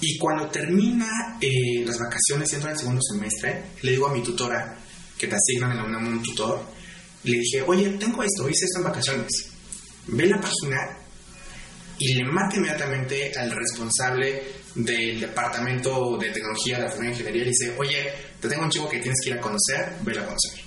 y 0.00 0.16
cuando 0.18 0.46
termina 0.48 1.38
eh, 1.40 1.84
las 1.84 1.98
vacaciones 1.98 2.52
y 2.52 2.54
entra 2.56 2.70
el 2.70 2.78
segundo 2.78 3.00
semestre, 3.02 3.64
le 3.82 3.90
digo 3.90 4.06
a 4.06 4.12
mi 4.12 4.22
tutora, 4.22 4.77
que 5.18 5.26
te 5.26 5.34
asignan 5.34 5.72
en 5.72 5.92
la 5.92 5.98
un 5.98 6.22
tutor, 6.22 6.64
le 7.24 7.38
dije, 7.38 7.62
oye, 7.66 7.90
tengo 7.98 8.22
esto, 8.22 8.48
hice 8.48 8.64
esto 8.64 8.78
en 8.78 8.84
vacaciones. 8.84 9.50
Ve 10.06 10.26
la 10.26 10.40
página 10.40 10.96
y 11.98 12.14
le 12.14 12.24
marca 12.24 12.56
inmediatamente 12.56 13.32
al 13.36 13.50
responsable 13.50 14.42
del 14.74 15.20
departamento 15.20 16.16
de 16.16 16.30
tecnología 16.30 16.76
de 16.76 16.82
la 16.84 16.88
Facultad 16.88 17.10
de 17.10 17.12
Ingeniería 17.12 17.42
y 17.42 17.44
le 17.44 17.50
dice, 17.50 17.74
oye, 17.76 18.12
te 18.40 18.48
tengo 18.48 18.62
un 18.62 18.70
chico 18.70 18.88
que 18.88 19.00
tienes 19.00 19.18
que 19.22 19.30
ir 19.30 19.36
a 19.36 19.40
conocer, 19.40 19.94
vela 20.02 20.22
a 20.22 20.26
conocer. 20.26 20.60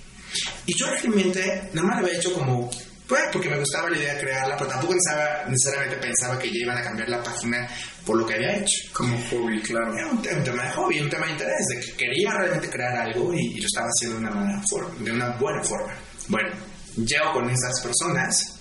Y 0.65 0.77
yo 0.77 0.87
realmente 0.87 1.69
nada 1.73 1.87
más 1.87 2.01
lo 2.01 2.05
había 2.05 2.19
hecho 2.19 2.33
como, 2.33 2.69
pues, 3.11 3.23
porque 3.29 3.49
me 3.49 3.59
gustaba 3.59 3.89
la 3.89 3.97
idea 3.97 4.13
de 4.13 4.21
crearla, 4.21 4.55
pero 4.55 4.69
tampoco 4.69 4.93
necesariamente 4.93 5.97
pensaba 5.97 6.39
que 6.39 6.49
ya 6.49 6.59
iban 6.59 6.77
a 6.77 6.81
cambiar 6.81 7.09
la 7.09 7.21
página 7.21 7.67
por 8.05 8.17
lo 8.17 8.25
que 8.25 8.35
había 8.35 8.55
hecho. 8.55 8.87
Como 8.93 9.21
hobby, 9.25 9.61
claro. 9.61 9.93
Era 9.97 10.09
un, 10.09 10.21
tema 10.21 10.63
de 10.63 10.69
hobby, 10.71 11.01
un 11.01 11.09
tema 11.09 11.25
de 11.25 11.33
interés, 11.33 11.67
de 11.67 11.79
que 11.81 11.91
quería 11.97 12.31
realmente 12.31 12.69
crear 12.69 12.95
algo 12.95 13.33
y, 13.33 13.59
lo 13.59 13.65
estaba 13.65 13.87
haciendo 13.87 14.17
de 14.17 14.27
una, 14.27 14.63
forma, 14.65 15.03
de 15.03 15.11
una 15.11 15.29
buena 15.35 15.61
forma. 15.61 15.93
Bueno, 16.29 16.51
llego 16.95 17.33
con 17.33 17.49
esas 17.49 17.81
personas 17.81 18.57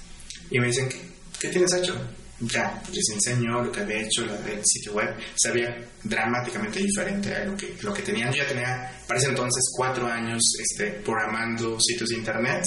y 0.50 0.58
me 0.58 0.66
dicen, 0.66 0.88
¿qué, 0.88 1.00
qué 1.38 1.48
tienes 1.50 1.72
hecho? 1.72 1.94
ya 2.40 2.82
les 2.90 3.04
enseño 3.12 3.62
lo 3.62 3.70
que 3.70 3.80
había 3.80 4.00
hecho 4.00 4.24
el 4.24 4.64
sitio 4.64 4.94
web, 4.94 5.14
se 5.36 5.52
veía 5.52 5.76
dramáticamente 6.02 6.80
diferente 6.80 7.34
a 7.34 7.44
lo 7.44 7.56
que, 7.56 7.76
lo 7.82 7.94
que 7.94 8.02
tenían. 8.02 8.32
Yo 8.32 8.42
ya 8.42 8.48
tenía, 8.48 9.02
parece 9.06 9.28
entonces, 9.28 9.62
cuatro 9.76 10.08
años 10.08 10.42
este, 10.58 10.90
programando 11.04 11.78
sitios 11.78 12.08
de 12.08 12.16
internet 12.16 12.64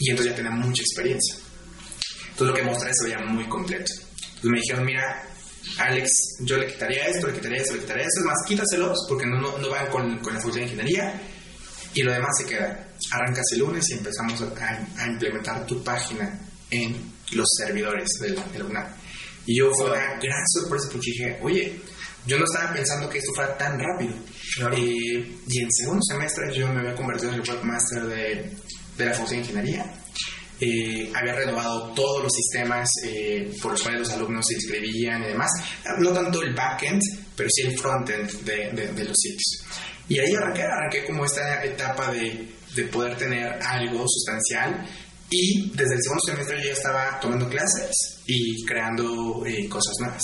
y 0.00 0.10
entonces 0.10 0.32
ya 0.32 0.36
tenía 0.36 0.50
mucha 0.50 0.82
experiencia. 0.82 1.36
Entonces 2.30 2.48
lo 2.48 2.54
que 2.54 2.62
mostré 2.62 2.90
se 2.94 3.04
veía 3.04 3.20
muy 3.20 3.44
completo. 3.48 3.92
Entonces 3.92 4.50
me 4.50 4.58
dijeron, 4.58 4.84
mira, 4.84 5.22
Alex, 5.78 6.10
yo 6.40 6.56
le 6.56 6.66
quitaría 6.66 7.06
esto, 7.06 7.26
le 7.26 7.34
quitaría 7.34 7.60
esto, 7.60 7.74
le 7.74 7.80
quitaría 7.80 8.04
esto, 8.04 8.20
es 8.20 8.26
más, 8.26 8.38
quítaselos 8.46 9.06
porque 9.08 9.26
no, 9.26 9.58
no, 9.58 9.68
van 9.68 9.86
con, 9.88 10.18
con, 10.20 10.34
la 10.34 10.40
función 10.40 10.64
de 10.64 10.72
ingeniería 10.72 11.20
y 11.94 12.02
lo 12.02 12.12
demás 12.12 12.36
se 12.38 12.46
queda. 12.46 12.88
Arrancas 13.12 13.44
el 13.52 13.60
lunes 13.60 13.88
y 13.90 13.92
empezamos 13.94 14.40
a, 14.40 15.02
a 15.02 15.06
implementar 15.06 15.66
tu 15.66 15.82
página 15.84 16.40
en 16.70 16.96
los 17.32 17.46
servidores 17.58 18.08
de 18.20 18.30
la, 18.30 18.42
de 18.44 18.62
UNAM. 18.62 18.86
Y 19.46 19.58
yo 19.58 19.70
fue 19.76 19.90
una 19.90 20.18
gran 20.18 20.46
sorpresa 20.46 20.88
porque 20.90 21.10
dije, 21.10 21.38
oye, 21.42 21.80
yo 22.26 22.38
no 22.38 22.44
estaba 22.44 22.72
pensando 22.72 23.08
que 23.08 23.18
esto 23.18 23.32
fuera 23.34 23.56
tan 23.56 23.78
rápido. 23.78 24.14
Eh, 24.72 25.36
y 25.48 25.58
en 25.60 25.70
segundo 25.70 26.02
semestre 26.02 26.52
yo 26.54 26.68
me 26.68 26.80
había 26.80 26.94
convertido 26.94 27.32
en 27.32 27.40
el 27.40 27.48
webmaster 27.48 28.04
de, 28.04 28.56
de 29.00 29.06
la 29.06 29.14
función 29.14 29.42
de 29.42 29.48
ingeniería. 29.48 29.92
Eh, 30.60 31.10
había 31.14 31.34
renovado 31.34 31.92
todos 31.94 32.22
los 32.22 32.32
sistemas 32.32 32.88
eh, 33.04 33.50
por 33.62 33.72
los 33.72 33.82
cuales 33.82 34.00
los 34.00 34.10
alumnos 34.10 34.46
se 34.46 34.54
inscribían 34.54 35.22
y 35.22 35.28
demás. 35.28 35.50
No 35.98 36.12
tanto 36.12 36.42
el 36.42 36.54
backend, 36.54 37.02
pero 37.34 37.48
sí 37.50 37.62
el 37.62 37.78
frontend 37.78 38.30
de, 38.42 38.70
de, 38.72 38.92
de 38.92 39.04
los 39.04 39.16
sitios. 39.16 39.64
Y 40.08 40.18
ahí 40.18 40.34
arranqué, 40.34 40.62
arranqué 40.62 41.04
como 41.06 41.24
esta 41.24 41.64
etapa 41.64 42.12
de, 42.12 42.48
de 42.74 42.84
poder 42.84 43.16
tener 43.16 43.46
algo 43.62 44.04
sustancial 44.06 44.86
y 45.30 45.70
desde 45.70 45.94
el 45.94 46.02
segundo 46.02 46.24
semestre 46.26 46.58
yo 46.58 46.66
ya 46.66 46.72
estaba 46.72 47.20
tomando 47.20 47.48
clases 47.48 48.20
y 48.26 48.64
creando 48.64 49.46
eh, 49.46 49.68
cosas 49.68 49.94
nuevas. 50.00 50.22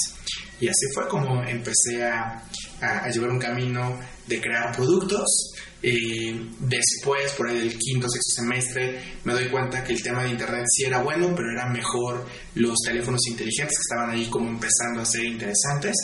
Y 0.60 0.68
así 0.68 0.86
fue 0.94 1.06
como 1.06 1.42
empecé 1.44 2.04
a, 2.04 2.42
a, 2.80 3.08
llevar 3.08 3.30
un 3.30 3.38
camino 3.38 4.00
de 4.26 4.40
crear 4.40 4.74
productos. 4.74 5.54
Eh, 5.88 6.34
después, 6.58 7.30
por 7.34 7.48
ahí 7.48 7.60
del 7.60 7.78
quinto, 7.78 8.08
sexto 8.08 8.42
semestre, 8.42 9.00
me 9.22 9.32
doy 9.32 9.48
cuenta 9.48 9.84
que 9.84 9.92
el 9.92 10.02
tema 10.02 10.24
de 10.24 10.30
Internet 10.30 10.64
sí 10.68 10.82
era 10.82 11.00
bueno, 11.00 11.32
pero 11.36 11.52
era 11.52 11.68
mejor 11.68 12.26
los 12.56 12.76
teléfonos 12.84 13.20
inteligentes 13.28 13.78
que 13.78 13.82
estaban 13.82 14.10
ahí 14.10 14.26
como 14.26 14.48
empezando 14.50 15.02
a 15.02 15.04
ser 15.04 15.24
interesantes. 15.24 15.94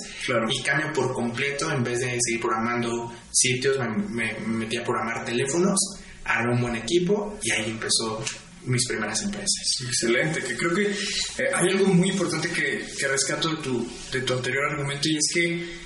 Y 0.51 0.63
cambio 0.63 0.93
por 0.93 1.13
completo, 1.13 1.73
en 1.73 1.83
vez 1.83 1.99
de 1.99 2.17
seguir 2.21 2.41
programando 2.41 3.13
sitios, 3.33 3.77
me, 3.77 4.35
me 4.35 4.35
metí 4.59 4.77
a 4.77 4.85
programar 4.85 5.25
teléfonos, 5.25 5.81
armé 6.27 6.55
un 6.55 6.61
buen 6.61 6.77
equipo 6.77 7.41
y 7.43 7.51
ahí 7.51 7.71
empezó 7.71 8.23
mis 8.67 8.87
primeras 8.87 9.21
empresas. 9.23 9.83
Excelente, 9.85 10.43
que 10.43 10.57
creo 10.57 10.75
que 10.75 10.83
eh, 10.85 11.49
hay 11.53 11.71
algo 11.71 11.87
muy 11.87 12.11
importante 12.11 12.49
que, 12.51 12.87
que 12.97 13.09
rescato 13.09 13.49
de 13.49 13.57
tu, 13.57 13.89
de 14.13 14.21
tu 14.21 14.35
anterior 14.35 14.71
argumento 14.71 15.09
y 15.09 15.17
es 15.17 15.35
que 15.35 15.82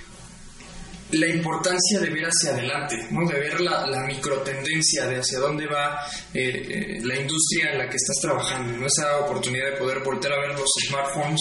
la 1.13 1.29
importancia 1.29 2.01
de 2.01 2.11
ver 2.11 2.25
hacia 2.25 2.51
adelante, 2.51 2.97
¿no? 3.11 3.29
de 3.29 3.39
ver 3.39 3.61
la, 3.61 3.87
la 3.87 4.05
microtendencia 4.07 5.07
de 5.07 5.17
hacia 5.17 5.39
dónde 5.39 5.67
va 5.67 6.01
eh, 6.35 6.41
eh, 6.43 7.01
la 7.03 7.17
industria 7.17 7.73
en 7.73 7.79
la 7.79 7.89
que 7.89 7.97
estás 7.97 8.17
trabajando, 8.21 8.77
¿no? 8.77 8.87
esa 8.87 9.19
oportunidad 9.19 9.71
de 9.71 9.77
poder 9.77 10.01
volver 10.01 10.33
a 10.33 10.41
ver 10.41 10.59
los 10.59 10.71
smartphones, 10.89 11.41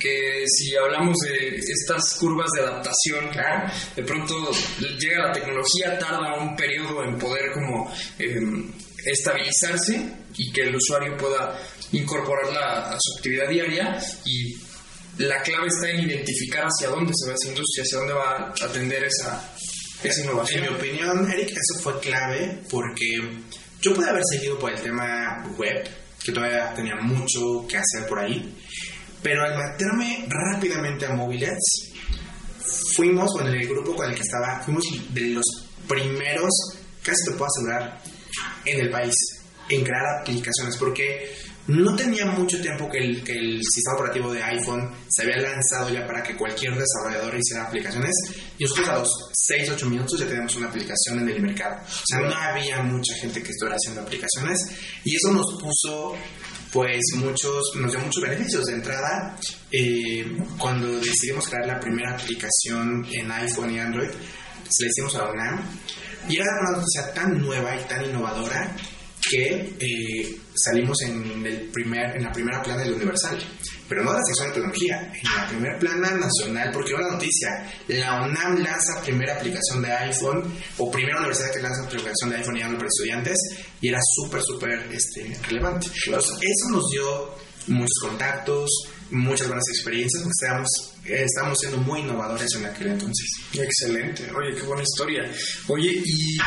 que 0.00 0.44
si 0.46 0.74
hablamos 0.76 1.16
de 1.18 1.56
estas 1.56 2.14
curvas 2.18 2.50
de 2.56 2.62
adaptación, 2.62 3.30
de 3.94 4.02
pronto 4.02 4.34
llega 4.98 5.28
la 5.28 5.32
tecnología, 5.32 5.98
tarda 5.98 6.34
un 6.40 6.56
periodo 6.56 7.04
en 7.04 7.18
poder 7.18 7.52
como 7.52 7.92
estabilizarse 9.06 10.10
y 10.36 10.52
que 10.52 10.62
el 10.62 10.76
usuario 10.76 11.16
pueda 11.16 11.56
incorporarla 11.92 12.90
a 12.90 12.98
su 12.98 13.18
actividad 13.18 13.48
diaria 13.48 13.98
y 14.24 14.54
la 15.18 15.42
clave 15.42 15.68
está 15.68 15.90
en 15.90 16.00
identificar 16.00 16.64
hacia 16.64 16.88
dónde 16.88 17.12
se 17.14 17.28
va 17.28 17.34
esa 17.34 17.48
industria, 17.48 17.82
hacia 17.84 17.98
dónde 17.98 18.12
va 18.14 18.36
a 18.36 18.66
atender 18.66 19.04
esa, 19.04 19.52
esa 20.02 20.20
innovación. 20.22 20.64
En 20.64 20.70
mi 20.70 20.76
opinión, 20.76 21.30
Eric, 21.30 21.50
eso 21.50 21.82
fue 21.82 22.00
clave 22.00 22.62
porque 22.70 23.06
yo 23.80 23.94
pude 23.94 24.08
haber 24.08 24.22
seguido 24.30 24.58
por 24.58 24.72
el 24.72 24.80
tema 24.80 25.44
web, 25.56 25.88
que 26.22 26.32
todavía 26.32 26.74
tenía 26.74 26.96
mucho 26.96 27.66
que 27.68 27.76
hacer 27.76 28.06
por 28.08 28.18
ahí, 28.18 28.54
pero 29.22 29.42
al 29.42 29.56
meterme 29.56 30.26
rápidamente 30.28 31.06
a 31.06 31.14
móviles, 31.14 31.58
fuimos, 32.94 33.32
con 33.32 33.46
el 33.46 33.66
grupo 33.66 33.94
con 33.94 34.10
el 34.10 34.14
que 34.14 34.22
estaba, 34.22 34.62
fuimos 34.62 34.84
de 35.10 35.20
los 35.28 35.44
primeros, 35.88 36.50
casi 37.02 37.24
te 37.24 37.30
puedo 37.32 37.46
asegurar, 37.46 38.02
en 38.64 38.80
el 38.80 38.90
país 38.90 39.14
en 39.68 39.82
crear 39.82 40.20
aplicaciones 40.20 40.76
porque 40.76 41.34
no 41.68 41.96
tenía 41.96 42.26
mucho 42.26 42.60
tiempo 42.60 42.88
que 42.88 42.98
el, 42.98 43.60
sistema 43.62 43.96
operativo 43.96 44.32
de 44.32 44.42
iPhone 44.42 44.90
se 45.08 45.22
había 45.22 45.38
lanzado 45.38 45.90
ya 45.90 46.06
para 46.06 46.22
que 46.22 46.36
cualquier 46.36 46.74
desarrollador 46.76 47.36
hiciera 47.36 47.64
aplicaciones 47.64 48.14
y 48.58 48.62
nosotros 48.64 48.88
a 48.88 48.98
los 48.98 49.08
6, 49.32 49.70
8 49.74 49.86
minutos 49.86 50.20
ya 50.20 50.26
teníamos 50.26 50.54
una 50.56 50.68
aplicación 50.68 51.20
en 51.20 51.28
el 51.28 51.42
mercado. 51.42 51.76
O 51.84 52.04
sea, 52.06 52.20
no 52.20 52.34
había 52.34 52.82
mucha 52.82 53.14
gente 53.20 53.42
que 53.42 53.50
estuviera 53.50 53.76
haciendo 53.76 54.02
aplicaciones 54.02 54.58
y 55.04 55.16
eso 55.16 55.32
nos 55.32 55.60
puso 55.60 56.16
pues 56.72 57.00
muchos, 57.16 57.72
nos 57.76 57.90
dio 57.90 58.00
muchos 58.00 58.22
beneficios. 58.22 58.66
De 58.66 58.74
entrada, 58.74 59.36
eh, 59.70 60.36
cuando 60.58 61.00
decidimos 61.00 61.48
crear 61.48 61.66
la 61.66 61.80
primera 61.80 62.12
aplicación 62.12 63.06
en 63.10 63.30
iPhone 63.30 63.72
y 63.72 63.78
Android, 63.78 64.10
se 64.68 64.84
la 64.84 64.90
hicimos 64.90 65.14
a 65.16 65.26
y 66.28 66.36
era 66.36 66.46
una 66.60 66.78
noticia 66.78 67.12
tan 67.14 67.40
nueva 67.40 67.76
y 67.76 67.84
tan 67.84 68.04
innovadora 68.04 68.74
que 69.30 69.76
eh, 69.78 70.36
salimos 70.56 71.00
en, 71.02 71.46
el 71.46 71.68
primer, 71.72 72.16
en 72.16 72.24
la 72.24 72.32
primera 72.32 72.62
plana 72.62 72.82
del 72.82 72.94
Universal, 72.94 73.38
pero 73.88 74.02
no 74.02 74.12
de 74.12 74.18
la 74.18 74.24
sección 74.24 74.48
de 74.48 74.54
tecnología, 74.54 75.12
en 75.12 75.36
la 75.36 75.48
primera 75.48 75.78
plana 75.78 76.10
nacional, 76.12 76.70
porque 76.72 76.94
una 76.94 77.12
noticia, 77.12 77.48
la 77.88 78.22
UNAM 78.22 78.58
lanza 78.58 79.00
primera 79.02 79.36
aplicación 79.36 79.82
de 79.82 79.92
iPhone, 79.92 80.52
o 80.78 80.90
primera 80.90 81.18
universidad 81.18 81.52
que 81.52 81.60
lanza 81.60 81.84
aplicación 81.84 82.30
de 82.30 82.36
iPhone 82.36 82.56
y 82.56 82.62
para 82.62 82.88
estudiantes, 82.88 83.38
y 83.80 83.88
era 83.88 83.98
súper, 84.14 84.42
súper 84.42 84.88
este, 84.92 85.36
relevante. 85.48 85.86
eso 85.86 86.70
nos 86.70 86.88
dio 86.90 87.34
muchos 87.68 87.98
contactos, 88.00 88.70
muchas 89.10 89.46
buenas 89.46 89.64
experiencias, 89.68 90.22
porque 90.22 90.34
estábamos, 90.40 90.94
eh, 91.04 91.24
estábamos 91.24 91.58
siendo 91.58 91.78
muy 91.78 92.00
innovadores 92.00 92.48
en 92.54 92.66
aquel 92.66 92.88
entonces. 92.88 93.26
Excelente, 93.52 94.30
oye, 94.32 94.56
qué 94.56 94.62
buena 94.62 94.82
historia. 94.82 95.30
Oye, 95.68 96.02
y 96.04 96.38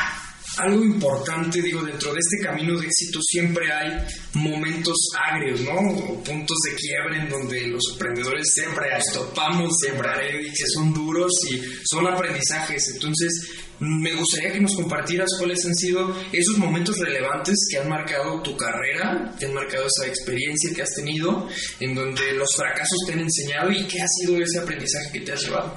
algo 0.59 0.83
importante, 0.83 1.61
digo, 1.61 1.81
dentro 1.83 2.13
de 2.13 2.19
este 2.19 2.45
camino 2.45 2.77
de 2.79 2.85
éxito 2.85 3.19
siempre 3.21 3.71
hay 3.71 3.91
momentos 4.33 4.95
agrios, 5.29 5.61
¿no? 5.61 5.73
O 5.73 6.23
puntos 6.23 6.57
de 6.65 6.75
quiebre 6.75 7.19
en 7.19 7.29
donde 7.29 7.67
los 7.67 7.83
emprendedores 7.93 8.47
siempre 8.53 8.89
topamos 9.13 9.73
siempre 9.79 10.09
que 10.55 10.67
son 10.73 10.93
duros 10.93 11.31
y 11.49 11.61
son 11.85 12.07
aprendizajes. 12.07 12.91
Entonces, 12.93 13.31
me 13.79 14.13
gustaría 14.13 14.51
que 14.51 14.59
nos 14.59 14.75
compartieras 14.75 15.29
cuáles 15.37 15.65
han 15.65 15.73
sido 15.75 16.13
esos 16.33 16.57
momentos 16.57 16.97
relevantes 16.99 17.55
que 17.71 17.77
han 17.77 17.87
marcado 17.87 18.41
tu 18.41 18.57
carrera, 18.57 19.33
que 19.39 19.45
han 19.45 19.53
marcado 19.53 19.85
esa 19.87 20.07
experiencia 20.07 20.71
que 20.75 20.81
has 20.81 20.93
tenido, 20.95 21.47
en 21.79 21.95
donde 21.95 22.33
los 22.33 22.53
fracasos 22.55 22.99
te 23.07 23.13
han 23.13 23.21
enseñado 23.21 23.71
y 23.71 23.85
qué 23.87 24.01
ha 24.01 24.07
sido 24.07 24.37
ese 24.37 24.59
aprendizaje 24.59 25.11
que 25.13 25.21
te 25.21 25.31
has 25.31 25.41
llevado. 25.41 25.75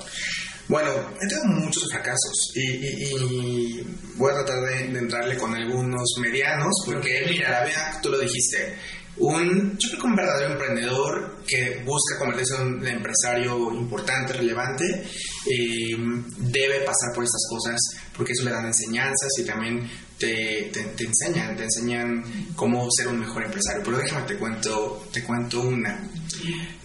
Bueno, 0.72 0.90
he 1.20 1.28
tenido 1.28 1.44
muchos 1.60 1.86
fracasos 1.90 2.50
y, 2.54 3.82
voy 4.16 4.30
a 4.30 4.36
tratar 4.36 4.62
de, 4.62 4.98
entrarle 4.98 5.36
con 5.36 5.54
algunos 5.54 6.14
medianos, 6.18 6.72
porque 6.86 7.26
mira, 7.28 7.50
la 7.50 7.64
verdad, 7.64 8.00
tú 8.02 8.08
lo 8.08 8.18
dijiste, 8.18 8.74
un, 9.18 9.76
yo 9.76 9.90
creo 9.90 10.00
que 10.00 10.06
un 10.06 10.16
verdadero 10.16 10.52
emprendedor 10.54 11.44
que 11.46 11.82
busca 11.84 12.18
convertirse 12.18 12.54
en 12.54 12.62
un 12.62 12.86
empresario 12.86 13.70
importante, 13.74 14.32
relevante, 14.32 15.04
eh, 15.46 15.94
debe 16.38 16.80
pasar 16.80 17.12
por 17.14 17.24
estas 17.24 17.46
cosas 17.50 17.78
porque 18.16 18.32
eso 18.32 18.44
le 18.44 18.52
dan 18.52 18.64
enseñanzas 18.64 19.30
y 19.40 19.44
también 19.44 19.86
te, 20.18 20.70
te, 20.72 21.04
enseñan, 21.04 21.54
te 21.54 21.64
enseñan 21.64 22.24
cómo 22.56 22.88
ser 22.96 23.08
un 23.08 23.20
mejor 23.20 23.44
empresario. 23.44 23.82
Pero 23.84 23.98
déjame 23.98 24.26
te 24.26 24.38
cuento, 24.38 25.06
te 25.12 25.22
cuento 25.22 25.60
una. 25.60 26.08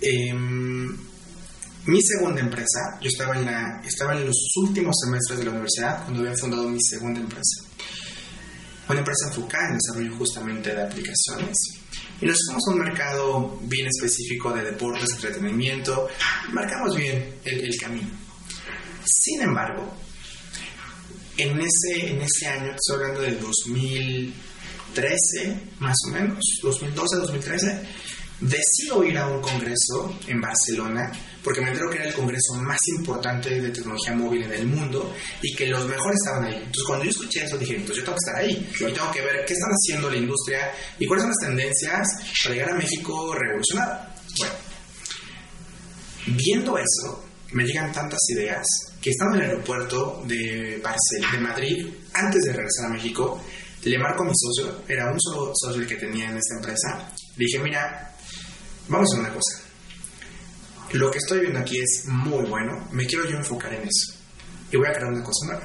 Em, 0.02 1.07
mi 1.88 2.02
segunda 2.02 2.42
empresa, 2.42 3.00
yo 3.02 3.08
estaba 3.08 3.38
en, 3.38 3.46
la, 3.46 3.82
estaba 3.86 4.18
en 4.18 4.26
los 4.26 4.36
últimos 4.58 4.94
semestres 5.04 5.40
de 5.40 5.46
la 5.46 5.52
universidad 5.52 6.04
cuando 6.04 6.20
había 6.22 6.36
fundado 6.38 6.68
mi 6.70 6.82
segunda 6.82 7.22
empresa. 7.22 7.64
Una 8.90 9.00
empresa 9.00 9.28
enfocada 9.28 9.70
en 9.70 9.78
desarrollo 9.78 10.18
justamente 10.18 10.76
de 10.76 10.84
aplicaciones. 10.84 11.58
Y 12.20 12.26
nos 12.26 12.38
fuimos 12.46 12.68
a 12.68 12.72
un 12.72 12.80
mercado 12.80 13.58
bien 13.64 13.88
específico 13.88 14.52
de 14.54 14.64
deportes, 14.64 15.08
entretenimiento. 15.14 16.10
Marcamos 16.52 16.94
bien 16.96 17.36
el, 17.46 17.62
el 17.62 17.78
camino. 17.78 18.10
Sin 19.06 19.42
embargo, 19.42 19.94
en 21.38 21.58
ese, 21.60 22.10
en 22.10 22.22
ese 22.22 22.48
año, 22.48 22.72
estoy 22.72 22.96
hablando 22.96 23.22
del 23.22 23.40
2013, 23.40 25.62
más 25.80 25.96
o 26.08 26.12
menos, 26.12 26.44
2012, 26.64 27.18
2013, 27.18 27.88
decido 28.42 29.04
ir 29.04 29.18
a 29.18 29.28
un 29.28 29.42
congreso 29.42 30.18
en 30.28 30.40
Barcelona 30.42 31.12
porque 31.48 31.62
me 31.62 31.70
entero 31.70 31.90
que 31.90 31.96
era 31.96 32.08
el 32.10 32.14
congreso 32.14 32.56
más 32.56 32.78
importante 32.90 33.62
de 33.62 33.70
tecnología 33.70 34.14
móvil 34.14 34.44
en 34.44 34.52
el 34.52 34.68
mundo 34.68 35.14
y 35.42 35.56
que 35.56 35.68
los 35.68 35.88
mejores 35.88 36.20
estaban 36.22 36.44
ahí. 36.44 36.56
Entonces, 36.56 36.84
cuando 36.86 37.06
yo 37.06 37.12
escuché 37.12 37.46
eso, 37.46 37.58
dije, 37.58 37.82
pues 37.86 37.98
yo 37.98 38.04
tengo 38.04 38.18
que 38.18 38.30
estar 38.30 38.36
ahí 38.36 38.70
y 38.76 38.94
tengo 38.94 39.12
que 39.14 39.22
ver 39.22 39.46
qué 39.46 39.54
están 39.54 39.70
haciendo 39.72 40.10
la 40.10 40.18
industria 40.18 40.74
y 41.00 41.06
cuáles 41.08 41.24
son 41.24 41.30
las 41.30 41.48
tendencias 41.48 42.06
para 42.44 42.54
llegar 42.54 42.72
a 42.72 42.76
México 42.76 43.34
revolucionado. 43.34 44.08
Bueno, 44.40 44.54
viendo 46.36 46.78
eso, 46.78 47.24
me 47.54 47.64
llegan 47.64 47.94
tantas 47.94 48.20
ideas 48.36 48.68
que 49.02 49.12
estando 49.12 49.38
en 49.38 49.44
el 49.44 49.50
aeropuerto 49.52 50.24
de, 50.26 50.82
de 51.32 51.40
Madrid, 51.40 51.88
antes 52.14 52.44
de 52.44 52.52
regresar 52.52 52.88
a 52.88 52.90
México, 52.90 53.42
le 53.86 53.98
marco 53.98 54.24
a 54.24 54.26
mi 54.26 54.34
socio, 54.36 54.82
era 54.86 55.10
un 55.10 55.18
solo 55.22 55.54
socio 55.56 55.82
el 55.82 55.88
que 55.88 55.96
tenía 55.96 56.30
en 56.30 56.36
esta 56.36 56.56
empresa, 56.56 57.10
le 57.38 57.46
dije, 57.46 57.60
mira, 57.60 58.14
vamos 58.90 59.08
a 59.08 59.14
hacer 59.14 59.20
una 59.22 59.34
cosa. 59.34 59.67
Lo 60.94 61.12
que 61.12 61.18
estoy 61.18 61.42
viendo 61.42 61.60
aquí 61.60 61.80
es 61.80 62.06
muy 62.06 62.46
bueno, 62.46 62.88
me 62.92 63.06
quiero 63.06 63.26
yo 63.30 63.38
enfocar 63.38 63.74
en 63.74 63.82
eso. 63.82 64.14
Y 64.72 64.78
voy 64.78 64.88
a 64.88 64.94
crear 64.94 65.12
una 65.12 65.24
cosa 65.24 65.46
nueva. 65.48 65.64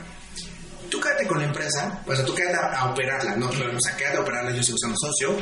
Tú 0.90 1.00
quédate 1.00 1.26
con 1.26 1.38
la 1.38 1.46
empresa, 1.46 2.02
o 2.06 2.14
sea, 2.14 2.24
tú 2.24 2.34
quédate 2.34 2.56
a, 2.76 2.90
operarla, 2.90 3.36
no, 3.36 3.48
o 3.48 3.80
sea, 3.80 3.96
quédate 3.96 4.18
a 4.18 4.20
operarla, 4.20 4.50
yo 4.50 4.62
sigo 4.62 4.76
usando 4.76 4.96
socio, 4.98 5.36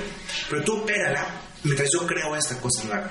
pero 0.49 0.63
tú 0.63 0.83
opérala 0.83 1.27
mientras 1.65 1.89
yo 1.93 2.07
creo 2.07 2.37
esta 2.37 2.57
cosa 2.61 2.85
nueva. 2.85 3.11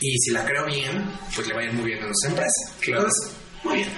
Y 0.00 0.16
si 0.18 0.30
la 0.30 0.44
creo 0.44 0.66
bien, 0.66 1.10
pues 1.34 1.46
le 1.46 1.54
va 1.54 1.60
a 1.60 1.64
ir 1.64 1.72
muy 1.72 1.86
bien 1.86 2.02
a 2.02 2.06
nuestra 2.06 2.30
empresa. 2.30 2.76
Claro. 2.80 3.08
muy 3.64 3.76
bien. 3.76 3.88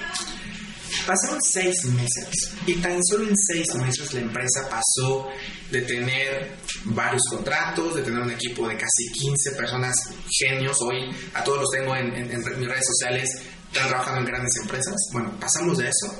Pasaron 1.10 1.40
seis 1.42 1.86
meses 1.86 2.52
y 2.66 2.74
tan 2.76 3.02
solo 3.02 3.28
en 3.28 3.36
seis 3.36 3.66
meses 3.74 4.14
la 4.14 4.20
empresa 4.20 4.68
pasó 4.70 5.26
de 5.68 5.82
tener 5.82 6.52
varios 6.84 7.22
contratos, 7.28 7.96
de 7.96 8.02
tener 8.02 8.20
un 8.20 8.30
equipo 8.30 8.68
de 8.68 8.76
casi 8.76 9.10
15 9.14 9.50
personas 9.56 9.96
genios. 10.38 10.80
Hoy 10.80 11.10
a 11.34 11.42
todos 11.42 11.62
los 11.62 11.70
tengo 11.72 11.96
en, 11.96 12.14
en 12.14 12.38
mis 12.60 12.68
redes 12.68 12.86
sociales, 12.86 13.28
están 13.72 13.88
trabajando 13.88 14.20
en 14.20 14.26
grandes 14.26 14.52
empresas. 14.62 14.94
Bueno, 15.12 15.36
pasamos 15.40 15.78
de 15.78 15.88
eso 15.88 16.14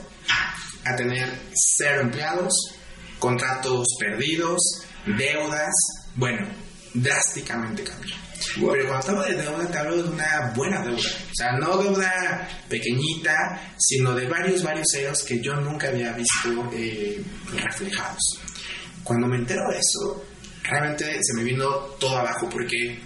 a 0.85 0.97
tener 0.97 1.39
cero 1.55 2.01
empleados, 2.01 2.53
contratos 3.21 3.87
perdidos, 3.97 4.61
deudas. 5.07 5.73
Bueno, 6.17 6.49
drásticamente 6.95 7.85
cambió. 7.85 8.17
Pero 8.55 8.89
cuando 8.89 9.09
hablo 9.09 9.23
de 9.23 9.43
deuda, 9.43 9.67
te 9.71 9.79
hablo 9.79 10.03
de 10.03 10.09
una 10.09 10.53
buena 10.55 10.83
deuda. 10.83 11.11
O 11.31 11.35
sea, 11.35 11.53
no 11.59 11.77
deuda 11.77 12.49
pequeñita, 12.69 13.75
sino 13.77 14.15
de 14.15 14.27
varios, 14.27 14.63
varios 14.63 14.87
ceros 14.93 15.23
que 15.23 15.41
yo 15.41 15.55
nunca 15.57 15.89
había 15.89 16.13
visto 16.13 16.71
eh, 16.73 17.23
reflejados. 17.53 18.41
Cuando 19.05 19.27
me 19.27 19.37
entero 19.37 19.63
de 19.71 19.79
eso, 19.79 20.25
realmente 20.63 21.19
se 21.23 21.35
me 21.35 21.45
vino 21.45 21.69
todo 21.99 22.17
abajo 22.19 22.49
porque 22.49 23.01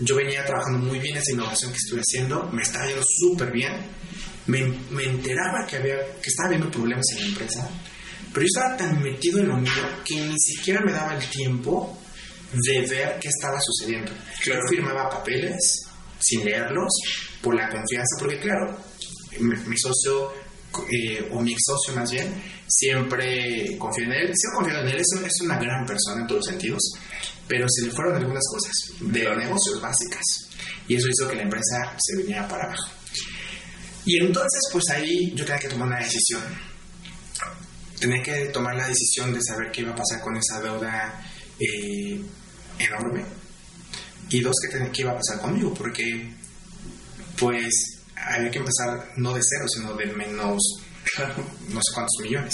yo 0.00 0.16
venía 0.16 0.44
trabajando 0.44 0.78
muy 0.78 0.98
bien 0.98 1.16
esa 1.16 1.32
innovación 1.32 1.70
que 1.70 1.78
estoy 1.78 2.00
haciendo, 2.00 2.50
me 2.52 2.62
estaba 2.62 2.86
yendo 2.86 3.02
súper 3.04 3.52
bien, 3.52 3.72
me, 4.46 4.64
me, 4.90 5.04
enteraba 5.04 5.66
que, 5.66 5.76
había, 5.76 5.96
que 6.20 6.28
estaba 6.28 6.48
habiendo 6.48 6.70
problemas 6.70 7.04
en 7.12 7.20
la 7.20 7.26
empresa, 7.26 7.70
pero 8.32 8.42
yo 8.44 8.46
estaba 8.46 8.76
tan 8.76 9.02
metido 9.02 9.38
en 9.38 9.48
lo 9.48 9.56
mío 9.56 9.72
que 10.04 10.20
ni 10.20 10.38
siquiera 10.38 10.80
me 10.84 10.92
daba 10.92 11.14
el 11.14 11.24
tiempo 11.28 11.98
de 12.54 12.86
ver 12.86 13.18
qué 13.20 13.28
estaba 13.28 13.58
sucediendo. 13.60 14.12
Yo 14.44 14.54
firmaba 14.68 15.08
papeles 15.08 15.84
sin 16.18 16.44
leerlos 16.44 16.92
por 17.42 17.54
la 17.54 17.68
confianza, 17.68 18.16
porque 18.18 18.38
claro, 18.38 18.78
mi, 19.40 19.76
socio 19.76 20.32
eh, 20.90 21.28
o 21.32 21.40
mi 21.40 21.52
ex 21.52 21.62
socio 21.66 21.94
más 21.94 22.10
bien, 22.10 22.32
siempre 22.66 23.76
confió 23.78 24.04
en 24.04 24.12
él, 24.12 24.32
siempre 24.34 24.56
confiado 24.56 24.80
en 24.82 24.88
él, 24.88 25.00
es, 25.00 25.22
es 25.22 25.40
una 25.42 25.58
gran 25.58 25.84
persona 25.84 26.22
en 26.22 26.26
todos 26.26 26.40
los 26.40 26.46
sentidos, 26.46 26.82
pero 27.46 27.66
se 27.68 27.86
le 27.86 27.92
fueron 27.92 28.16
algunas 28.16 28.44
cosas 28.50 28.72
de 29.00 29.36
negocios 29.36 29.80
básicas 29.80 30.22
y 30.88 30.96
eso 30.96 31.08
hizo 31.08 31.28
que 31.28 31.36
la 31.36 31.42
empresa 31.42 31.94
se 31.98 32.16
viniera 32.16 32.48
para 32.48 32.64
abajo. 32.64 32.90
Y 34.06 34.18
entonces 34.18 34.60
pues 34.72 34.84
ahí 34.90 35.32
yo 35.34 35.44
tenía 35.44 35.60
que 35.60 35.68
tomar 35.68 35.88
una 35.88 35.98
decisión. 35.98 36.42
Tenía 37.98 38.22
que 38.22 38.46
tomar 38.46 38.76
la 38.76 38.88
decisión 38.88 39.32
de 39.32 39.40
saber 39.42 39.70
qué 39.72 39.80
iba 39.80 39.92
a 39.92 39.96
pasar 39.96 40.20
con 40.20 40.36
esa 40.36 40.60
deuda 40.60 41.22
eh, 41.58 42.20
enorme. 42.78 43.24
Y 44.30 44.40
dos, 44.40 44.54
que, 44.60 44.90
qué 44.90 45.02
iba 45.02 45.12
a 45.12 45.16
pasar 45.16 45.40
conmigo, 45.40 45.72
porque 45.74 46.32
pues 47.38 48.00
había 48.16 48.50
que 48.50 48.58
empezar 48.58 49.12
no 49.16 49.34
de 49.34 49.40
cero, 49.42 49.66
sino 49.68 49.94
de 49.94 50.06
menos 50.06 50.62
no 51.68 51.80
sé 51.80 51.94
cuántos 51.94 52.16
millones. 52.22 52.52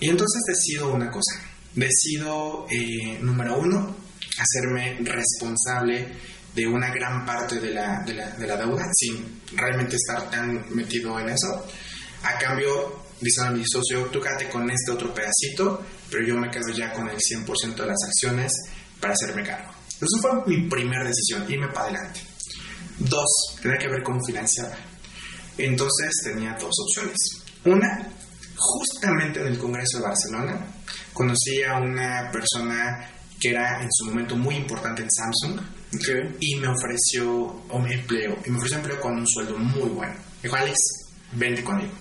Y 0.00 0.08
entonces 0.08 0.42
decido 0.46 0.92
una 0.92 1.10
cosa. 1.10 1.40
Decido, 1.74 2.66
eh, 2.70 3.18
número 3.20 3.58
uno, 3.58 3.96
hacerme 4.38 4.98
responsable 5.00 6.12
de 6.54 6.66
una 6.66 6.90
gran 6.90 7.24
parte 7.24 7.60
de 7.60 7.70
la, 7.70 8.02
de, 8.04 8.14
la, 8.14 8.30
de 8.30 8.46
la, 8.46 8.56
deuda 8.56 8.84
sin 8.94 9.42
realmente 9.56 9.96
estar 9.96 10.30
tan 10.30 10.64
metido 10.74 11.18
en 11.18 11.30
eso. 11.30 11.66
A 12.22 12.38
cambio, 12.38 13.04
dice 13.20 13.40
a 13.42 13.50
mi 13.50 13.64
socio, 13.66 14.06
tú 14.06 14.20
quédate 14.20 14.48
con 14.48 14.70
este 14.70 14.92
otro 14.92 15.12
pedacito, 15.12 15.84
pero 16.14 16.26
yo 16.28 16.36
me 16.36 16.48
quedo 16.48 16.68
ya 16.72 16.92
con 16.92 17.08
el 17.08 17.16
100% 17.16 17.74
de 17.74 17.86
las 17.86 17.98
acciones 18.06 18.52
para 19.00 19.14
hacerme 19.14 19.42
cargo. 19.42 19.72
Eso 20.00 20.20
fue 20.22 20.30
mi 20.46 20.68
primera 20.68 21.02
decisión, 21.02 21.44
irme 21.50 21.66
para 21.68 21.86
adelante. 21.86 22.20
Dos, 22.98 23.26
tenía 23.60 23.78
que 23.78 23.88
ver 23.88 24.02
cómo 24.04 24.20
financiaba. 24.24 24.76
Entonces 25.58 26.12
tenía 26.22 26.56
dos 26.60 26.72
opciones. 26.78 27.16
Una, 27.64 28.08
justamente 28.56 29.40
en 29.40 29.48
el 29.48 29.58
Congreso 29.58 29.98
de 29.98 30.04
Barcelona, 30.04 30.66
conocí 31.12 31.64
a 31.64 31.78
una 31.78 32.30
persona 32.30 33.10
que 33.40 33.50
era 33.50 33.82
en 33.82 33.88
su 33.90 34.04
momento 34.04 34.36
muy 34.36 34.54
importante 34.54 35.02
en 35.02 35.10
Samsung 35.10 35.60
y 36.38 36.56
me 36.56 36.68
ofreció 36.68 37.64
un 37.70 37.90
empleo, 37.90 38.38
y 38.46 38.50
me 38.50 38.58
ofreció 38.58 38.78
empleo 38.78 39.00
con 39.00 39.16
un 39.16 39.26
sueldo 39.26 39.58
muy 39.58 39.88
bueno. 39.88 40.14
dijo, 40.40 40.54
Alex, 40.54 40.76
vente 41.32 41.64
conmigo. 41.64 41.92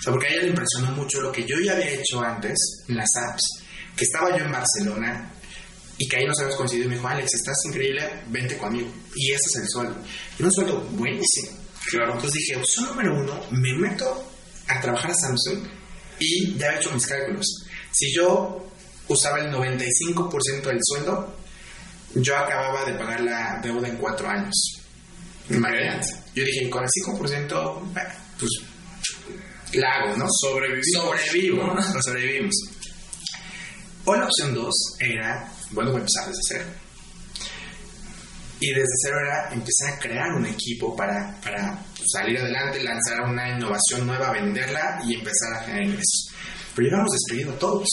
O 0.00 0.02
sea, 0.02 0.12
porque 0.12 0.28
a 0.28 0.30
ella 0.30 0.42
le 0.42 0.48
impresionó 0.48 0.92
mucho 0.92 1.20
lo 1.20 1.30
que 1.30 1.44
yo 1.46 1.56
ya 1.62 1.72
había 1.72 1.90
hecho 1.90 2.20
antes 2.22 2.56
en 2.88 2.96
las 2.96 3.08
apps, 3.16 3.59
que 4.00 4.06
estaba 4.06 4.30
yo 4.34 4.46
en 4.46 4.50
Barcelona 4.50 5.30
y 5.98 6.08
que 6.08 6.16
ahí 6.16 6.24
nos 6.24 6.38
habíamos 6.38 6.56
coincidido 6.56 6.86
y 6.86 6.88
me 6.88 6.94
dijo, 6.94 7.06
Alex, 7.06 7.34
estás 7.34 7.58
increíble, 7.66 8.22
vente 8.28 8.56
conmigo. 8.56 8.90
Y 9.14 9.32
ese 9.32 9.42
es 9.50 9.56
el 9.56 9.68
sueldo. 9.68 9.94
Un 10.38 10.50
sueldo 10.50 10.80
buenísimo. 10.92 11.50
Claro. 11.84 12.14
Entonces 12.14 12.32
dije, 12.32 12.56
opción 12.56 12.86
número 12.86 13.14
uno, 13.20 13.38
me 13.50 13.74
meto 13.74 14.24
a 14.68 14.80
trabajar 14.80 15.10
a 15.10 15.14
Samsung 15.14 15.68
y 16.18 16.56
ya 16.56 16.68
he 16.68 16.76
hecho 16.76 16.90
mis 16.92 17.06
cálculos. 17.06 17.46
Si 17.92 18.10
yo 18.14 18.72
usaba 19.08 19.38
el 19.40 19.52
95% 19.52 20.62
del 20.62 20.78
sueldo, 20.82 21.36
yo 22.14 22.38
acababa 22.38 22.86
de 22.86 22.94
pagar 22.94 23.20
la 23.20 23.60
deuda 23.62 23.86
en 23.86 23.98
cuatro 23.98 24.30
años. 24.30 24.80
Imagínate. 25.50 26.06
Yo 26.34 26.42
dije, 26.42 26.70
con 26.70 26.84
el 26.84 26.88
5%, 26.88 27.80
pues 28.38 28.50
la 29.74 29.88
hago, 29.92 30.16
¿no? 30.16 30.26
Sobrevivimos. 30.30 31.74
¿no? 31.94 32.02
sobrevivimos. 32.02 32.54
O 34.04 34.14
la 34.14 34.24
opción 34.24 34.54
dos 34.54 34.74
era 34.98 35.52
bueno, 35.72 35.90
empezar 35.96 36.26
desde 36.26 36.40
cero. 36.48 36.64
Y 38.60 38.68
desde 38.72 38.92
cero 39.02 39.16
era 39.24 39.52
empezar 39.52 39.94
a 39.94 39.98
crear 39.98 40.32
un 40.34 40.46
equipo 40.46 40.94
para, 40.94 41.40
para 41.40 41.82
salir 42.12 42.38
adelante, 42.38 42.82
lanzar 42.82 43.22
una 43.22 43.56
innovación 43.56 44.06
nueva, 44.06 44.32
venderla 44.32 45.00
y 45.06 45.14
empezar 45.14 45.54
a 45.54 45.62
generar 45.62 45.84
ingresos. 45.84 46.30
Pero 46.74 46.88
llevamos 46.88 47.12
despedido 47.12 47.52
a 47.52 47.58
todos. 47.58 47.88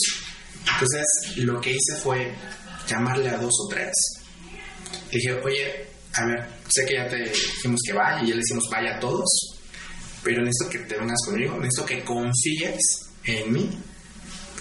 Entonces, 0.72 1.06
lo 1.36 1.60
que 1.60 1.70
hice 1.70 1.96
fue 2.02 2.34
llamarle 2.86 3.30
a 3.30 3.38
dos 3.38 3.54
o 3.64 3.68
tres. 3.68 3.92
dije, 5.10 5.32
oye, 5.42 5.86
a 6.14 6.26
ver, 6.26 6.48
sé 6.68 6.84
que 6.84 6.94
ya 6.94 7.08
te 7.08 7.16
dijimos 7.16 7.80
que 7.86 7.92
vaya 7.92 8.22
y 8.22 8.28
ya 8.28 8.34
le 8.34 8.40
decimos 8.40 8.64
vaya 8.70 8.96
a 8.96 9.00
todos, 9.00 9.28
pero 10.22 10.42
necesito 10.42 10.70
que 10.70 10.78
te 10.80 10.98
unas 10.98 11.20
conmigo, 11.24 11.56
necesito 11.58 11.86
que 11.86 12.04
confíes 12.04 13.08
en 13.24 13.52
mí. 13.52 13.70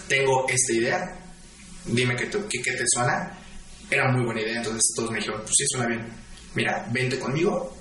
Tengo 0.08 0.46
esta 0.48 0.74
idea, 0.74 1.27
dime 1.88 2.16
qué 2.16 2.26
te, 2.26 2.40
te 2.40 2.84
suena. 2.88 3.38
Era 3.90 4.12
muy 4.12 4.26
buena 4.26 4.42
idea, 4.42 4.58
entonces 4.58 4.94
todos 4.96 5.12
me 5.12 5.20
dijeron, 5.20 5.42
pues 5.42 5.54
sí, 5.58 5.66
suena 5.68 5.88
bien. 5.88 6.06
Mira, 6.56 6.88
vente 6.92 7.20
conmigo, 7.20 7.78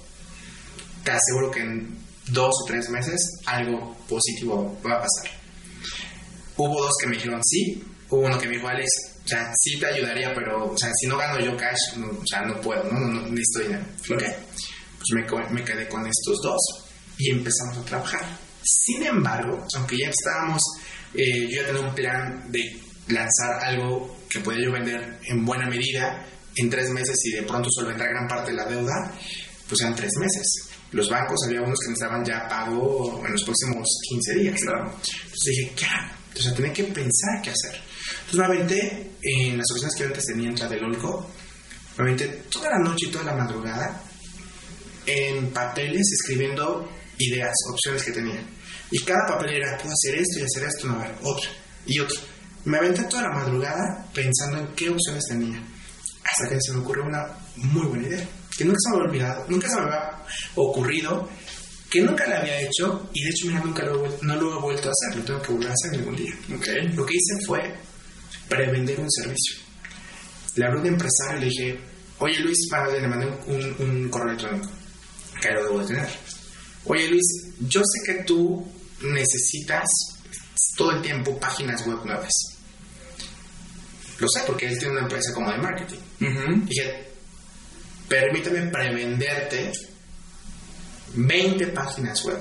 te 1.03 1.11
aseguro 1.11 1.51
que 1.51 1.61
en 1.61 1.99
dos 2.29 2.53
o 2.63 2.67
tres 2.67 2.89
meses 2.91 3.21
algo 3.47 3.97
positivo 4.09 4.79
va 4.87 4.95
a 4.95 5.01
pasar. 5.03 5.31
hubo 6.57 6.83
dos 6.83 6.93
que 7.01 7.09
me 7.09 7.17
dijeron 7.17 7.41
sí, 7.45 7.83
hubo 8.11 8.27
uno 8.27 8.39
que 8.39 8.49
me 8.49 8.57
dijo, 8.57 8.69
Alex, 8.69 8.89
o 9.25 9.29
sea, 9.29 9.53
sí 9.61 9.79
te 9.79 9.87
ayudaría, 9.87 10.33
pero, 10.35 10.73
o 10.73 10.79
sea, 10.79 10.91
si 10.95 11.07
no 11.07 11.17
gano 11.17 11.41
yo 11.41 11.57
cash, 11.57 11.97
no, 11.97 12.07
o 12.07 12.27
sea, 12.27 12.43
no 12.43 12.61
puedo, 12.61 12.85
¿no? 12.85 13.01
No, 13.01 13.09
no 13.09 13.29
necesito 13.29 13.61
dinero. 13.61 13.85
Ok, 14.11 14.23
pues 14.99 15.11
me, 15.13 15.51
me 15.51 15.65
quedé 15.65 15.89
con 15.89 16.07
estos 16.07 16.39
dos 16.43 16.61
y 17.19 17.31
empezamos 17.31 17.79
a 17.79 17.85
trabajar. 17.85 18.25
Sin 18.63 19.05
embargo, 19.05 19.65
aunque 19.75 19.97
ya 19.97 20.09
estábamos, 20.09 20.63
eh, 21.15 21.49
yo 21.49 21.63
ya 21.63 21.67
tenía 21.67 21.83
un 21.83 21.95
plan 21.95 22.53
de 22.53 22.81
lanzar 23.09 23.65
algo 23.65 24.17
que 24.29 24.41
podía 24.41 24.65
yo 24.65 24.73
vender 24.73 25.19
en 25.25 25.45
buena 25.45 25.69
medida 25.69 26.27
en 26.57 26.71
tres 26.71 26.91
meses 26.91 27.17
y 27.25 27.33
de 27.33 27.43
pronto 27.43 27.69
solventar 27.71 28.09
gran 28.09 28.27
parte 28.27 28.51
de 28.51 28.57
la 28.57 28.65
deuda, 28.65 29.13
pues 29.69 29.81
eran 29.83 29.95
tres 29.95 30.13
meses. 30.19 30.71
Los 30.93 31.09
bancos 31.11 31.39
había 31.47 31.61
unos 31.61 31.79
que 31.81 31.91
necesitaban 31.91 32.25
ya 32.25 32.49
pago 32.49 33.23
en 33.25 33.33
los 33.33 33.45
próximos 33.45 33.87
15 34.09 34.35
días. 34.35 34.61
¿no? 34.65 34.93
Entonces 34.93 35.45
dije, 35.45 35.73
¿qué 35.77 35.85
hago? 35.87 36.17
Sea, 36.35 36.55
tenía 36.55 36.73
que 36.73 36.85
pensar 36.85 37.41
qué 37.43 37.51
hacer. 37.51 37.81
Entonces 38.27 38.39
me 38.39 38.45
aventé 38.45 39.11
en 39.23 39.59
las 39.59 39.71
oficinas 39.71 39.95
que 39.95 40.03
yo 40.03 40.07
antes 40.09 40.25
tenía 40.27 40.49
en 40.49 40.55
Tlatelolco, 40.55 41.31
me 41.97 42.05
aventé 42.05 42.29
toda 42.51 42.71
la 42.71 42.79
noche 42.79 43.07
y 43.07 43.11
toda 43.11 43.25
la 43.25 43.35
madrugada 43.35 44.03
en 45.07 45.51
papeles 45.51 46.03
escribiendo 46.13 46.91
ideas, 47.19 47.55
opciones 47.71 48.03
que 48.03 48.13
tenía. 48.13 48.43
Y 48.91 48.99
cada 49.01 49.27
papel 49.27 49.57
era, 49.57 49.79
puedo 49.79 49.93
hacer 49.93 50.17
esto 50.17 50.41
y 50.41 50.43
hacer 50.43 50.65
esto, 50.69 50.87
no, 50.89 51.03
otra 51.23 51.51
y 51.87 51.99
otra. 52.01 52.21
Me 52.67 52.79
aventé 52.79 53.03
toda 53.05 53.23
la 53.23 53.31
madrugada 53.31 54.07
pensando 54.13 54.59
en 54.59 54.67
qué 54.75 54.91
opciones 54.91 55.25
tenía. 55.29 55.63
Hasta 56.25 56.49
que 56.49 56.61
se 56.61 56.73
me 56.73 56.81
ocurrió 56.81 57.05
una 57.05 57.25
muy 57.57 57.87
buena 57.87 58.09
idea, 58.09 58.29
que 58.57 58.65
nunca 58.65 58.79
se 58.81 58.91
me 58.91 58.97
había 58.97 59.09
olvidado, 59.11 59.47
nunca 59.49 59.69
se 59.69 59.77
me 59.77 59.83
había 59.83 60.23
ocurrido, 60.57 61.29
que 61.89 62.03
nunca 62.03 62.27
la 62.27 62.41
había 62.41 62.61
hecho 62.61 63.09
y 63.15 63.23
de 63.23 63.31
hecho, 63.31 63.47
mira, 63.47 63.61
nunca 63.61 63.85
lo, 63.85 64.05
he 64.05 64.11
no 64.23 64.35
lo 64.37 64.59
he 64.59 64.61
vuelto 64.61 64.89
a 64.89 64.93
hacer, 64.93 65.19
lo 65.21 65.25
tengo 65.25 65.41
que 65.43 65.53
volver 65.53 65.71
a 65.71 65.73
hacer 65.73 65.99
algún 66.01 66.17
día. 66.17 66.35
Lo 66.49 67.07
que 67.07 67.15
hice 67.15 67.47
fue 67.47 67.75
prevender 68.49 68.99
un 69.01 69.11
servicio. 69.11 69.57
Le 70.57 70.65
hablé 70.67 70.79
a 70.79 70.83
un 70.83 70.87
empresario 70.89 71.37
y 71.37 71.41
le 71.41 71.47
dije, 71.51 71.81
oye 72.19 72.39
Luis, 72.41 72.59
para, 72.71 72.91
le 72.91 73.07
mandé 73.07 73.27
un, 73.27 73.65
un- 73.65 73.77
un 73.91 74.09
correo 74.09 74.31
electrónico, 74.31 74.69
que 75.41 75.51
lo 75.53 75.63
debo 75.65 75.79
de 75.81 75.87
tener. 75.87 76.09
Oye 76.87 77.09
Luis, 77.09 77.25
yo 77.61 77.81
sé 77.85 78.13
que 78.13 78.25
tú 78.25 78.67
necesitas 79.03 79.87
todo 80.77 80.91
el 80.93 81.03
tiempo 81.03 81.39
páginas 81.39 81.87
web 81.87 82.05
nuevas. 82.05 82.33
Lo 84.19 84.29
sé 84.29 84.43
porque 84.47 84.67
él 84.67 84.79
tiene 84.79 84.95
una 84.95 85.03
empresa 85.03 85.33
como 85.35 85.51
de 85.51 85.59
marketing. 85.59 85.99
Dije, 86.65 87.09
permíteme 88.09 88.71
prevenderte 88.71 89.73
20 91.15 91.67
páginas 91.69 92.25
web. 92.25 92.39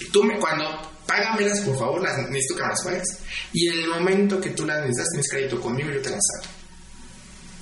Y 0.00 0.06
tú 0.06 0.22
me, 0.24 0.38
cuando 0.38 0.64
págamelas, 1.06 1.60
por 1.60 1.78
favor, 1.78 2.02
las 2.02 2.16
necesito 2.28 2.56
que 2.56 2.62
me 2.62 2.68
las 2.68 2.84
pagues. 2.84 3.18
Y 3.52 3.68
en 3.68 3.78
el 3.80 3.88
momento 3.88 4.40
que 4.40 4.50
tú 4.50 4.64
las 4.64 4.80
necesitas, 4.80 5.08
tienes 5.10 5.30
crédito 5.30 5.60
conmigo 5.60 5.90
y 5.90 5.94
yo 5.94 6.02
te 6.02 6.10
las 6.10 6.20
hago. 6.38 6.52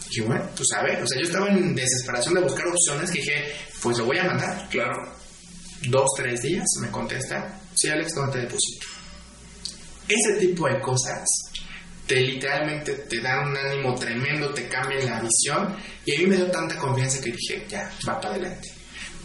Dije, 0.08 0.22
bueno, 0.22 0.48
pues 0.56 0.68
a 0.76 0.82
ver, 0.82 1.02
o 1.02 1.06
sea, 1.06 1.18
yo 1.18 1.26
estaba 1.26 1.48
en 1.48 1.74
desesperación 1.74 2.34
de 2.34 2.40
buscar 2.40 2.66
opciones 2.66 3.10
que 3.10 3.18
dije, 3.18 3.52
pues 3.82 3.98
lo 3.98 4.06
voy 4.06 4.18
a 4.18 4.24
mandar. 4.24 4.68
Claro. 4.70 5.14
Dos, 5.88 6.08
tres 6.16 6.42
días 6.42 6.66
me 6.80 6.90
contesta, 6.90 7.60
sí, 7.74 7.88
Alex, 7.88 8.14
¿dónde 8.14 8.32
te 8.32 8.38
deposito? 8.40 8.86
Ese 10.08 10.40
tipo 10.40 10.66
de 10.66 10.80
cosas 10.80 11.24
te 12.08 12.22
literalmente 12.22 12.94
te 12.94 13.20
dan 13.20 13.48
un 13.48 13.56
ánimo 13.56 13.94
tremendo, 13.94 14.48
te 14.54 14.66
cambian 14.66 15.04
la 15.04 15.20
visión 15.20 15.76
y 16.06 16.14
a 16.14 16.18
mí 16.18 16.26
me 16.26 16.36
dio 16.36 16.50
tanta 16.50 16.76
confianza 16.78 17.20
que 17.20 17.32
dije, 17.32 17.66
ya, 17.68 17.92
va 18.08 18.18
para 18.18 18.34
adelante. 18.34 18.72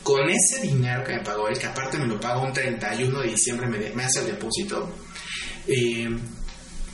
Con 0.04 0.30
ese 0.30 0.60
dinero 0.62 1.02
que 1.06 1.14
me 1.14 1.24
pagó 1.24 1.48
él, 1.48 1.58
que 1.58 1.66
aparte 1.66 1.98
me 1.98 2.06
lo 2.06 2.20
pagó 2.20 2.44
un 2.44 2.52
31 2.52 3.22
de 3.22 3.30
diciembre, 3.30 3.68
me, 3.68 4.04
hace 4.04 4.20
el 4.20 4.26
depósito, 4.28 4.94
eh, 5.66 6.10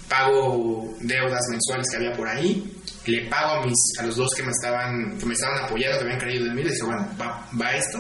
pago 0.08 0.96
deudas 1.02 1.42
mensuales 1.50 1.88
que 1.90 1.98
había 1.98 2.14
por 2.14 2.28
ahí, 2.28 2.72
le 3.08 3.28
pago 3.28 3.64
a, 3.64 3.66
mis, 3.66 3.80
a 4.00 4.04
los 4.06 4.16
dos 4.16 4.30
que 4.36 4.44
me 4.44 4.52
estaban 4.52 5.18
que 5.18 5.26
me 5.26 5.34
estaban 5.34 5.64
apoyando, 5.64 5.98
que 5.98 6.04
habían 6.04 6.20
creído 6.20 6.46
en 6.46 6.54
mí, 6.54 6.62
les 6.62 6.74
dije, 6.74 6.86
bueno, 6.86 7.10
va, 7.20 7.50
va 7.60 7.72
esto. 7.76 8.00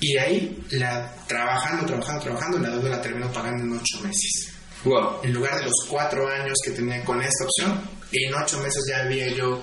Y 0.00 0.18
ahí, 0.18 0.66
la, 0.72 1.14
trabajando, 1.26 1.86
trabajando, 1.86 2.22
trabajando, 2.24 2.58
la 2.58 2.70
deuda 2.70 2.90
la 2.90 3.00
termino 3.00 3.32
pagando 3.32 3.64
en 3.64 3.72
ocho 3.72 4.04
meses. 4.04 4.57
Wow. 4.84 5.20
En 5.22 5.32
lugar 5.32 5.56
de 5.58 5.64
los 5.64 5.74
cuatro 5.88 6.28
años 6.28 6.56
que 6.64 6.70
tenía 6.72 7.04
con 7.04 7.20
esta 7.20 7.44
opción, 7.44 7.80
en 8.12 8.34
ocho 8.34 8.58
meses 8.60 8.84
ya 8.88 9.02
había 9.02 9.28
yo 9.34 9.62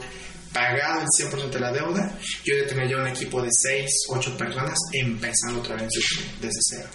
pagado 0.53 1.01
el 1.01 1.07
100% 1.29 1.49
de 1.49 1.59
la 1.59 1.71
deuda. 1.71 2.17
Yo 2.43 2.55
ya 2.55 2.67
tenía 2.67 2.89
ya 2.89 2.97
un 2.97 3.07
equipo 3.07 3.41
de 3.41 3.49
seis, 3.51 3.89
ocho 4.09 4.35
personas 4.37 4.77
empezando 4.93 5.59
otra 5.61 5.75
vez 5.75 5.89
desde, 6.41 6.59
cero. 6.69 6.89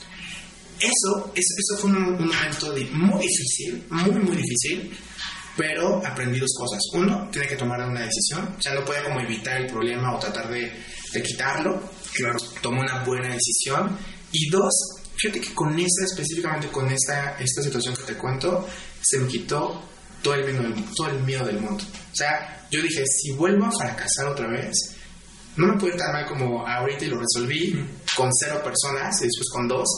Eso, 0.79 1.33
eso, 1.35 1.55
eso 1.59 1.77
fue 1.81 1.91
un, 1.91 1.97
un 1.97 2.27
momento 2.29 2.73
di- 2.73 2.89
muy 2.93 3.21
difícil, 3.21 3.85
muy, 3.91 4.11
muy 4.13 4.37
difícil, 4.37 4.91
pero 5.57 6.01
aprendí 6.07 6.39
dos 6.39 6.55
cosas. 6.57 6.81
Uno, 6.95 7.29
tiene 7.31 7.49
que 7.49 7.57
tomar 7.57 7.81
una 7.87 8.01
decisión, 8.01 8.55
o 8.59 8.63
sea, 8.63 8.73
no 8.75 8.85
puede 8.85 9.03
como 9.05 9.21
evitar 9.21 9.61
el 9.61 9.67
problema 9.67 10.15
o 10.17 10.19
tratar 10.19 10.49
de, 10.51 10.73
de 11.13 11.23
quitarlo. 11.23 11.83
Claro, 12.15 12.39
tomó 12.63 12.81
una 12.81 13.05
buena 13.05 13.29
decisión. 13.35 13.97
Y 14.33 14.49
dos, 14.49 14.73
fíjate 15.21 15.41
que 15.41 15.55
con 15.55 15.79
esta, 15.79 16.05
específicamente 16.05 16.69
con 16.69 16.91
esta, 16.91 17.37
esta 17.39 17.63
situación 17.63 17.95
que 17.95 18.03
te 18.05 18.15
cuento, 18.15 18.67
se 19.03 19.19
me 19.19 19.29
quitó 19.29 19.83
todo 20.23 20.35
el, 20.35 20.45
miedo 20.45 20.63
del, 20.63 20.85
todo 20.97 21.09
el 21.09 21.23
miedo 21.23 21.47
del 21.47 21.61
mundo. 21.61 21.85
O 21.85 22.17
sea, 22.17 22.67
yo 22.71 22.81
dije, 22.83 23.05
si 23.07 23.33
vuelvo 23.33 23.67
a 23.67 23.73
fracasar 23.73 24.29
otra 24.29 24.49
vez, 24.49 24.73
no 25.57 25.67
me 25.67 25.79
puede 25.79 25.95
ir 25.95 25.99
tan 25.99 26.13
mal 26.13 26.27
como 26.27 26.67
ahorita 26.67 27.05
y 27.05 27.09
lo 27.09 27.21
resolví 27.21 27.85
con 28.17 28.31
cero 28.33 28.63
personas 28.65 29.21
y 29.21 29.25
después 29.25 29.49
con 29.53 29.69
dos. 29.69 29.89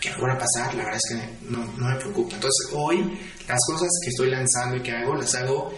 ¿Qué 0.00 0.10
va 0.10 0.32
a 0.32 0.38
pasar? 0.38 0.74
La 0.74 0.84
verdad 0.84 1.00
es 1.04 1.14
que 1.14 1.50
no, 1.50 1.64
no 1.76 1.88
me 1.88 1.96
preocupa. 1.96 2.34
Entonces, 2.34 2.70
hoy 2.72 3.18
las 3.46 3.60
cosas 3.66 3.88
que 4.02 4.08
estoy 4.08 4.30
lanzando 4.30 4.76
y 4.76 4.82
que 4.82 4.92
hago, 4.92 5.14
las 5.14 5.34
hago. 5.34 5.72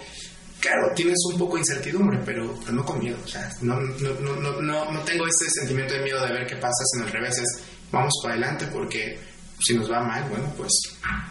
Claro, 0.60 0.94
tienes 0.94 1.18
un 1.30 1.38
poco 1.38 1.54
de 1.54 1.60
incertidumbre, 1.60 2.20
pero, 2.24 2.58
pero 2.60 2.72
no 2.72 2.84
con 2.86 2.98
miedo. 2.98 3.18
O 3.22 3.28
sea, 3.28 3.50
no, 3.60 3.78
no, 3.78 4.20
no, 4.20 4.36
no, 4.36 4.62
no, 4.62 4.92
no 4.92 5.00
tengo 5.00 5.26
ese 5.26 5.50
sentimiento 5.50 5.92
de 5.92 6.00
miedo 6.00 6.24
de 6.24 6.32
ver 6.32 6.46
qué 6.46 6.56
pasa, 6.56 6.82
sino 6.92 7.04
al 7.04 7.12
revés 7.12 7.36
es 7.36 7.60
vamos 7.94 8.12
para 8.22 8.34
adelante 8.34 8.66
porque 8.72 9.18
si 9.60 9.72
nos 9.74 9.90
va 9.90 10.00
mal, 10.00 10.28
bueno, 10.28 10.52
pues, 10.58 10.70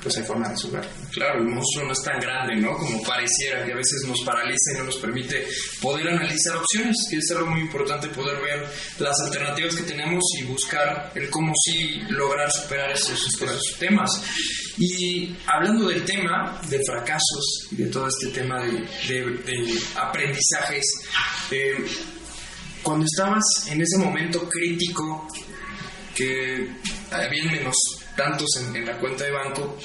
pues 0.02 0.17
hay 0.17 0.23
forma 0.23 0.47
de 0.47 0.54
resolverlo. 0.56 0.89
Claro, 1.12 1.39
el 1.39 1.45
monstruo 1.49 1.86
no 1.86 1.91
es 1.93 2.02
tan 2.02 2.19
grande, 2.19 2.56
¿no? 2.56 2.76
Como 2.78 3.04
pareciera, 3.04 3.63
que 3.65 3.73
a 3.73 3.76
veces 3.76 4.06
nos 4.08 4.21
paraliza 4.21 4.71
y 4.73 4.78
no 4.78 4.86
nos 4.86 4.95
permite 4.97 5.45
poder 5.82 6.08
analizar 6.08 6.56
opciones, 6.56 6.95
que 7.12 7.17
es 7.17 7.30
algo 7.32 7.47
muy 7.47 7.60
importante 7.62 8.08
poder 8.08 8.41
ver 8.41 8.65
las 8.99 9.13
alternativas 9.26 9.76
que 9.76 9.84
tenemos 9.84 10.23
y 10.39 10.45
buscar 10.45 11.12
el 11.13 11.30
cómo 11.30 11.52
sí 11.65 11.99
lograr 12.10 12.49
superar 12.49 12.91
esos, 12.91 13.21
esos 13.28 13.76
temas. 13.78 14.10
Y 14.80 15.36
hablando 15.45 15.89
del 15.89 16.04
tema 16.06 16.60
de 16.69 16.80
fracasos 16.88 17.67
y 17.71 17.76
de 17.76 17.86
todo 17.88 18.08
este 18.08 18.28
tema 18.30 18.63
de, 18.63 18.71
de- 18.71 19.38
de 19.45 19.80
aprendizajes, 19.97 20.84
eh, 21.52 21.86
cuando 22.82 23.06
estabas 23.06 23.43
en 23.69 23.82
ese 23.82 23.97
momento 23.97 24.47
crítico 24.49 25.28
que 26.15 26.67
había 27.12 27.52
menos 27.52 27.76
tantos 28.15 28.47
en, 28.62 28.86
la 28.86 28.97
cuenta 28.97 29.23
de 29.23 29.32
banco 29.32 29.78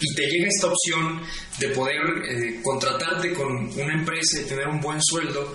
y 0.00 0.14
te 0.14 0.26
llega 0.26 0.48
esta 0.48 0.68
opción 0.68 1.20
de 1.58 1.68
poder 1.68 2.00
eh, 2.28 2.60
contratarte 2.62 3.32
con 3.32 3.50
una 3.78 3.94
empresa 3.94 4.40
y 4.40 4.44
tener 4.44 4.66
un 4.68 4.80
buen 4.80 4.98
sueldo, 5.02 5.54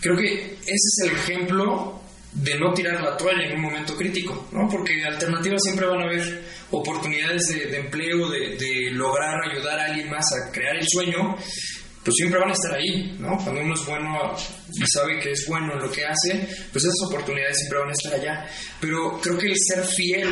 creo 0.00 0.16
que 0.16 0.54
ese 0.54 0.72
es 0.72 0.98
el 1.04 1.12
ejemplo 1.12 2.00
de 2.32 2.58
no 2.58 2.72
tirar 2.72 3.02
la 3.02 3.16
toalla 3.16 3.44
en 3.44 3.56
un 3.56 3.62
momento 3.62 3.94
crítico, 3.94 4.48
¿no? 4.52 4.66
Porque 4.68 5.04
alternativas 5.04 5.60
siempre 5.62 5.86
van 5.86 6.00
a 6.00 6.04
haber 6.04 6.42
oportunidades 6.70 7.42
de, 7.48 7.66
de 7.66 7.76
empleo, 7.76 8.30
de, 8.30 8.56
de 8.56 8.90
lograr 8.92 9.38
ayudar 9.50 9.78
a 9.78 9.84
alguien 9.86 10.08
más 10.08 10.24
a 10.32 10.50
crear 10.50 10.76
el 10.76 10.86
sueño, 10.88 11.36
pues 12.04 12.16
siempre 12.16 12.40
van 12.40 12.50
a 12.50 12.52
estar 12.52 12.74
ahí, 12.74 13.16
¿no? 13.18 13.36
Cuando 13.38 13.60
uno 13.60 13.74
es 13.74 13.86
bueno 13.86 14.34
y 14.72 14.86
sabe 14.86 15.20
que 15.20 15.30
es 15.30 15.46
bueno 15.46 15.74
en 15.74 15.82
lo 15.82 15.90
que 15.90 16.04
hace, 16.04 16.48
pues 16.72 16.84
esas 16.84 17.06
oportunidades 17.06 17.58
siempre 17.58 17.78
van 17.78 17.88
a 17.88 17.92
estar 17.92 18.14
allá. 18.14 18.46
Pero 18.80 19.20
creo 19.20 19.38
que 19.38 19.46
el 19.46 19.56
ser 19.56 19.84
fiel 19.84 20.28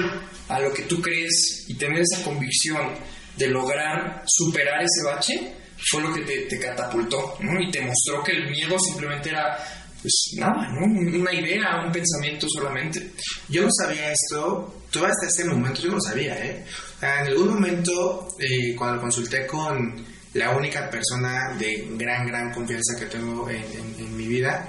a 0.48 0.61
lo 0.61 0.72
que 0.72 0.83
tú 0.83 1.00
crees 1.00 1.66
y 1.68 1.74
tener 1.74 2.00
esa 2.00 2.24
convicción 2.24 2.94
de 3.37 3.48
lograr 3.48 4.24
superar 4.26 4.83
ese 4.83 5.04
bache 5.04 5.54
fue 5.90 6.02
lo 6.02 6.12
que 6.12 6.22
te, 6.22 6.46
te 6.46 6.59
catapultó, 6.59 7.37
¿no? 7.40 7.61
Y 7.61 7.70
te 7.70 7.80
mostró 7.80 8.22
que 8.22 8.33
el 8.33 8.50
miedo 8.50 8.76
simplemente 8.78 9.30
era, 9.30 9.56
pues 10.02 10.33
nada, 10.37 10.68
¿no? 10.72 11.18
Una 11.18 11.33
idea, 11.33 11.83
un 11.87 11.92
pensamiento 11.92 12.46
solamente. 12.48 13.12
Yo 13.48 13.62
no 13.62 13.68
sabía 13.70 14.12
esto, 14.12 14.83
todo 14.90 15.06
hasta 15.06 15.26
ese 15.26 15.44
momento 15.44 15.83
yo 15.83 15.92
no 15.92 16.00
sabía, 16.00 16.35
¿eh? 16.44 16.64
En 17.00 17.28
algún 17.28 17.55
momento, 17.55 18.28
eh, 18.38 18.74
cuando 18.76 19.01
consulté 19.01 19.47
con 19.47 20.05
la 20.35 20.57
única 20.57 20.89
persona 20.91 21.57
de 21.59 21.89
gran, 21.97 22.26
gran 22.26 22.53
confianza 22.53 22.97
que 22.99 23.07
tengo 23.07 23.49
en, 23.51 24.16
mi 24.16 24.26
vida, 24.26 24.68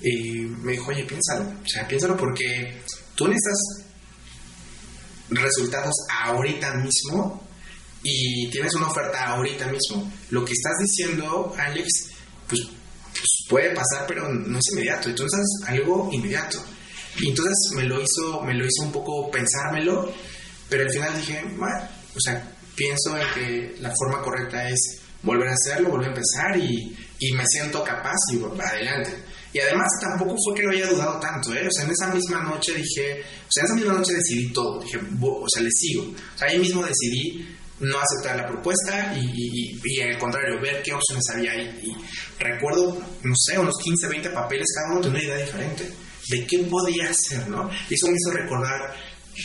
eh, 0.00 0.46
me 0.62 0.72
dijo, 0.72 0.90
oye, 0.90 1.04
piénsalo, 1.04 1.44
o 1.62 1.68
sea, 1.68 1.86
piénsalo 1.86 2.16
porque 2.16 2.82
tú 3.14 3.26
necesitas 3.26 3.86
resultados 5.30 5.94
ahorita 6.24 6.74
mismo 6.74 7.42
y 8.02 8.50
tienes 8.50 8.74
una 8.74 8.88
oferta 8.88 9.26
ahorita 9.28 9.66
mismo. 9.66 10.10
Lo 10.30 10.44
que 10.44 10.52
estás 10.52 10.74
diciendo, 10.80 11.54
Alex, 11.58 11.88
pues, 12.48 12.62
pues 13.12 13.46
puede 13.48 13.70
pasar, 13.74 14.06
pero 14.06 14.28
no 14.32 14.58
es 14.58 14.72
inmediato. 14.72 15.08
Entonces, 15.08 15.44
algo 15.66 16.08
inmediato. 16.12 16.62
Y 17.18 17.28
entonces 17.28 17.54
me 17.76 17.84
lo 17.84 18.00
hizo, 18.00 18.40
me 18.42 18.54
lo 18.54 18.64
hizo 18.64 18.84
un 18.84 18.92
poco 18.92 19.30
pensármelo, 19.30 20.12
pero 20.68 20.84
al 20.84 20.90
final 20.90 21.16
dije, 21.16 21.44
bueno, 21.56 21.88
o 22.14 22.20
sea, 22.20 22.56
pienso 22.74 23.16
en 23.16 23.26
que 23.34 23.76
la 23.80 23.92
forma 23.96 24.22
correcta 24.22 24.68
es 24.68 25.00
volver 25.22 25.48
a 25.48 25.54
hacerlo, 25.54 25.90
volver 25.90 26.08
a 26.08 26.14
empezar 26.14 26.56
y, 26.56 26.96
y 27.18 27.32
me 27.32 27.44
siento 27.46 27.82
capaz 27.84 28.16
y 28.32 28.42
adelante. 28.60 29.32
Y 29.52 29.60
además 29.60 29.88
tampoco 30.00 30.34
fue 30.44 30.54
que 30.54 30.62
lo 30.62 30.70
haya 30.70 30.88
dudado 30.88 31.20
tanto, 31.20 31.52
¿eh? 31.54 31.66
O 31.66 31.70
sea, 31.70 31.84
en 31.84 31.90
esa 31.90 32.08
misma 32.12 32.42
noche 32.42 32.72
dije, 32.72 33.22
o 33.22 33.50
sea, 33.50 33.62
en 33.62 33.66
esa 33.66 33.74
misma 33.74 33.92
noche 33.94 34.14
decidí 34.14 34.50
todo, 34.52 34.80
dije, 34.80 34.98
o 35.20 35.46
sea, 35.52 35.62
le 35.62 35.70
sigo. 35.70 36.04
O 36.04 36.38
sea, 36.38 36.48
ahí 36.48 36.58
mismo 36.58 36.82
decidí 36.82 37.46
no 37.80 37.98
aceptar 37.98 38.36
la 38.36 38.46
propuesta 38.46 39.14
y, 39.14 39.78
y, 39.84 40.00
al 40.00 40.18
contrario, 40.18 40.60
ver 40.60 40.82
qué 40.82 40.92
opciones 40.94 41.24
había 41.34 41.52
ahí. 41.52 41.80
Y 41.82 42.42
recuerdo, 42.42 42.98
no 43.22 43.34
sé, 43.36 43.58
unos 43.58 43.76
15, 43.82 44.08
20 44.08 44.30
papeles, 44.30 44.66
cada 44.74 44.92
uno 44.92 45.00
tenía 45.00 45.18
una 45.18 45.34
idea 45.34 45.44
diferente 45.44 45.92
de 46.28 46.46
qué 46.46 46.58
podía 46.60 47.10
hacer, 47.10 47.48
¿no? 47.48 47.68
Y 47.90 47.94
eso 47.94 48.06
me 48.06 48.14
hizo 48.14 48.30
recordar 48.30 48.94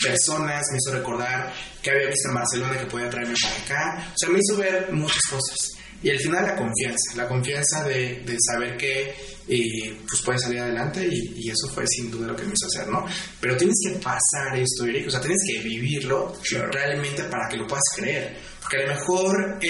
personas, 0.01 0.63
me 0.71 0.77
hizo 0.77 0.97
recordar 0.97 1.53
que 1.81 1.91
había 1.91 2.07
visto 2.07 2.29
en 2.29 2.35
Barcelona 2.35 2.77
que 2.77 2.85
podía 2.85 3.09
traerme 3.09 3.35
para 3.41 3.55
acá, 3.63 4.07
o 4.09 4.17
sea, 4.17 4.29
me 4.29 4.39
hizo 4.39 4.57
ver 4.57 4.91
muchas 4.91 5.21
cosas. 5.29 5.57
Y 6.03 6.11
al 6.11 6.19
final 6.19 6.45
la 6.45 6.55
confianza, 6.55 7.15
la 7.15 7.27
confianza 7.27 7.83
de, 7.83 8.21
de 8.23 8.37
saber 8.39 8.77
que 8.77 9.15
eh, 9.49 9.97
pues 10.07 10.21
puedes 10.23 10.41
salir 10.41 10.59
adelante 10.59 11.07
y, 11.09 11.49
eso 11.49 11.69
fue 11.73 11.85
sin 11.87 12.11
duda 12.11 12.27
lo 12.27 12.35
que 12.35 12.43
me 12.43 12.53
hizo 12.53 12.67
hacer, 12.67 12.91
¿no? 12.91 13.05
Pero 13.39 13.55
tienes 13.55 13.77
que 13.83 13.97
pasar 13.99 14.57
esto, 14.57 14.85
Eric, 14.85 15.07
o 15.07 15.11
sea, 15.11 15.21
tienes 15.21 15.39
que 15.47 15.59
vivirlo 15.61 16.33
realmente 16.71 17.23
para 17.23 17.47
que 17.47 17.55
lo 17.55 17.65
puedas 17.65 17.85
creer. 17.95 18.37
Porque 18.61 18.77
a 18.77 18.87
lo 18.87 18.93
mejor, 18.93 19.57
eh, 19.61 19.69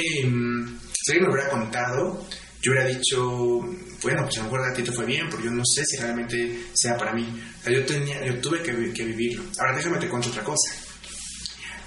si 0.93 1.11
alguien 1.11 1.27
me 1.27 1.33
hubiera 1.33 1.49
contado, 1.49 2.25
yo 2.67 2.73
hubiera 2.73 2.89
dicho, 2.89 3.59
bueno, 4.01 4.23
pues 4.23 4.37
a 4.37 4.43
lo 4.43 4.51
mejor 4.51 4.73
ti 4.73 4.83
te 4.83 4.91
fue 4.91 5.05
bien, 5.05 5.29
porque 5.29 5.45
yo 5.45 5.51
no 5.51 5.63
sé 5.63 5.85
si 5.85 5.95
realmente 5.95 6.65
sea 6.73 6.97
para 6.97 7.13
mí. 7.13 7.25
Yo, 7.65 7.85
tenía, 7.85 8.25
yo 8.25 8.41
tuve 8.41 8.61
que, 8.61 8.73
vivirlo. 8.73 9.43
Ahora 9.57 9.77
déjame 9.77 9.99
te 9.99 10.09
cuento 10.09 10.27
otra 10.27 10.43
cosa. 10.43 10.75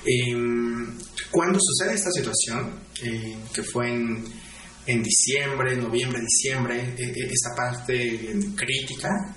Em, 0.07 0.97
cuando 1.31 1.59
sucede 1.61 1.95
esta 1.95 2.11
situación, 2.11 2.81
eh, 3.03 3.37
que 3.53 3.63
fue 3.63 3.91
en, 3.91 4.25
en, 4.87 5.03
diciembre, 5.03 5.77
noviembre, 5.77 6.19
diciembre, 6.23 6.95
e, 6.97 7.05
e, 7.05 7.27
esta 7.31 7.55
parte 7.55 8.39
crítica, 8.57 9.37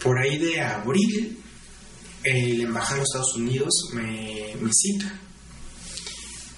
por 0.00 0.20
ahí 0.20 0.38
de 0.38 0.60
abril, 0.60 1.36
el 2.22 2.60
embajador 2.60 2.98
de 2.98 3.02
Estados 3.02 3.34
Unidos 3.34 3.90
me, 3.92 4.54
me 4.60 4.70
cita 4.72 5.20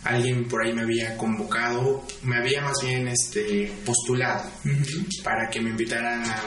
alguien 0.04 0.48
por 0.48 0.64
ahí 0.64 0.72
me 0.72 0.82
había 0.82 1.16
convocado, 1.16 2.04
me 2.22 2.36
había 2.36 2.62
más 2.62 2.76
bien 2.82 3.08
este, 3.08 3.72
postulado 3.84 4.50
para 5.22 5.48
que 5.48 5.60
me 5.60 5.70
invitaran 5.70 6.24
a, 6.24 6.42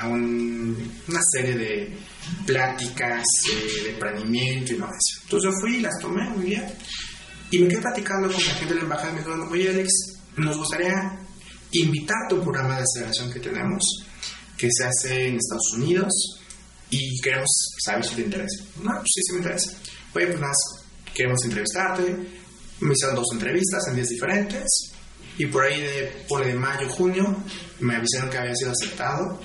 a 0.00 0.08
una 0.08 1.20
serie 1.32 1.56
de 1.56 1.98
pláticas 2.46 3.24
eh, 3.50 3.82
de 3.84 3.90
emprendimiento 3.90 4.74
y 4.74 4.78
no 4.78 4.86
eso. 4.86 5.22
Entonces 5.24 5.50
yo 5.50 5.60
fui 5.60 5.76
y 5.76 5.80
las 5.80 5.98
tomé 6.00 6.28
muy 6.30 6.46
bien. 6.46 6.64
Y 7.50 7.58
me 7.58 7.68
quedé 7.68 7.80
platicando 7.80 8.28
con 8.28 8.36
la 8.44 8.52
gente 8.54 8.74
de 8.74 8.80
la 8.80 8.82
embajada 8.82 9.10
y 9.10 9.12
me 9.14 9.18
dijeron, 9.18 9.48
oye 9.50 9.68
Alex, 9.70 9.90
nos 10.36 10.56
gustaría 10.56 11.18
invitarte 11.72 12.34
a 12.34 12.38
un 12.38 12.44
programa 12.44 12.76
de 12.76 12.82
aceleración 12.82 13.32
que 13.32 13.40
tenemos, 13.40 13.84
que 14.56 14.68
se 14.70 14.84
hace 14.84 15.28
en 15.28 15.36
Estados 15.36 15.72
Unidos 15.74 16.12
y 16.90 17.20
queremos 17.20 17.48
saber 17.84 18.04
si 18.04 18.14
te 18.14 18.22
interesa. 18.22 18.64
No, 18.82 18.92
pues 18.92 19.06
sí, 19.14 19.22
sí 19.22 19.32
me 19.32 19.38
interesa. 19.38 19.72
Oye, 20.14 20.26
pues 20.26 20.40
nada, 20.40 20.52
queremos 21.14 21.44
entrevistarte. 21.44 22.39
Me 22.80 22.92
hicieron 22.92 23.16
dos 23.16 23.28
entrevistas 23.32 23.86
en 23.88 23.96
días 23.96 24.08
diferentes 24.08 24.92
y 25.38 25.46
por 25.46 25.64
ahí 25.64 25.80
de, 25.80 26.24
por 26.28 26.44
de 26.44 26.54
mayo, 26.54 26.88
junio, 26.88 27.36
me 27.80 27.96
avisaron 27.96 28.30
que 28.30 28.38
había 28.38 28.54
sido 28.54 28.72
aceptado 28.72 29.40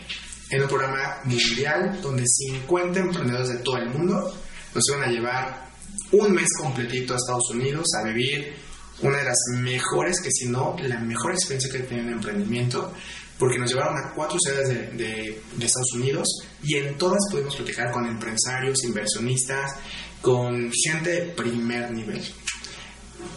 en 0.50 0.62
un 0.62 0.68
programa 0.68 1.22
mundial 1.24 2.00
donde 2.02 2.24
50 2.26 3.00
emprendedores 3.00 3.50
de 3.50 3.58
todo 3.58 3.78
el 3.78 3.90
mundo 3.90 4.34
nos 4.74 4.90
iban 4.90 5.04
a 5.04 5.08
llevar 5.08 5.70
un 6.12 6.34
mes 6.34 6.50
completito 6.60 7.14
a 7.14 7.18
Estados 7.18 7.50
Unidos 7.52 7.88
a 8.00 8.04
vivir 8.04 8.54
una 9.02 9.18
de 9.18 9.26
las 9.26 9.38
mejores, 9.58 10.22
que 10.22 10.32
si 10.32 10.48
no 10.48 10.76
la 10.82 11.00
mejor 11.00 11.34
experiencia 11.34 11.72
que 11.72 11.80
he 11.80 11.82
tenido 11.82 12.08
en 12.08 12.14
emprendimiento, 12.14 12.94
porque 13.38 13.58
nos 13.58 13.70
llevaron 13.70 13.98
a 13.98 14.14
cuatro 14.14 14.38
ciudades 14.40 14.70
de, 14.70 15.42
de, 15.58 15.66
Estados 15.66 15.94
Unidos 15.94 16.28
y 16.64 16.76
en 16.76 16.98
todas 16.98 17.20
pudimos 17.30 17.56
platicar 17.58 17.92
con 17.92 18.06
empresarios, 18.06 18.84
inversionistas, 18.86 19.76
con 20.22 20.72
gente 20.72 21.10
de 21.10 21.22
primer 21.34 21.92
nivel. 21.92 22.22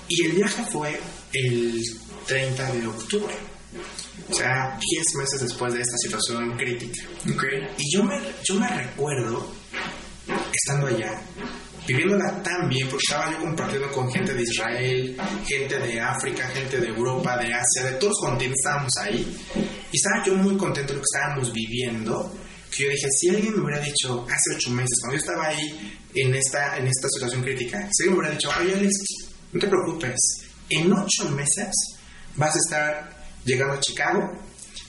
Y 0.09 0.27
el 0.27 0.33
viaje 0.33 0.63
fue 0.71 0.99
el 1.33 1.83
30 2.27 2.73
de 2.73 2.87
octubre. 2.87 3.35
O 4.31 4.35
sea, 4.35 4.79
10 4.79 5.05
meses 5.17 5.41
después 5.41 5.73
de 5.73 5.81
esta 5.81 5.97
situación 5.97 6.57
crítica. 6.57 7.03
Y 7.79 7.95
yo 7.95 8.05
me, 8.05 8.21
yo 8.45 8.55
me 8.55 8.69
recuerdo, 8.69 9.51
estando 10.53 10.87
allá, 10.89 11.21
viviéndola 11.87 12.43
tan 12.43 12.69
bien, 12.69 12.87
porque 12.89 13.05
estaba 13.09 13.33
yo 13.33 13.39
compartiendo 13.39 13.91
con 13.91 14.13
gente 14.13 14.35
de 14.35 14.43
Israel, 14.43 15.17
gente 15.47 15.79
de 15.79 16.01
África, 16.01 16.47
gente 16.49 16.79
de 16.79 16.89
Europa, 16.89 17.39
de 17.39 17.55
Asia, 17.55 17.91
de 17.91 17.93
todos 17.93 18.13
los 18.13 18.31
continentes 18.31 18.59
estábamos 18.61 18.93
ahí. 19.01 19.37
Y 19.91 19.97
estaba 19.97 20.25
yo 20.27 20.35
muy 20.35 20.57
contento 20.59 20.93
de 20.93 20.99
lo 20.99 21.01
que 21.01 21.17
estábamos 21.17 21.53
viviendo. 21.53 22.35
Que 22.71 22.85
yo 22.85 22.91
dije, 22.91 23.09
si 23.11 23.31
alguien 23.31 23.55
me 23.55 23.65
hubiera 23.65 23.81
dicho 23.83 24.27
hace 24.29 24.57
ocho 24.57 24.71
meses, 24.71 24.99
cuando 25.01 25.17
yo 25.17 25.21
estaba 25.21 25.47
ahí 25.47 25.99
en 26.15 26.35
esta, 26.35 26.77
en 26.77 26.87
esta 26.87 27.09
situación 27.09 27.43
crítica, 27.43 27.89
si 27.91 28.03
alguien 28.03 28.13
me 28.13 28.19
hubiera 28.19 28.35
dicho, 28.35 28.51
oye 28.61 28.75
Alex, 28.75 28.95
no 29.53 29.61
te 29.61 29.67
preocupes, 29.67 30.19
en 30.69 30.93
ocho 30.93 31.31
meses 31.31 31.71
vas 32.37 32.55
a 32.55 32.59
estar 32.59 33.19
llegando 33.45 33.75
a 33.75 33.81
Chicago, 33.81 34.33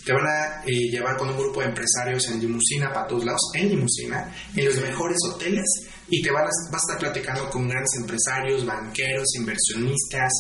te 0.05 0.14
van 0.14 0.26
a 0.26 0.64
eh, 0.66 0.89
llevar 0.89 1.18
con 1.18 1.30
un 1.30 1.38
grupo 1.38 1.62
de 1.62 1.68
empresarios 1.68 2.28
en 2.30 2.39
limusina 2.39 2.91
para 2.91 3.07
todos 3.07 3.26
lados, 3.26 3.41
en 3.53 3.70
limusina, 3.70 4.34
en 4.55 4.66
los 4.66 4.78
mejores 4.78 5.18
hoteles, 5.30 5.66
y 6.07 6.22
te 6.22 6.32
van 6.32 6.43
a, 6.43 6.49
vas 6.72 6.82
a 6.82 6.93
estar 6.93 6.97
platicando 6.97 7.49
con 7.49 7.68
grandes 7.68 7.95
empresarios, 7.97 8.66
banqueros, 8.66 9.28
inversionistas. 9.36 10.32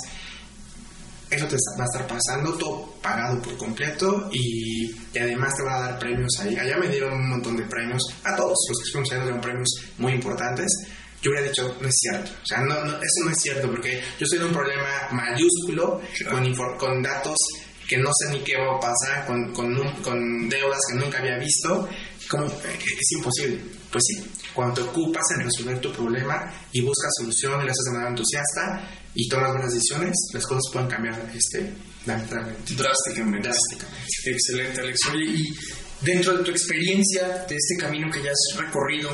Eso 1.29 1.47
te 1.47 1.57
va 1.77 1.83
a 1.83 1.85
estar 1.85 2.07
pasando 2.07 2.57
todo 2.57 2.95
pagado 3.03 3.39
por 3.41 3.55
completo 3.57 4.29
y, 4.31 4.91
además 5.19 5.55
te 5.55 5.63
van 5.63 5.75
a 5.75 5.87
dar 5.89 5.99
premios 5.99 6.39
ahí. 6.39 6.57
Allá 6.57 6.77
me 6.77 6.87
dieron 6.87 7.13
un 7.13 7.29
montón 7.29 7.55
de 7.55 7.63
premios, 7.65 8.01
a 8.23 8.35
todos 8.35 8.57
los 8.69 8.79
que 8.83 8.91
fuimos 8.91 9.11
allá 9.11 9.23
dieron 9.23 9.41
premios 9.41 9.69
muy 9.99 10.13
importantes 10.13 10.67
yo 11.21 11.31
hubiera 11.31 11.47
dicho, 11.47 11.75
no 11.81 11.87
es 11.87 11.95
cierto. 11.95 12.31
O 12.41 12.45
sea, 12.45 12.61
no, 12.61 12.75
eso 12.75 13.25
no 13.25 13.31
es 13.31 13.37
cierto, 13.41 13.69
porque 13.69 14.01
yo 14.19 14.25
soy 14.25 14.39
de 14.39 14.45
un 14.45 14.53
problema 14.53 15.09
mayúsculo 15.11 16.01
con, 16.29 16.77
con 16.77 17.01
datos 17.01 17.37
que 17.87 17.97
no 17.97 18.11
sé 18.13 18.31
ni 18.31 18.43
qué 18.43 18.55
va 18.55 18.77
a 18.77 18.79
pasar, 18.79 19.25
con, 19.25 19.51
con, 19.51 19.75
con 20.03 20.47
deudas 20.47 20.79
que 20.91 20.99
nunca 20.99 21.17
había 21.17 21.37
visto, 21.39 21.89
como 22.29 22.45
es 22.45 23.11
imposible. 23.17 23.59
Pues 23.91 24.03
sí, 24.05 24.23
cuando 24.53 24.75
te 24.75 24.81
ocupas 24.81 25.23
en 25.35 25.45
resolver 25.45 25.81
tu 25.81 25.91
problema 25.91 26.53
y 26.71 26.81
buscas 26.81 27.11
solución 27.17 27.61
y 27.61 27.65
lo 27.65 27.71
haces 27.71 27.85
de 27.85 27.91
manera 27.91 28.09
entusiasta 28.11 28.91
y 29.15 29.27
tomas 29.27 29.51
buenas 29.51 29.73
decisiones, 29.73 30.13
las 30.33 30.45
cosas 30.45 30.61
pueden 30.71 30.87
cambiar 30.87 31.31
este, 31.35 31.73
drásticamente. 32.05 32.75
Drásticamente. 32.75 33.49
Excelente, 34.25 34.81
Alex. 34.81 34.99
Oye, 35.11 35.25
y 35.25 35.45
dentro 36.01 36.37
de 36.37 36.43
tu 36.43 36.51
experiencia, 36.51 37.45
de 37.49 37.55
este 37.55 37.77
camino 37.79 38.11
que 38.11 38.21
ya 38.21 38.31
has 38.31 38.57
recorrido, 38.57 39.09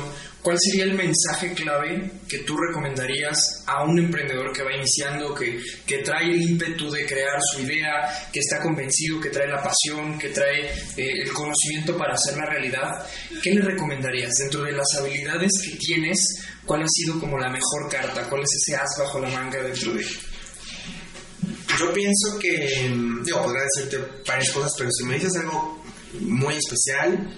¿cuál 0.46 0.58
sería 0.60 0.84
el 0.84 0.94
mensaje 0.94 1.52
clave 1.54 2.08
que 2.28 2.38
tú 2.38 2.56
recomendarías 2.56 3.64
a 3.66 3.82
un 3.82 3.98
emprendedor 3.98 4.52
que 4.52 4.62
va 4.62 4.76
iniciando, 4.76 5.34
que, 5.34 5.58
que 5.84 5.98
trae 6.04 6.26
el 6.26 6.40
ímpetu 6.40 6.88
de 6.88 7.04
crear 7.04 7.40
su 7.52 7.62
idea, 7.62 8.30
que 8.32 8.38
está 8.38 8.62
convencido, 8.62 9.20
que 9.20 9.30
trae 9.30 9.48
la 9.48 9.60
pasión, 9.60 10.16
que 10.16 10.28
trae 10.28 10.66
eh, 10.96 11.22
el 11.24 11.32
conocimiento 11.32 11.98
para 11.98 12.14
hacerla 12.14 12.46
realidad? 12.46 13.04
¿Qué 13.42 13.54
le 13.54 13.60
recomendarías 13.60 14.30
dentro 14.38 14.62
de 14.62 14.70
las 14.70 14.86
habilidades 14.96 15.50
que 15.64 15.76
tienes? 15.78 16.20
¿Cuál 16.64 16.84
ha 16.84 16.88
sido 16.88 17.18
como 17.18 17.36
la 17.38 17.48
mejor 17.48 17.90
carta? 17.90 18.28
¿Cuál 18.28 18.42
es 18.42 18.50
ese 18.54 18.76
as 18.76 18.96
bajo 19.00 19.18
la 19.18 19.28
manga 19.28 19.60
dentro 19.60 19.94
de 19.94 20.06
yo 21.76 21.92
pienso 21.92 22.38
que, 22.38 22.88
digo, 23.24 23.42
podría 23.42 23.64
decirte 23.64 23.98
varias 24.24 24.50
cosas, 24.52 24.72
pero 24.78 24.90
si 24.92 25.04
me 25.04 25.14
dices 25.14 25.34
algo 25.36 25.84
muy 26.20 26.54
especial. 26.54 27.36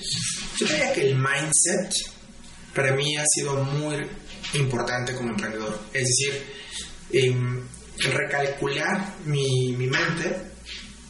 Yo 0.58 0.66
diría 0.66 0.92
que 0.92 1.10
el 1.10 1.16
mindset 1.16 2.17
para 2.78 2.94
mí 2.94 3.16
ha 3.16 3.24
sido 3.26 3.56
muy 3.56 3.96
importante 4.54 5.12
como 5.12 5.30
emprendedor. 5.30 5.80
Es 5.92 6.06
decir, 6.06 6.46
em, 7.10 7.60
recalcular 7.98 9.16
mi, 9.24 9.74
mi 9.76 9.88
mente 9.88 10.36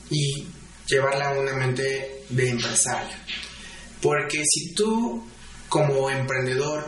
y 0.08 0.46
llevarla 0.88 1.28
a 1.28 1.38
una 1.38 1.52
mente 1.52 2.24
de 2.30 2.48
empresario. 2.48 3.14
Porque 4.00 4.42
si 4.50 4.72
tú 4.72 5.22
como 5.68 6.08
emprendedor 6.08 6.86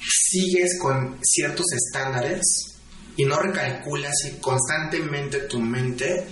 sigues 0.00 0.78
con 0.78 1.18
ciertos 1.20 1.66
estándares 1.72 2.40
y 3.16 3.24
no 3.24 3.40
recalculas 3.40 4.14
constantemente 4.40 5.40
tu 5.48 5.58
mente, 5.58 6.24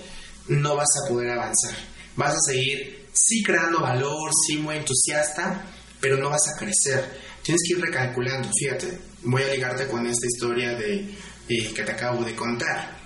no 0.46 0.76
vas 0.76 0.90
a 1.02 1.08
poder 1.08 1.32
avanzar. 1.32 1.74
Vas 2.14 2.34
a 2.34 2.52
seguir 2.52 3.08
sí 3.12 3.42
creando 3.42 3.80
valor, 3.80 4.30
sí 4.46 4.58
muy 4.58 4.76
entusiasta, 4.76 5.64
pero 6.00 6.16
no 6.16 6.30
vas 6.30 6.48
a 6.48 6.56
crecer. 6.56 7.31
Tienes 7.42 7.60
que 7.66 7.78
ir 7.78 7.80
recalculando. 7.80 8.48
Fíjate, 8.58 8.98
voy 9.24 9.42
a 9.42 9.48
ligarte 9.48 9.86
con 9.86 10.06
esta 10.06 10.26
historia 10.26 10.74
de, 10.76 11.14
eh, 11.48 11.72
que 11.74 11.82
te 11.82 11.92
acabo 11.92 12.24
de 12.24 12.34
contar. 12.34 12.98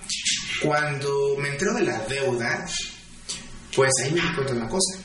Cuando 0.61 1.35
me 1.39 1.49
entero 1.49 1.73
de 1.73 1.83
la 1.83 1.99
deuda, 2.07 2.65
pues 3.75 3.91
ahí 4.03 4.11
me 4.11 4.21
di 4.21 4.33
cuenta 4.33 4.53
de 4.53 4.59
una 4.59 4.69
cosa, 4.69 4.99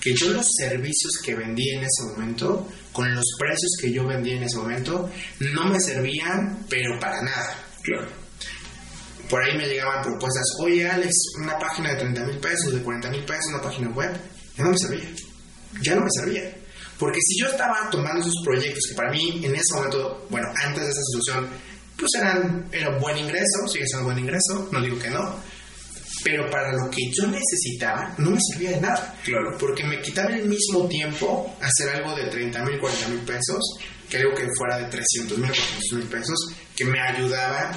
que 0.00 0.14
yo 0.14 0.30
los 0.30 0.46
servicios 0.58 1.12
que 1.24 1.34
vendí 1.34 1.70
en 1.70 1.84
ese 1.84 2.02
momento, 2.10 2.68
con 2.92 3.14
los 3.14 3.24
precios 3.38 3.70
que 3.80 3.92
yo 3.92 4.06
vendí 4.06 4.32
en 4.32 4.42
ese 4.42 4.56
momento, 4.56 5.10
no 5.40 5.66
me 5.66 5.80
servían, 5.80 6.66
pero 6.68 6.98
para 6.98 7.22
nada. 7.22 7.56
Claro. 7.82 8.08
por 9.30 9.42
ahí 9.42 9.56
me 9.56 9.66
llegaban 9.66 10.02
propuestas, 10.02 10.44
oye 10.60 10.86
Alex, 10.86 11.14
una 11.40 11.58
página 11.58 11.94
de 11.94 12.00
30 12.00 12.26
mil 12.26 12.38
pesos, 12.38 12.74
de 12.74 12.82
40 12.82 13.10
mil 13.10 13.24
pesos, 13.24 13.46
una 13.48 13.62
página 13.62 13.88
web, 13.88 14.12
ya 14.56 14.64
no 14.64 14.70
me 14.70 14.78
servía, 14.78 15.08
ya 15.80 15.94
no 15.94 16.02
me 16.02 16.10
servía. 16.10 16.59
Porque 17.00 17.18
si 17.22 17.40
yo 17.40 17.46
estaba 17.46 17.88
tomando 17.90 18.20
esos 18.20 18.44
proyectos 18.44 18.84
que 18.90 18.94
para 18.94 19.10
mí 19.10 19.40
en 19.42 19.54
ese 19.54 19.74
momento, 19.74 20.26
bueno, 20.28 20.46
antes 20.62 20.84
de 20.84 20.90
esa 20.90 21.00
solución, 21.10 21.48
pues 21.96 22.10
eran, 22.18 22.68
era 22.70 22.90
un 22.90 23.00
buen 23.00 23.16
ingreso, 23.16 23.66
sigue 23.66 23.86
siendo 23.86 24.04
buen 24.04 24.18
ingreso, 24.18 24.68
no 24.70 24.82
digo 24.82 24.98
que 24.98 25.08
no, 25.08 25.40
pero 26.22 26.50
para 26.50 26.72
lo 26.72 26.90
que 26.90 27.10
yo 27.10 27.26
necesitaba 27.26 28.14
no 28.18 28.32
me 28.32 28.38
servía 28.52 28.72
de 28.72 28.82
nada. 28.82 29.14
Claro. 29.24 29.56
Porque 29.58 29.82
me 29.82 30.02
quitaba 30.02 30.28
el 30.34 30.46
mismo 30.46 30.86
tiempo 30.88 31.56
hacer 31.62 31.88
algo 31.88 32.14
de 32.14 32.26
30 32.26 32.64
mil, 32.66 32.78
40 32.78 33.08
mil 33.08 33.20
pesos 33.20 33.78
que 34.08 34.18
algo 34.18 34.34
que 34.34 34.46
fuera 34.58 34.76
de 34.76 34.84
300 34.90 35.38
mil, 35.38 35.48
400 35.48 35.92
mil 35.92 36.06
pesos 36.08 36.52
que 36.76 36.84
me 36.84 37.00
ayudaba 37.00 37.72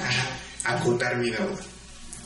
a 0.64 0.74
acotar 0.74 1.16
mi 1.16 1.30
deuda. 1.30 1.62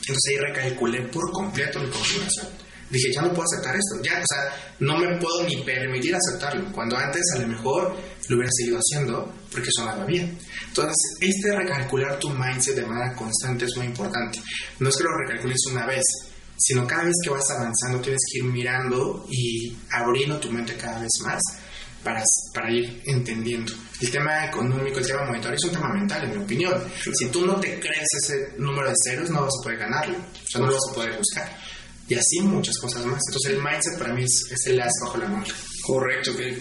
Entonces 0.01 0.31
ahí 0.31 0.37
recalculé 0.37 1.03
por 1.03 1.31
completo 1.31 1.79
mi 1.79 1.89
configuración. 1.89 2.68
Dije, 2.89 3.13
ya 3.13 3.21
no 3.21 3.29
puedo 3.29 3.43
aceptar 3.43 3.75
esto. 3.75 4.01
Ya, 4.03 4.19
o 4.19 4.25
sea, 4.27 4.73
no 4.79 4.97
me 4.97 5.17
puedo 5.17 5.43
ni 5.43 5.63
permitir 5.63 6.15
aceptarlo. 6.15 6.71
Cuando 6.71 6.97
antes 6.97 7.23
a 7.35 7.39
lo 7.39 7.47
mejor 7.47 7.95
lo 8.27 8.35
hubiera 8.35 8.51
seguido 8.51 8.79
haciendo 8.79 9.33
porque 9.51 9.69
sonaba 9.71 10.05
bien. 10.05 10.37
Entonces, 10.67 10.95
este 11.19 11.55
recalcular 11.55 12.17
tu 12.19 12.29
mindset 12.29 12.75
de 12.75 12.85
manera 12.85 13.15
constante 13.15 13.65
es 13.65 13.75
muy 13.75 13.87
importante. 13.87 14.39
No 14.79 14.89
es 14.89 14.95
que 14.95 15.03
lo 15.03 15.17
recalcules 15.17 15.57
una 15.71 15.85
vez, 15.85 16.03
sino 16.57 16.85
cada 16.85 17.03
vez 17.03 17.15
que 17.23 17.29
vas 17.29 17.49
avanzando 17.51 18.01
tienes 18.01 18.21
que 18.31 18.39
ir 18.39 18.43
mirando 18.45 19.25
y 19.29 19.75
abriendo 19.91 20.39
tu 20.39 20.51
mente 20.51 20.75
cada 20.75 20.99
vez 20.99 21.11
más 21.23 21.41
para, 22.03 22.23
para 22.53 22.71
ir 22.71 23.01
entendiendo. 23.05 23.73
El 24.01 24.11
tema 24.11 24.45
económico, 24.45 24.99
el 24.99 25.07
tema 25.07 25.25
monetario 25.25 25.57
es 25.57 25.63
un 25.65 25.71
tema 25.71 25.93
mental, 25.93 26.23
en 26.23 26.37
mi 26.37 26.43
opinión. 26.43 26.73
Si 27.13 27.27
tú 27.29 27.45
no 27.45 27.59
te 27.59 27.79
crees 27.79 28.07
ese 28.23 28.53
número 28.57 28.89
de 28.89 28.95
ceros, 29.03 29.29
no 29.29 29.41
vas 29.41 29.53
a 29.59 29.63
poder 29.63 29.79
ganarlo. 29.79 30.17
O 30.17 30.47
sea, 30.49 30.61
no 30.61 30.67
lo 30.67 30.73
vas 30.73 30.89
a 30.89 30.93
poder 30.93 31.17
buscar. 31.17 31.57
Y 32.09 32.15
así 32.15 32.41
muchas 32.41 32.77
cosas 32.79 33.05
más. 33.05 33.21
Entonces 33.27 33.51
el 33.53 33.63
mindset 33.63 33.97
para 33.97 34.13
mí 34.13 34.23
es, 34.23 34.51
es 34.51 34.65
el 34.67 34.81
as 34.81 34.91
bajo 35.01 35.17
la 35.17 35.27
manga. 35.27 35.53
Correcto, 35.89 36.37
que 36.37 36.55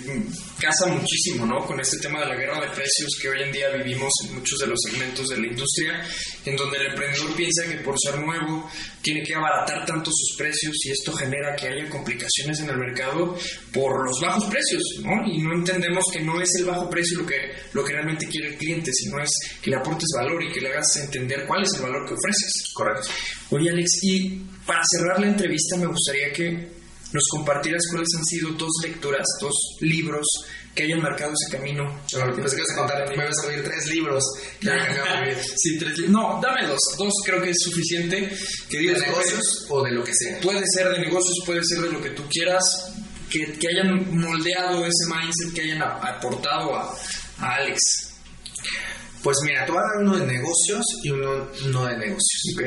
casa 0.58 0.86
muchísimo, 0.86 1.44
¿no? 1.44 1.58
Con 1.66 1.78
este 1.78 1.98
tema 1.98 2.20
de 2.20 2.28
la 2.28 2.34
guerra 2.34 2.62
de 2.62 2.68
precios 2.68 3.10
que 3.20 3.28
hoy 3.28 3.42
en 3.42 3.52
día 3.52 3.68
vivimos 3.76 4.10
en 4.24 4.36
muchos 4.36 4.58
de 4.58 4.66
los 4.66 4.78
segmentos 4.88 5.28
de 5.28 5.36
la 5.36 5.48
industria, 5.48 6.02
en 6.46 6.56
donde 6.56 6.78
el 6.78 6.86
emprendedor 6.86 7.36
piensa 7.36 7.68
que 7.68 7.76
por 7.84 7.94
ser 7.98 8.18
nuevo 8.18 8.70
tiene 9.02 9.22
que 9.22 9.34
abaratar 9.34 9.84
tanto 9.84 10.10
sus 10.10 10.34
precios 10.34 10.74
y 10.82 10.92
esto 10.92 11.12
genera 11.12 11.54
que 11.54 11.68
haya 11.68 11.90
complicaciones 11.90 12.60
en 12.60 12.70
el 12.70 12.78
mercado 12.78 13.36
por 13.70 14.06
los 14.06 14.18
bajos 14.18 14.46
precios, 14.46 14.82
¿no? 15.02 15.30
Y 15.30 15.42
no 15.42 15.52
entendemos 15.52 16.04
que 16.10 16.22
no 16.22 16.40
es 16.40 16.48
el 16.60 16.64
bajo 16.64 16.88
precio 16.88 17.18
lo 17.18 17.26
que, 17.26 17.36
lo 17.74 17.84
que 17.84 17.92
realmente 17.92 18.26
quiere 18.28 18.48
el 18.48 18.56
cliente, 18.56 18.90
sino 18.94 19.22
es 19.22 19.28
que 19.60 19.68
le 19.68 19.76
aportes 19.76 20.08
valor 20.16 20.42
y 20.42 20.50
que 20.50 20.62
le 20.62 20.70
hagas 20.70 20.96
entender 20.96 21.44
cuál 21.46 21.64
es 21.64 21.74
el 21.74 21.82
valor 21.82 22.08
que 22.08 22.14
ofreces. 22.14 22.72
Correcto. 22.72 23.08
Oye, 23.50 23.68
Alex, 23.68 23.90
y 24.04 24.40
para 24.64 24.80
cerrar 24.90 25.20
la 25.20 25.28
entrevista 25.28 25.76
me 25.76 25.86
gustaría 25.86 26.32
que 26.32 26.77
nos 27.12 27.24
compartieras 27.30 27.82
cuáles 27.90 28.08
han 28.16 28.24
sido 28.24 28.50
dos 28.52 28.70
lecturas, 28.82 29.26
dos 29.40 29.54
libros 29.80 30.26
que 30.74 30.84
hayan 30.84 31.02
marcado 31.02 31.32
ese 31.32 31.56
camino. 31.56 32.00
Pensé 32.36 32.56
que 32.56 32.62
contar, 32.76 33.08
me 33.08 33.14
ibas 33.14 33.38
a 33.42 33.48
pedir 33.48 33.64
tres 33.64 33.86
libros. 33.86 34.22
que 34.60 35.36
sí, 35.56 35.78
tres 35.78 35.98
libros. 35.98 36.10
No, 36.10 36.40
dame 36.40 36.66
dos. 36.68 36.78
Dos 36.96 37.12
creo 37.24 37.42
que 37.42 37.50
es 37.50 37.56
suficiente. 37.60 38.30
Que 38.70 38.76
¿De 38.76 38.82
digas, 38.82 39.00
negocios 39.00 39.66
o 39.68 39.82
de 39.82 39.92
lo 39.92 40.04
que 40.04 40.12
sea? 40.14 40.40
Puede 40.40 40.62
ser 40.72 40.88
de 40.90 41.00
negocios, 41.00 41.36
puede 41.44 41.64
ser 41.64 41.80
de 41.80 41.90
lo 41.90 42.00
que 42.00 42.10
tú 42.10 42.22
quieras. 42.30 42.62
Que, 43.28 43.52
que 43.58 43.68
hayan 43.68 44.18
moldeado 44.18 44.86
ese 44.86 45.04
mindset, 45.06 45.52
que 45.54 45.62
hayan 45.62 45.82
aportado 45.82 46.74
a, 46.74 46.96
a 47.40 47.54
Alex. 47.56 48.14
Pues 49.22 49.36
mira, 49.44 49.66
te 49.66 49.72
voy 49.72 49.80
a 49.80 49.82
dar 49.82 50.04
uno 50.04 50.16
de 50.16 50.26
negocios 50.26 50.82
y 51.02 51.10
uno 51.10 51.48
no 51.66 51.86
de 51.86 51.98
negocios. 51.98 52.42
Ok. 52.54 52.62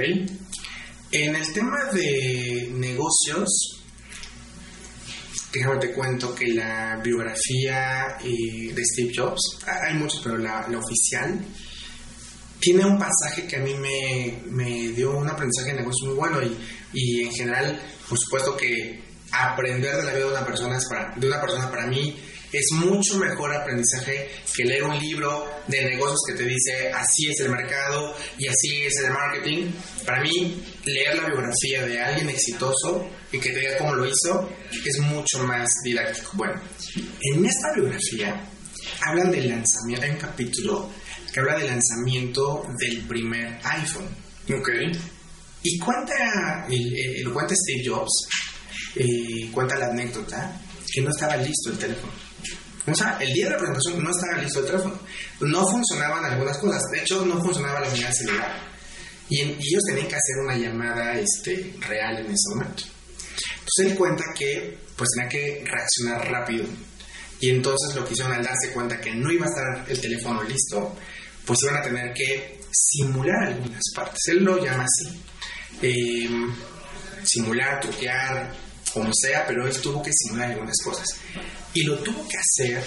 En 1.13 1.35
el 1.35 1.53
tema 1.53 1.85
de 1.93 2.69
negocios, 2.73 3.80
déjame 5.51 5.77
te 5.77 5.91
cuento 5.91 6.33
que 6.33 6.47
la 6.53 6.99
biografía 7.03 8.17
eh, 8.23 8.73
de 8.73 8.83
Steve 8.85 9.11
Jobs, 9.15 9.59
ah, 9.67 9.87
hay 9.87 9.95
muchos, 9.95 10.21
pero 10.23 10.37
la, 10.37 10.67
oficial, 10.77 11.39
tiene 12.59 12.85
un 12.85 12.97
pasaje 12.97 13.47
que 13.47 13.57
a 13.57 13.59
mí 13.59 13.73
me, 13.73 14.43
me 14.51 14.89
dio 14.89 15.17
un 15.17 15.29
aprendizaje 15.29 15.71
de 15.71 15.79
negocio 15.79 16.07
muy 16.07 16.15
bueno 16.15 16.41
y, 16.41 16.57
y 16.93 17.21
en 17.23 17.31
general, 17.31 17.81
por 18.07 18.17
supuesto 18.17 18.55
que 18.55 19.01
aprender 19.31 19.95
de 19.97 20.03
la 20.03 20.13
vida 20.13 20.25
de 20.25 20.31
una 20.31 20.45
persona, 20.45 20.77
es 20.77 20.87
para, 20.87 21.13
de 21.15 21.27
una 21.27 21.41
persona 21.41 21.69
para 21.69 21.87
mí 21.87 22.15
es 22.53 22.67
mucho 22.73 23.17
mejor 23.17 23.53
aprendizaje 23.53 24.29
que 24.55 24.63
leer 24.65 24.83
un 24.83 24.97
libro 24.99 25.45
de 25.67 25.85
negocios 25.85 26.19
que 26.27 26.33
te 26.33 26.43
dice 26.43 26.91
así 26.93 27.29
es 27.29 27.39
el 27.39 27.49
mercado 27.49 28.15
y 28.37 28.47
así 28.47 28.83
es 28.83 28.97
el 28.97 29.11
marketing. 29.11 29.71
Para 30.05 30.21
mí, 30.21 30.61
leer 30.85 31.15
la 31.15 31.27
biografía 31.27 31.85
de 31.85 31.99
alguien 32.01 32.29
exitoso 32.29 33.07
y 33.31 33.39
que 33.39 33.51
te 33.51 33.59
diga 33.59 33.77
cómo 33.77 33.95
lo 33.95 34.05
hizo 34.05 34.49
es 34.85 34.99
mucho 34.99 35.39
más 35.45 35.69
didáctico. 35.83 36.31
Bueno, 36.33 36.59
en 37.21 37.45
esta 37.45 37.73
biografía 37.75 38.47
hablan 39.01 39.31
del 39.31 39.47
lanzamiento, 39.49 40.05
hay 40.05 40.11
un 40.11 40.17
capítulo 40.17 40.89
que 41.33 41.39
habla 41.39 41.57
del 41.57 41.67
lanzamiento 41.67 42.63
del 42.77 43.01
primer 43.07 43.57
iPhone. 43.63 44.07
Ok. 44.53 44.69
Y 45.63 45.77
cuenta, 45.79 46.65
el, 46.69 46.97
el- 46.97 47.31
cuenta 47.31 47.53
Steve 47.55 47.83
Jobs, 47.87 48.27
eh, 48.95 49.49
cuenta 49.53 49.77
la 49.77 49.87
anécdota 49.87 50.59
que 50.91 51.01
no 51.01 51.09
estaba 51.11 51.37
listo 51.37 51.69
el 51.71 51.77
teléfono. 51.77 52.11
O 52.87 52.95
sea, 52.95 53.17
el 53.19 53.31
día 53.33 53.45
de 53.45 53.51
la 53.51 53.57
presentación 53.57 54.03
no 54.03 54.09
estaba 54.09 54.41
listo 54.41 54.59
el 54.59 54.65
teléfono. 54.65 54.99
No 55.41 55.67
funcionaban 55.67 56.25
algunas 56.25 56.57
cosas. 56.57 56.81
De 56.91 56.99
hecho, 57.01 57.23
no 57.25 57.39
funcionaba 57.43 57.79
la 57.81 57.89
unidad 57.89 58.11
celular. 58.11 58.59
Y, 59.29 59.39
en- 59.41 59.49
y 59.59 59.67
ellos 59.69 59.83
tenían 59.87 60.07
que 60.07 60.15
hacer 60.15 60.35
una 60.43 60.55
llamada 60.57 61.13
este, 61.19 61.75
real 61.87 62.17
en 62.17 62.25
ese 62.25 62.49
momento. 62.55 62.83
Entonces 63.59 63.85
él 63.91 63.95
cuenta 63.95 64.23
que 64.37 64.77
pues 64.95 65.09
tenía 65.15 65.29
que 65.29 65.63
reaccionar 65.65 66.31
rápido. 66.31 66.65
Y 67.39 67.49
entonces 67.49 67.95
lo 67.95 68.03
que 68.05 68.13
hicieron 68.13 68.33
al 68.33 68.43
darse 68.43 68.71
cuenta 68.73 68.99
que 68.99 69.13
no 69.15 69.31
iba 69.31 69.45
a 69.45 69.49
estar 69.49 69.85
el 69.89 70.01
teléfono 70.01 70.43
listo, 70.43 70.95
pues 71.45 71.59
iban 71.63 71.77
a 71.77 71.81
tener 71.81 72.13
que 72.13 72.59
simular 72.71 73.43
algunas 73.47 73.81
partes. 73.95 74.19
Él 74.27 74.43
lo 74.43 74.63
llama 74.63 74.85
así. 74.85 75.21
Eh, 75.81 76.29
simular, 77.23 77.79
truquear, 77.79 78.53
como 78.93 79.11
sea, 79.13 79.45
pero 79.47 79.65
él 79.67 79.79
tuvo 79.81 80.01
que 80.03 80.11
simular 80.13 80.51
algunas 80.51 80.75
cosas. 80.83 81.07
Y 81.73 81.83
lo 81.83 81.97
tuvo 81.99 82.27
que 82.27 82.37
hacer 82.37 82.83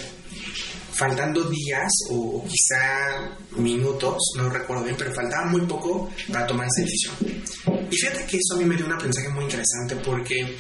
faltando 0.93 1.45
días 1.51 1.91
o, 2.11 2.45
quizá 2.45 3.37
minutos, 3.57 4.17
no 4.37 4.49
recuerdo 4.49 4.85
bien, 4.85 4.97
pero 4.97 5.13
faltaba 5.13 5.47
muy 5.47 5.63
poco 5.63 6.11
para 6.33 6.47
tomar 6.47 6.67
esa 6.67 6.83
decisión. 6.83 7.15
Y 7.91 7.97
fíjate 7.97 8.25
que 8.27 8.37
eso 8.37 8.55
a 8.55 8.59
mí 8.59 8.65
me 8.65 8.77
dio 8.77 8.87
un 8.87 8.93
aprendizaje 8.93 9.29
muy 9.29 9.45
interesante 9.45 9.97
porque, 9.97 10.57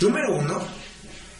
número 0.00 0.36
uno, 0.36 0.60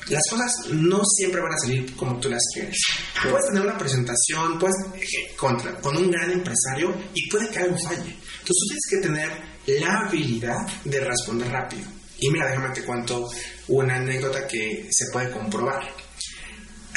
las 0.09 0.23
cosas 0.31 0.53
no 0.71 1.03
siempre 1.05 1.41
van 1.41 1.53
a 1.53 1.59
salir 1.59 1.95
como 1.95 2.19
tú 2.19 2.31
las 2.31 2.43
quieres. 2.55 2.79
Puedes 3.23 3.47
tener 3.49 3.63
una 3.63 3.77
presentación, 3.77 4.59
puedes 4.59 4.77
eh, 4.95 5.35
contra, 5.37 5.79
con 5.81 5.97
un 5.97 6.11
gran 6.11 6.31
empresario 6.31 6.95
y 7.13 7.29
puede 7.29 7.51
que 7.51 7.59
algo 7.59 7.77
falle. 7.79 8.11
Entonces 8.11 8.45
tú 8.45 8.67
tienes 8.69 8.87
que 8.91 8.97
tener 8.99 9.81
la 9.81 10.01
habilidad 10.01 10.67
de 10.85 11.01
responder 11.01 11.51
rápido. 11.51 11.87
Y 12.21 12.31
mira, 12.31 12.49
déjame 12.49 12.75
te 12.75 12.85
cuento 12.85 13.29
una 13.69 13.97
anécdota 13.97 14.47
que 14.47 14.89
se 14.91 15.11
puede 15.13 15.31
comprobar. 15.31 16.08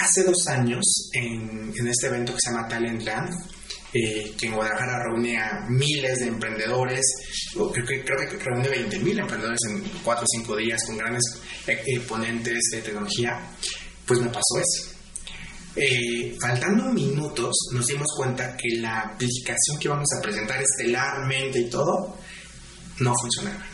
Hace 0.02 0.24
dos 0.24 0.48
años, 0.48 1.12
en, 1.14 1.72
este 1.88 2.08
evento 2.08 2.34
que 2.34 2.40
se 2.44 2.50
llama 2.52 2.68
Talentland, 2.68 3.30
eh, 3.94 4.34
que 4.36 4.48
en 4.48 4.56
Guadalajara 4.56 5.04
reúne 5.04 5.38
a 5.38 5.68
miles 5.70 6.18
de 6.18 6.26
emprendedores, 6.26 7.06
creo 7.54 7.86
que, 7.86 8.04
creo 8.04 8.18
que 8.18 8.38
reúne 8.44 8.68
20 8.68 8.98
mil 8.98 9.20
emprendedores 9.20 9.60
en 9.70 9.84
4 10.04 10.24
o 10.24 10.28
5 10.28 10.56
días 10.58 10.82
con 10.88 10.98
grandes 10.98 11.22
eh, 11.68 11.84
eh, 11.86 12.00
ponentes 12.00 12.60
de 12.72 12.82
tecnología, 12.82 13.40
pues 14.08 14.20
me 14.20 14.30
pasó 14.30 14.58
eso. 14.58 14.90
Faltando 16.42 16.92
minutos 16.92 17.56
nos 17.72 17.86
dimos 17.86 18.08
cuenta 18.18 18.58
que 18.58 18.78
la 18.78 19.02
aplicación 19.02 19.78
que 19.80 19.88
íbamos 19.88 20.10
a 20.18 20.22
presentar 20.22 20.60
estelarmente 20.64 21.60
y 21.60 21.70
todo 21.70 22.18
no 23.02 23.14
funcionaba. 23.22 23.68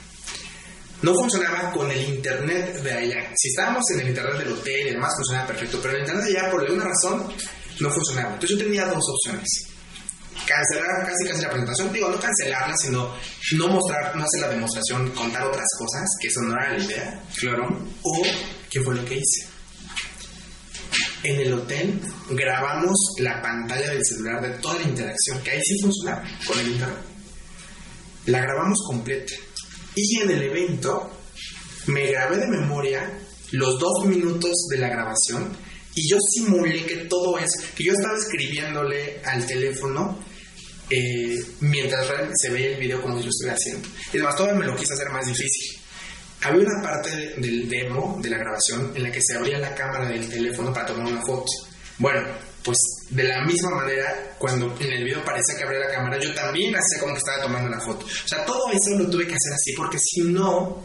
No 1.01 1.13
funcionaba 1.13 1.71
con 1.71 1.91
el 1.91 2.01
internet 2.09 2.81
de 2.81 2.91
allá. 2.91 3.31
Si 3.35 3.49
estábamos 3.49 3.83
en 3.91 3.99
el 4.01 4.09
internet 4.09 4.37
del 4.39 4.53
hotel 4.53 4.87
y 4.87 4.91
demás 4.93 5.13
funcionaba 5.15 5.47
perfecto, 5.47 5.79
pero 5.81 5.93
el 5.93 5.99
internet 6.01 6.25
de 6.25 6.37
allá 6.39 6.51
por 6.51 6.61
alguna 6.61 6.85
razón 6.85 7.31
no 7.79 7.89
funcionaba. 7.91 8.33
Entonces 8.33 8.57
yo 8.57 8.63
tenía 8.63 8.85
dos 8.85 9.03
opciones. 9.07 9.67
Cancelar 10.45 11.05
casi 11.05 11.27
casi 11.27 11.41
la 11.41 11.49
presentación, 11.49 11.93
digo, 11.93 12.09
no 12.09 12.19
cancelarla, 12.19 12.75
sino 12.77 13.13
no 13.57 13.67
mostrar, 13.67 14.15
no 14.15 14.23
hacer 14.23 14.41
la 14.41 14.49
demostración, 14.49 15.11
contar 15.11 15.43
otras 15.43 15.67
cosas, 15.77 16.07
que 16.21 16.27
eso 16.27 16.41
no 16.41 16.53
era 16.53 16.77
la 16.77 16.83
idea. 16.83 17.23
Claro. 17.37 17.67
O, 18.01 18.23
¿qué 18.69 18.81
fue 18.81 18.95
lo 18.95 19.05
que 19.05 19.15
hice? 19.15 19.47
En 21.23 21.41
el 21.41 21.53
hotel 21.53 21.99
grabamos 22.29 22.95
la 23.19 23.41
pantalla 23.41 23.89
del 23.89 24.05
celular 24.05 24.41
de 24.41 24.57
toda 24.59 24.75
la 24.75 24.83
interacción, 24.83 25.41
que 25.43 25.51
ahí 25.51 25.61
sí 25.63 25.79
funcionaba 25.81 26.23
con 26.45 26.59
el 26.59 26.67
internet. 26.69 26.97
La 28.27 28.41
grabamos 28.41 28.79
completa. 28.87 29.33
Y 29.99 30.21
en 30.21 30.29
el 30.29 30.43
evento 30.43 31.09
me 31.87 32.11
grabé 32.11 32.37
de 32.37 32.47
memoria 32.47 33.19
los 33.51 33.79
dos 33.79 34.05
minutos 34.05 34.67
de 34.69 34.77
la 34.77 34.89
grabación 34.89 35.57
y 35.95 36.07
yo 36.07 36.17
simulé 36.19 36.85
que 36.85 36.97
todo 37.05 37.39
eso, 37.39 37.59
que 37.75 37.85
yo 37.85 37.93
estaba 37.93 38.15
escribiéndole 38.15 39.19
al 39.25 39.43
teléfono 39.47 40.19
eh, 40.91 41.35
mientras 41.61 42.07
se 42.35 42.51
veía 42.51 42.75
el 42.75 42.79
video 42.79 43.01
como 43.01 43.19
yo 43.19 43.29
estoy 43.29 43.49
haciendo. 43.49 43.89
Y 44.13 44.17
además 44.17 44.35
todo 44.35 44.53
me 44.53 44.67
lo 44.67 44.75
quise 44.75 44.93
hacer 44.93 45.09
más 45.09 45.25
difícil. 45.25 45.79
Había 46.43 46.61
una 46.61 46.83
parte 46.83 47.33
del 47.37 47.67
demo, 47.67 48.19
de 48.21 48.29
la 48.29 48.37
grabación, 48.37 48.91
en 48.93 49.01
la 49.01 49.11
que 49.11 49.19
se 49.19 49.35
abría 49.35 49.57
la 49.57 49.73
cámara 49.73 50.07
del 50.07 50.29
teléfono 50.29 50.71
para 50.71 50.85
tomar 50.85 51.07
una 51.07 51.25
foto. 51.25 51.51
Bueno, 51.97 52.27
pues 52.63 52.77
de 53.09 53.23
la 53.23 53.45
misma 53.45 53.71
manera, 53.71 54.35
cuando 54.37 54.75
en 54.79 54.91
el 54.91 55.03
video 55.03 55.23
parecía 55.23 55.55
que 55.57 55.63
abría 55.63 55.79
la 55.79 55.91
cámara, 55.91 56.19
yo 56.19 56.33
también 56.33 56.73
hacía 56.75 56.99
como 56.99 57.13
que 57.13 57.19
estaba 57.19 57.43
tomando 57.43 57.69
una 57.69 57.79
foto. 57.79 58.05
O 58.05 58.27
sea, 58.27 58.45
todo 58.45 58.69
eso 58.71 58.97
lo 58.97 59.09
tuve 59.09 59.25
que 59.25 59.35
hacer 59.35 59.53
así, 59.53 59.73
porque 59.75 59.97
si 59.97 60.21
no, 60.23 60.83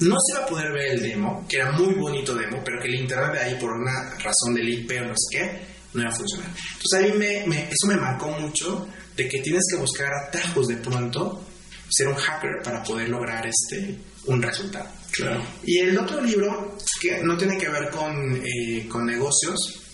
no 0.00 0.16
se 0.20 0.38
va 0.38 0.44
a 0.44 0.46
poder 0.46 0.72
ver 0.72 0.92
el 0.92 1.02
demo, 1.02 1.46
que 1.48 1.56
era 1.56 1.72
muy 1.72 1.94
bonito 1.94 2.34
demo, 2.34 2.62
pero 2.64 2.80
que 2.80 2.88
el 2.88 3.00
internet 3.00 3.32
de 3.32 3.40
ahí, 3.40 3.54
por 3.58 3.72
una 3.72 4.10
razón 4.18 4.54
del 4.54 4.68
IP 4.68 4.90
o 5.00 5.06
no 5.06 5.14
sé 5.16 5.38
qué, 5.38 5.60
no 5.94 6.02
iba 6.02 6.10
a 6.10 6.14
funcionar. 6.14 6.50
Entonces 6.50 6.94
a 6.94 7.02
mí 7.02 7.44
me, 7.46 7.62
eso 7.62 7.86
me 7.86 7.96
marcó 7.96 8.28
mucho 8.28 8.86
de 9.16 9.28
que 9.28 9.40
tienes 9.40 9.62
que 9.70 9.78
buscar 9.78 10.12
atajos 10.12 10.66
de 10.68 10.76
pronto, 10.76 11.42
ser 11.88 12.08
un 12.08 12.16
hacker 12.16 12.62
para 12.62 12.82
poder 12.82 13.08
lograr 13.08 13.46
este 13.46 13.96
un 14.26 14.42
resultado. 14.42 14.88
Claro. 15.12 15.42
Y 15.64 15.78
el 15.78 15.96
otro 15.96 16.20
libro, 16.20 16.76
que 17.00 17.22
no 17.22 17.36
tiene 17.38 17.56
que 17.56 17.68
ver 17.68 17.88
con, 17.90 18.36
eh, 18.44 18.86
con 18.88 19.06
negocios, 19.06 19.85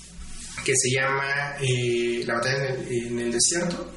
que 0.65 0.73
se 0.77 0.91
llama 0.91 1.57
eh, 1.61 2.25
La 2.27 2.35
batalla 2.35 2.75
en 2.89 3.19
el, 3.19 3.33
desierto, 3.33 3.93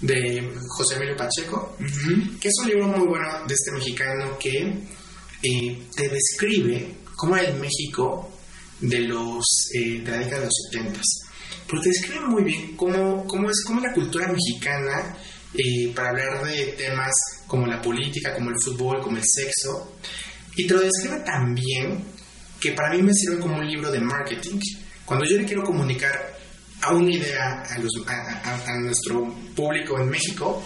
de 0.00 0.50
José 0.68 0.96
Emilio 0.96 1.16
Pacheco, 1.16 1.76
que 2.40 2.48
es 2.48 2.54
un 2.62 2.68
libro 2.68 2.88
muy 2.88 3.06
bueno 3.06 3.46
de 3.46 3.54
este 3.54 3.72
mexicano 3.72 4.38
que 4.38 4.58
eh, 5.42 5.82
te 5.94 6.08
describe 6.08 6.96
cómo 7.16 7.36
era 7.36 7.48
el 7.48 7.60
México 7.60 8.32
de, 8.80 9.00
los, 9.00 9.44
de 9.72 10.02
la 10.06 10.18
década 10.18 10.40
de 10.40 10.46
los 10.46 10.54
70 10.72 11.00
pero 11.70 11.82
te 11.82 11.90
describe 11.90 12.26
muy 12.26 12.42
bien 12.42 12.76
cómo, 12.76 13.24
cómo 13.26 13.48
es 13.48 13.62
cómo 13.64 13.80
la 13.80 13.92
cultura 13.92 14.26
mexicana, 14.26 15.16
eh, 15.54 15.92
para 15.94 16.10
hablar 16.10 16.44
de 16.44 16.74
temas 16.76 17.12
como 17.46 17.66
la 17.66 17.80
política, 17.80 18.34
como 18.34 18.50
el 18.50 18.56
fútbol, 18.62 19.00
como 19.00 19.16
el 19.16 19.24
sexo, 19.24 19.96
y 20.56 20.66
te 20.66 20.74
lo 20.74 20.80
describe 20.80 21.20
también 21.24 22.04
que 22.58 22.72
para 22.72 22.94
mí 22.94 23.02
me 23.02 23.14
sirve 23.14 23.38
como 23.38 23.56
un 23.56 23.66
libro 23.66 23.90
de 23.90 24.00
marketing. 24.00 24.58
Cuando 25.10 25.26
yo 25.26 25.38
le 25.38 25.44
quiero 25.44 25.64
comunicar 25.64 26.38
a 26.82 26.94
una 26.94 27.10
idea 27.10 27.64
a, 27.64 28.54
a 28.64 28.78
nuestro 28.78 29.26
público 29.56 29.98
en 29.98 30.08
México, 30.08 30.62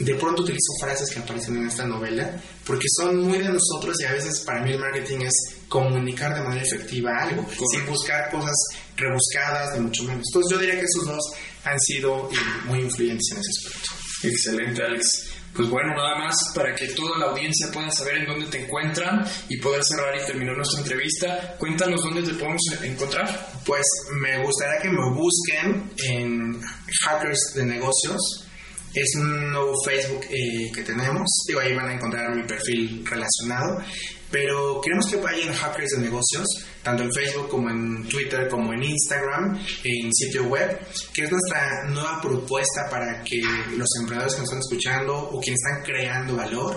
de 0.00 0.16
pronto 0.16 0.42
utilizo 0.42 0.72
frases 0.80 1.08
que 1.08 1.20
aparecen 1.20 1.58
en 1.58 1.68
esta 1.68 1.86
novela 1.86 2.28
porque 2.66 2.88
son 2.96 3.20
muy 3.20 3.38
de 3.38 3.50
nosotros 3.50 3.94
y 4.00 4.04
a 4.04 4.14
veces 4.14 4.40
para 4.40 4.64
mí 4.64 4.72
el 4.72 4.80
marketing 4.80 5.18
es 5.20 5.60
comunicar 5.68 6.34
de 6.34 6.42
manera 6.42 6.66
efectiva 6.66 7.18
algo, 7.22 7.46
sin 7.70 7.86
buscar 7.86 8.28
cosas 8.32 8.56
rebuscadas, 8.96 9.74
de 9.74 9.80
mucho 9.80 10.02
menos. 10.02 10.24
Entonces 10.26 10.50
yo 10.50 10.58
diría 10.58 10.80
que 10.80 10.86
esos 10.86 11.06
dos 11.06 11.22
han 11.62 11.78
sido 11.78 12.28
muy 12.64 12.80
influyentes 12.80 13.28
en 13.30 13.38
ese 13.38 13.68
aspecto. 13.68 13.90
Excelente, 14.24 14.82
Alex. 14.82 15.27
Pues 15.58 15.70
bueno, 15.70 15.92
nada 15.92 16.14
más 16.20 16.36
para 16.54 16.72
que 16.72 16.86
toda 16.90 17.18
la 17.18 17.26
audiencia 17.32 17.66
pueda 17.72 17.90
saber 17.90 18.18
en 18.18 18.26
dónde 18.26 18.46
te 18.46 18.62
encuentran 18.62 19.26
y 19.48 19.56
poder 19.56 19.82
cerrar 19.82 20.14
y 20.14 20.24
terminar 20.24 20.56
nuestra 20.56 20.78
entrevista, 20.78 21.56
cuéntanos 21.58 22.00
dónde 22.00 22.22
te 22.22 22.34
podemos 22.34 22.62
encontrar. 22.80 23.48
Pues 23.66 23.82
me 24.12 24.40
gustaría 24.44 24.80
que 24.80 24.88
me 24.88 25.10
busquen 25.10 25.90
en 26.04 26.60
Hackers 27.02 27.54
de 27.56 27.66
Negocios 27.66 28.47
es 28.94 29.14
un 29.16 29.50
nuevo 29.50 29.74
Facebook 29.84 30.24
eh, 30.30 30.70
que 30.74 30.82
tenemos. 30.82 31.28
Digo, 31.46 31.60
ahí 31.60 31.74
van 31.74 31.88
a 31.88 31.94
encontrar 31.94 32.34
mi 32.34 32.46
perfil 32.46 33.04
relacionado. 33.06 33.82
Pero 34.30 34.80
queremos 34.82 35.06
que 35.06 35.16
vayan 35.16 35.54
hackers 35.54 35.92
de 35.92 35.98
negocios, 36.02 36.46
tanto 36.82 37.02
en 37.02 37.12
Facebook 37.12 37.48
como 37.48 37.70
en 37.70 38.06
Twitter, 38.08 38.46
como 38.48 38.74
en 38.74 38.82
Instagram, 38.84 39.58
en 39.84 40.12
sitio 40.12 40.44
web, 40.44 40.78
que 41.14 41.22
es 41.22 41.30
nuestra 41.30 41.84
nueva 41.88 42.20
propuesta 42.20 42.88
para 42.90 43.22
que 43.24 43.40
los 43.76 43.88
emprendedores 44.00 44.34
que 44.34 44.40
nos 44.40 44.50
están 44.50 44.58
escuchando 44.58 45.16
o 45.16 45.40
quienes 45.40 45.60
están 45.64 45.82
creando 45.82 46.36
valor 46.36 46.76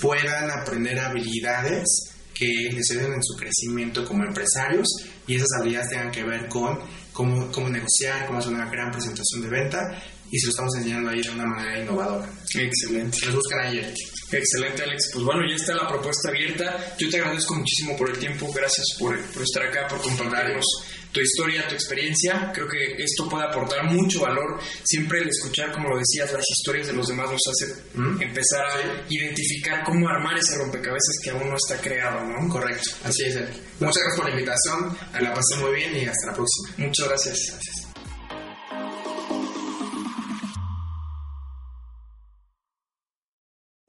puedan 0.00 0.48
aprender 0.50 0.98
habilidades 1.00 2.12
que 2.32 2.70
les 2.70 2.90
ayuden 2.90 3.14
en 3.14 3.22
su 3.22 3.34
crecimiento 3.34 4.04
como 4.04 4.24
empresarios 4.24 4.86
y 5.26 5.36
esas 5.36 5.48
habilidades 5.58 5.90
tengan 5.90 6.10
que 6.12 6.22
ver 6.22 6.48
con 6.48 6.78
cómo, 7.12 7.50
cómo 7.50 7.68
negociar, 7.68 8.26
cómo 8.26 8.38
hacer 8.38 8.52
una 8.52 8.70
gran 8.70 8.92
presentación 8.92 9.42
de 9.42 9.48
venta 9.48 10.02
y 10.30 10.38
se 10.38 10.46
lo 10.46 10.50
estamos 10.50 10.76
enseñando 10.76 11.10
ahí 11.10 11.22
de 11.22 11.30
una 11.30 11.46
manera 11.46 11.80
innovadora. 11.80 12.28
Excelente. 12.54 13.26
Los 13.26 13.34
buscan 13.36 13.60
ahí. 13.60 13.94
Excelente, 14.32 14.82
Alex. 14.82 15.10
Pues 15.12 15.24
bueno, 15.24 15.42
ya 15.48 15.56
está 15.56 15.74
la 15.74 15.88
propuesta 15.88 16.28
abierta. 16.28 16.96
Yo 16.98 17.08
te 17.08 17.18
agradezco 17.18 17.54
muchísimo 17.54 17.96
por 17.96 18.10
el 18.10 18.18
tiempo. 18.18 18.52
Gracias 18.52 18.86
por, 18.98 19.18
por 19.32 19.42
estar 19.42 19.62
acá, 19.62 19.86
por 19.88 20.00
compartirnos 20.00 20.64
tu 21.12 21.20
historia, 21.20 21.66
tu 21.68 21.74
experiencia. 21.74 22.50
Creo 22.52 22.68
que 22.68 23.02
esto 23.02 23.28
puede 23.28 23.44
aportar 23.46 23.84
mucho 23.90 24.20
valor. 24.20 24.60
Siempre 24.84 25.20
el 25.20 25.28
escuchar, 25.28 25.72
como 25.72 25.88
lo 25.88 25.98
decías, 25.98 26.32
las 26.32 26.44
historias 26.50 26.88
de 26.88 26.92
los 26.92 27.06
demás 27.06 27.30
nos 27.30 27.40
hace 27.48 27.74
¿Mm? 27.94 28.20
empezar 28.20 28.66
a 28.66 29.04
identificar 29.08 29.84
cómo 29.84 30.08
armar 30.08 30.36
ese 30.36 30.56
rompecabezas 30.58 31.16
que 31.22 31.30
aún 31.30 31.48
no 31.48 31.56
está 31.56 31.80
creado, 31.80 32.20
¿no? 32.26 32.48
Correcto. 32.48 32.90
Así 33.04 33.24
es. 33.24 33.34
Muchas 33.80 34.02
gracias 34.02 34.16
por 34.16 34.24
la 34.24 34.30
invitación. 34.32 34.98
La 35.20 35.32
pasé 35.32 35.56
muy 35.56 35.74
bien 35.74 35.96
y 35.96 36.04
hasta 36.04 36.26
la 36.26 36.34
próxima. 36.34 36.68
Muchas 36.76 37.08
gracias. 37.08 37.38
Gracias. 37.50 37.85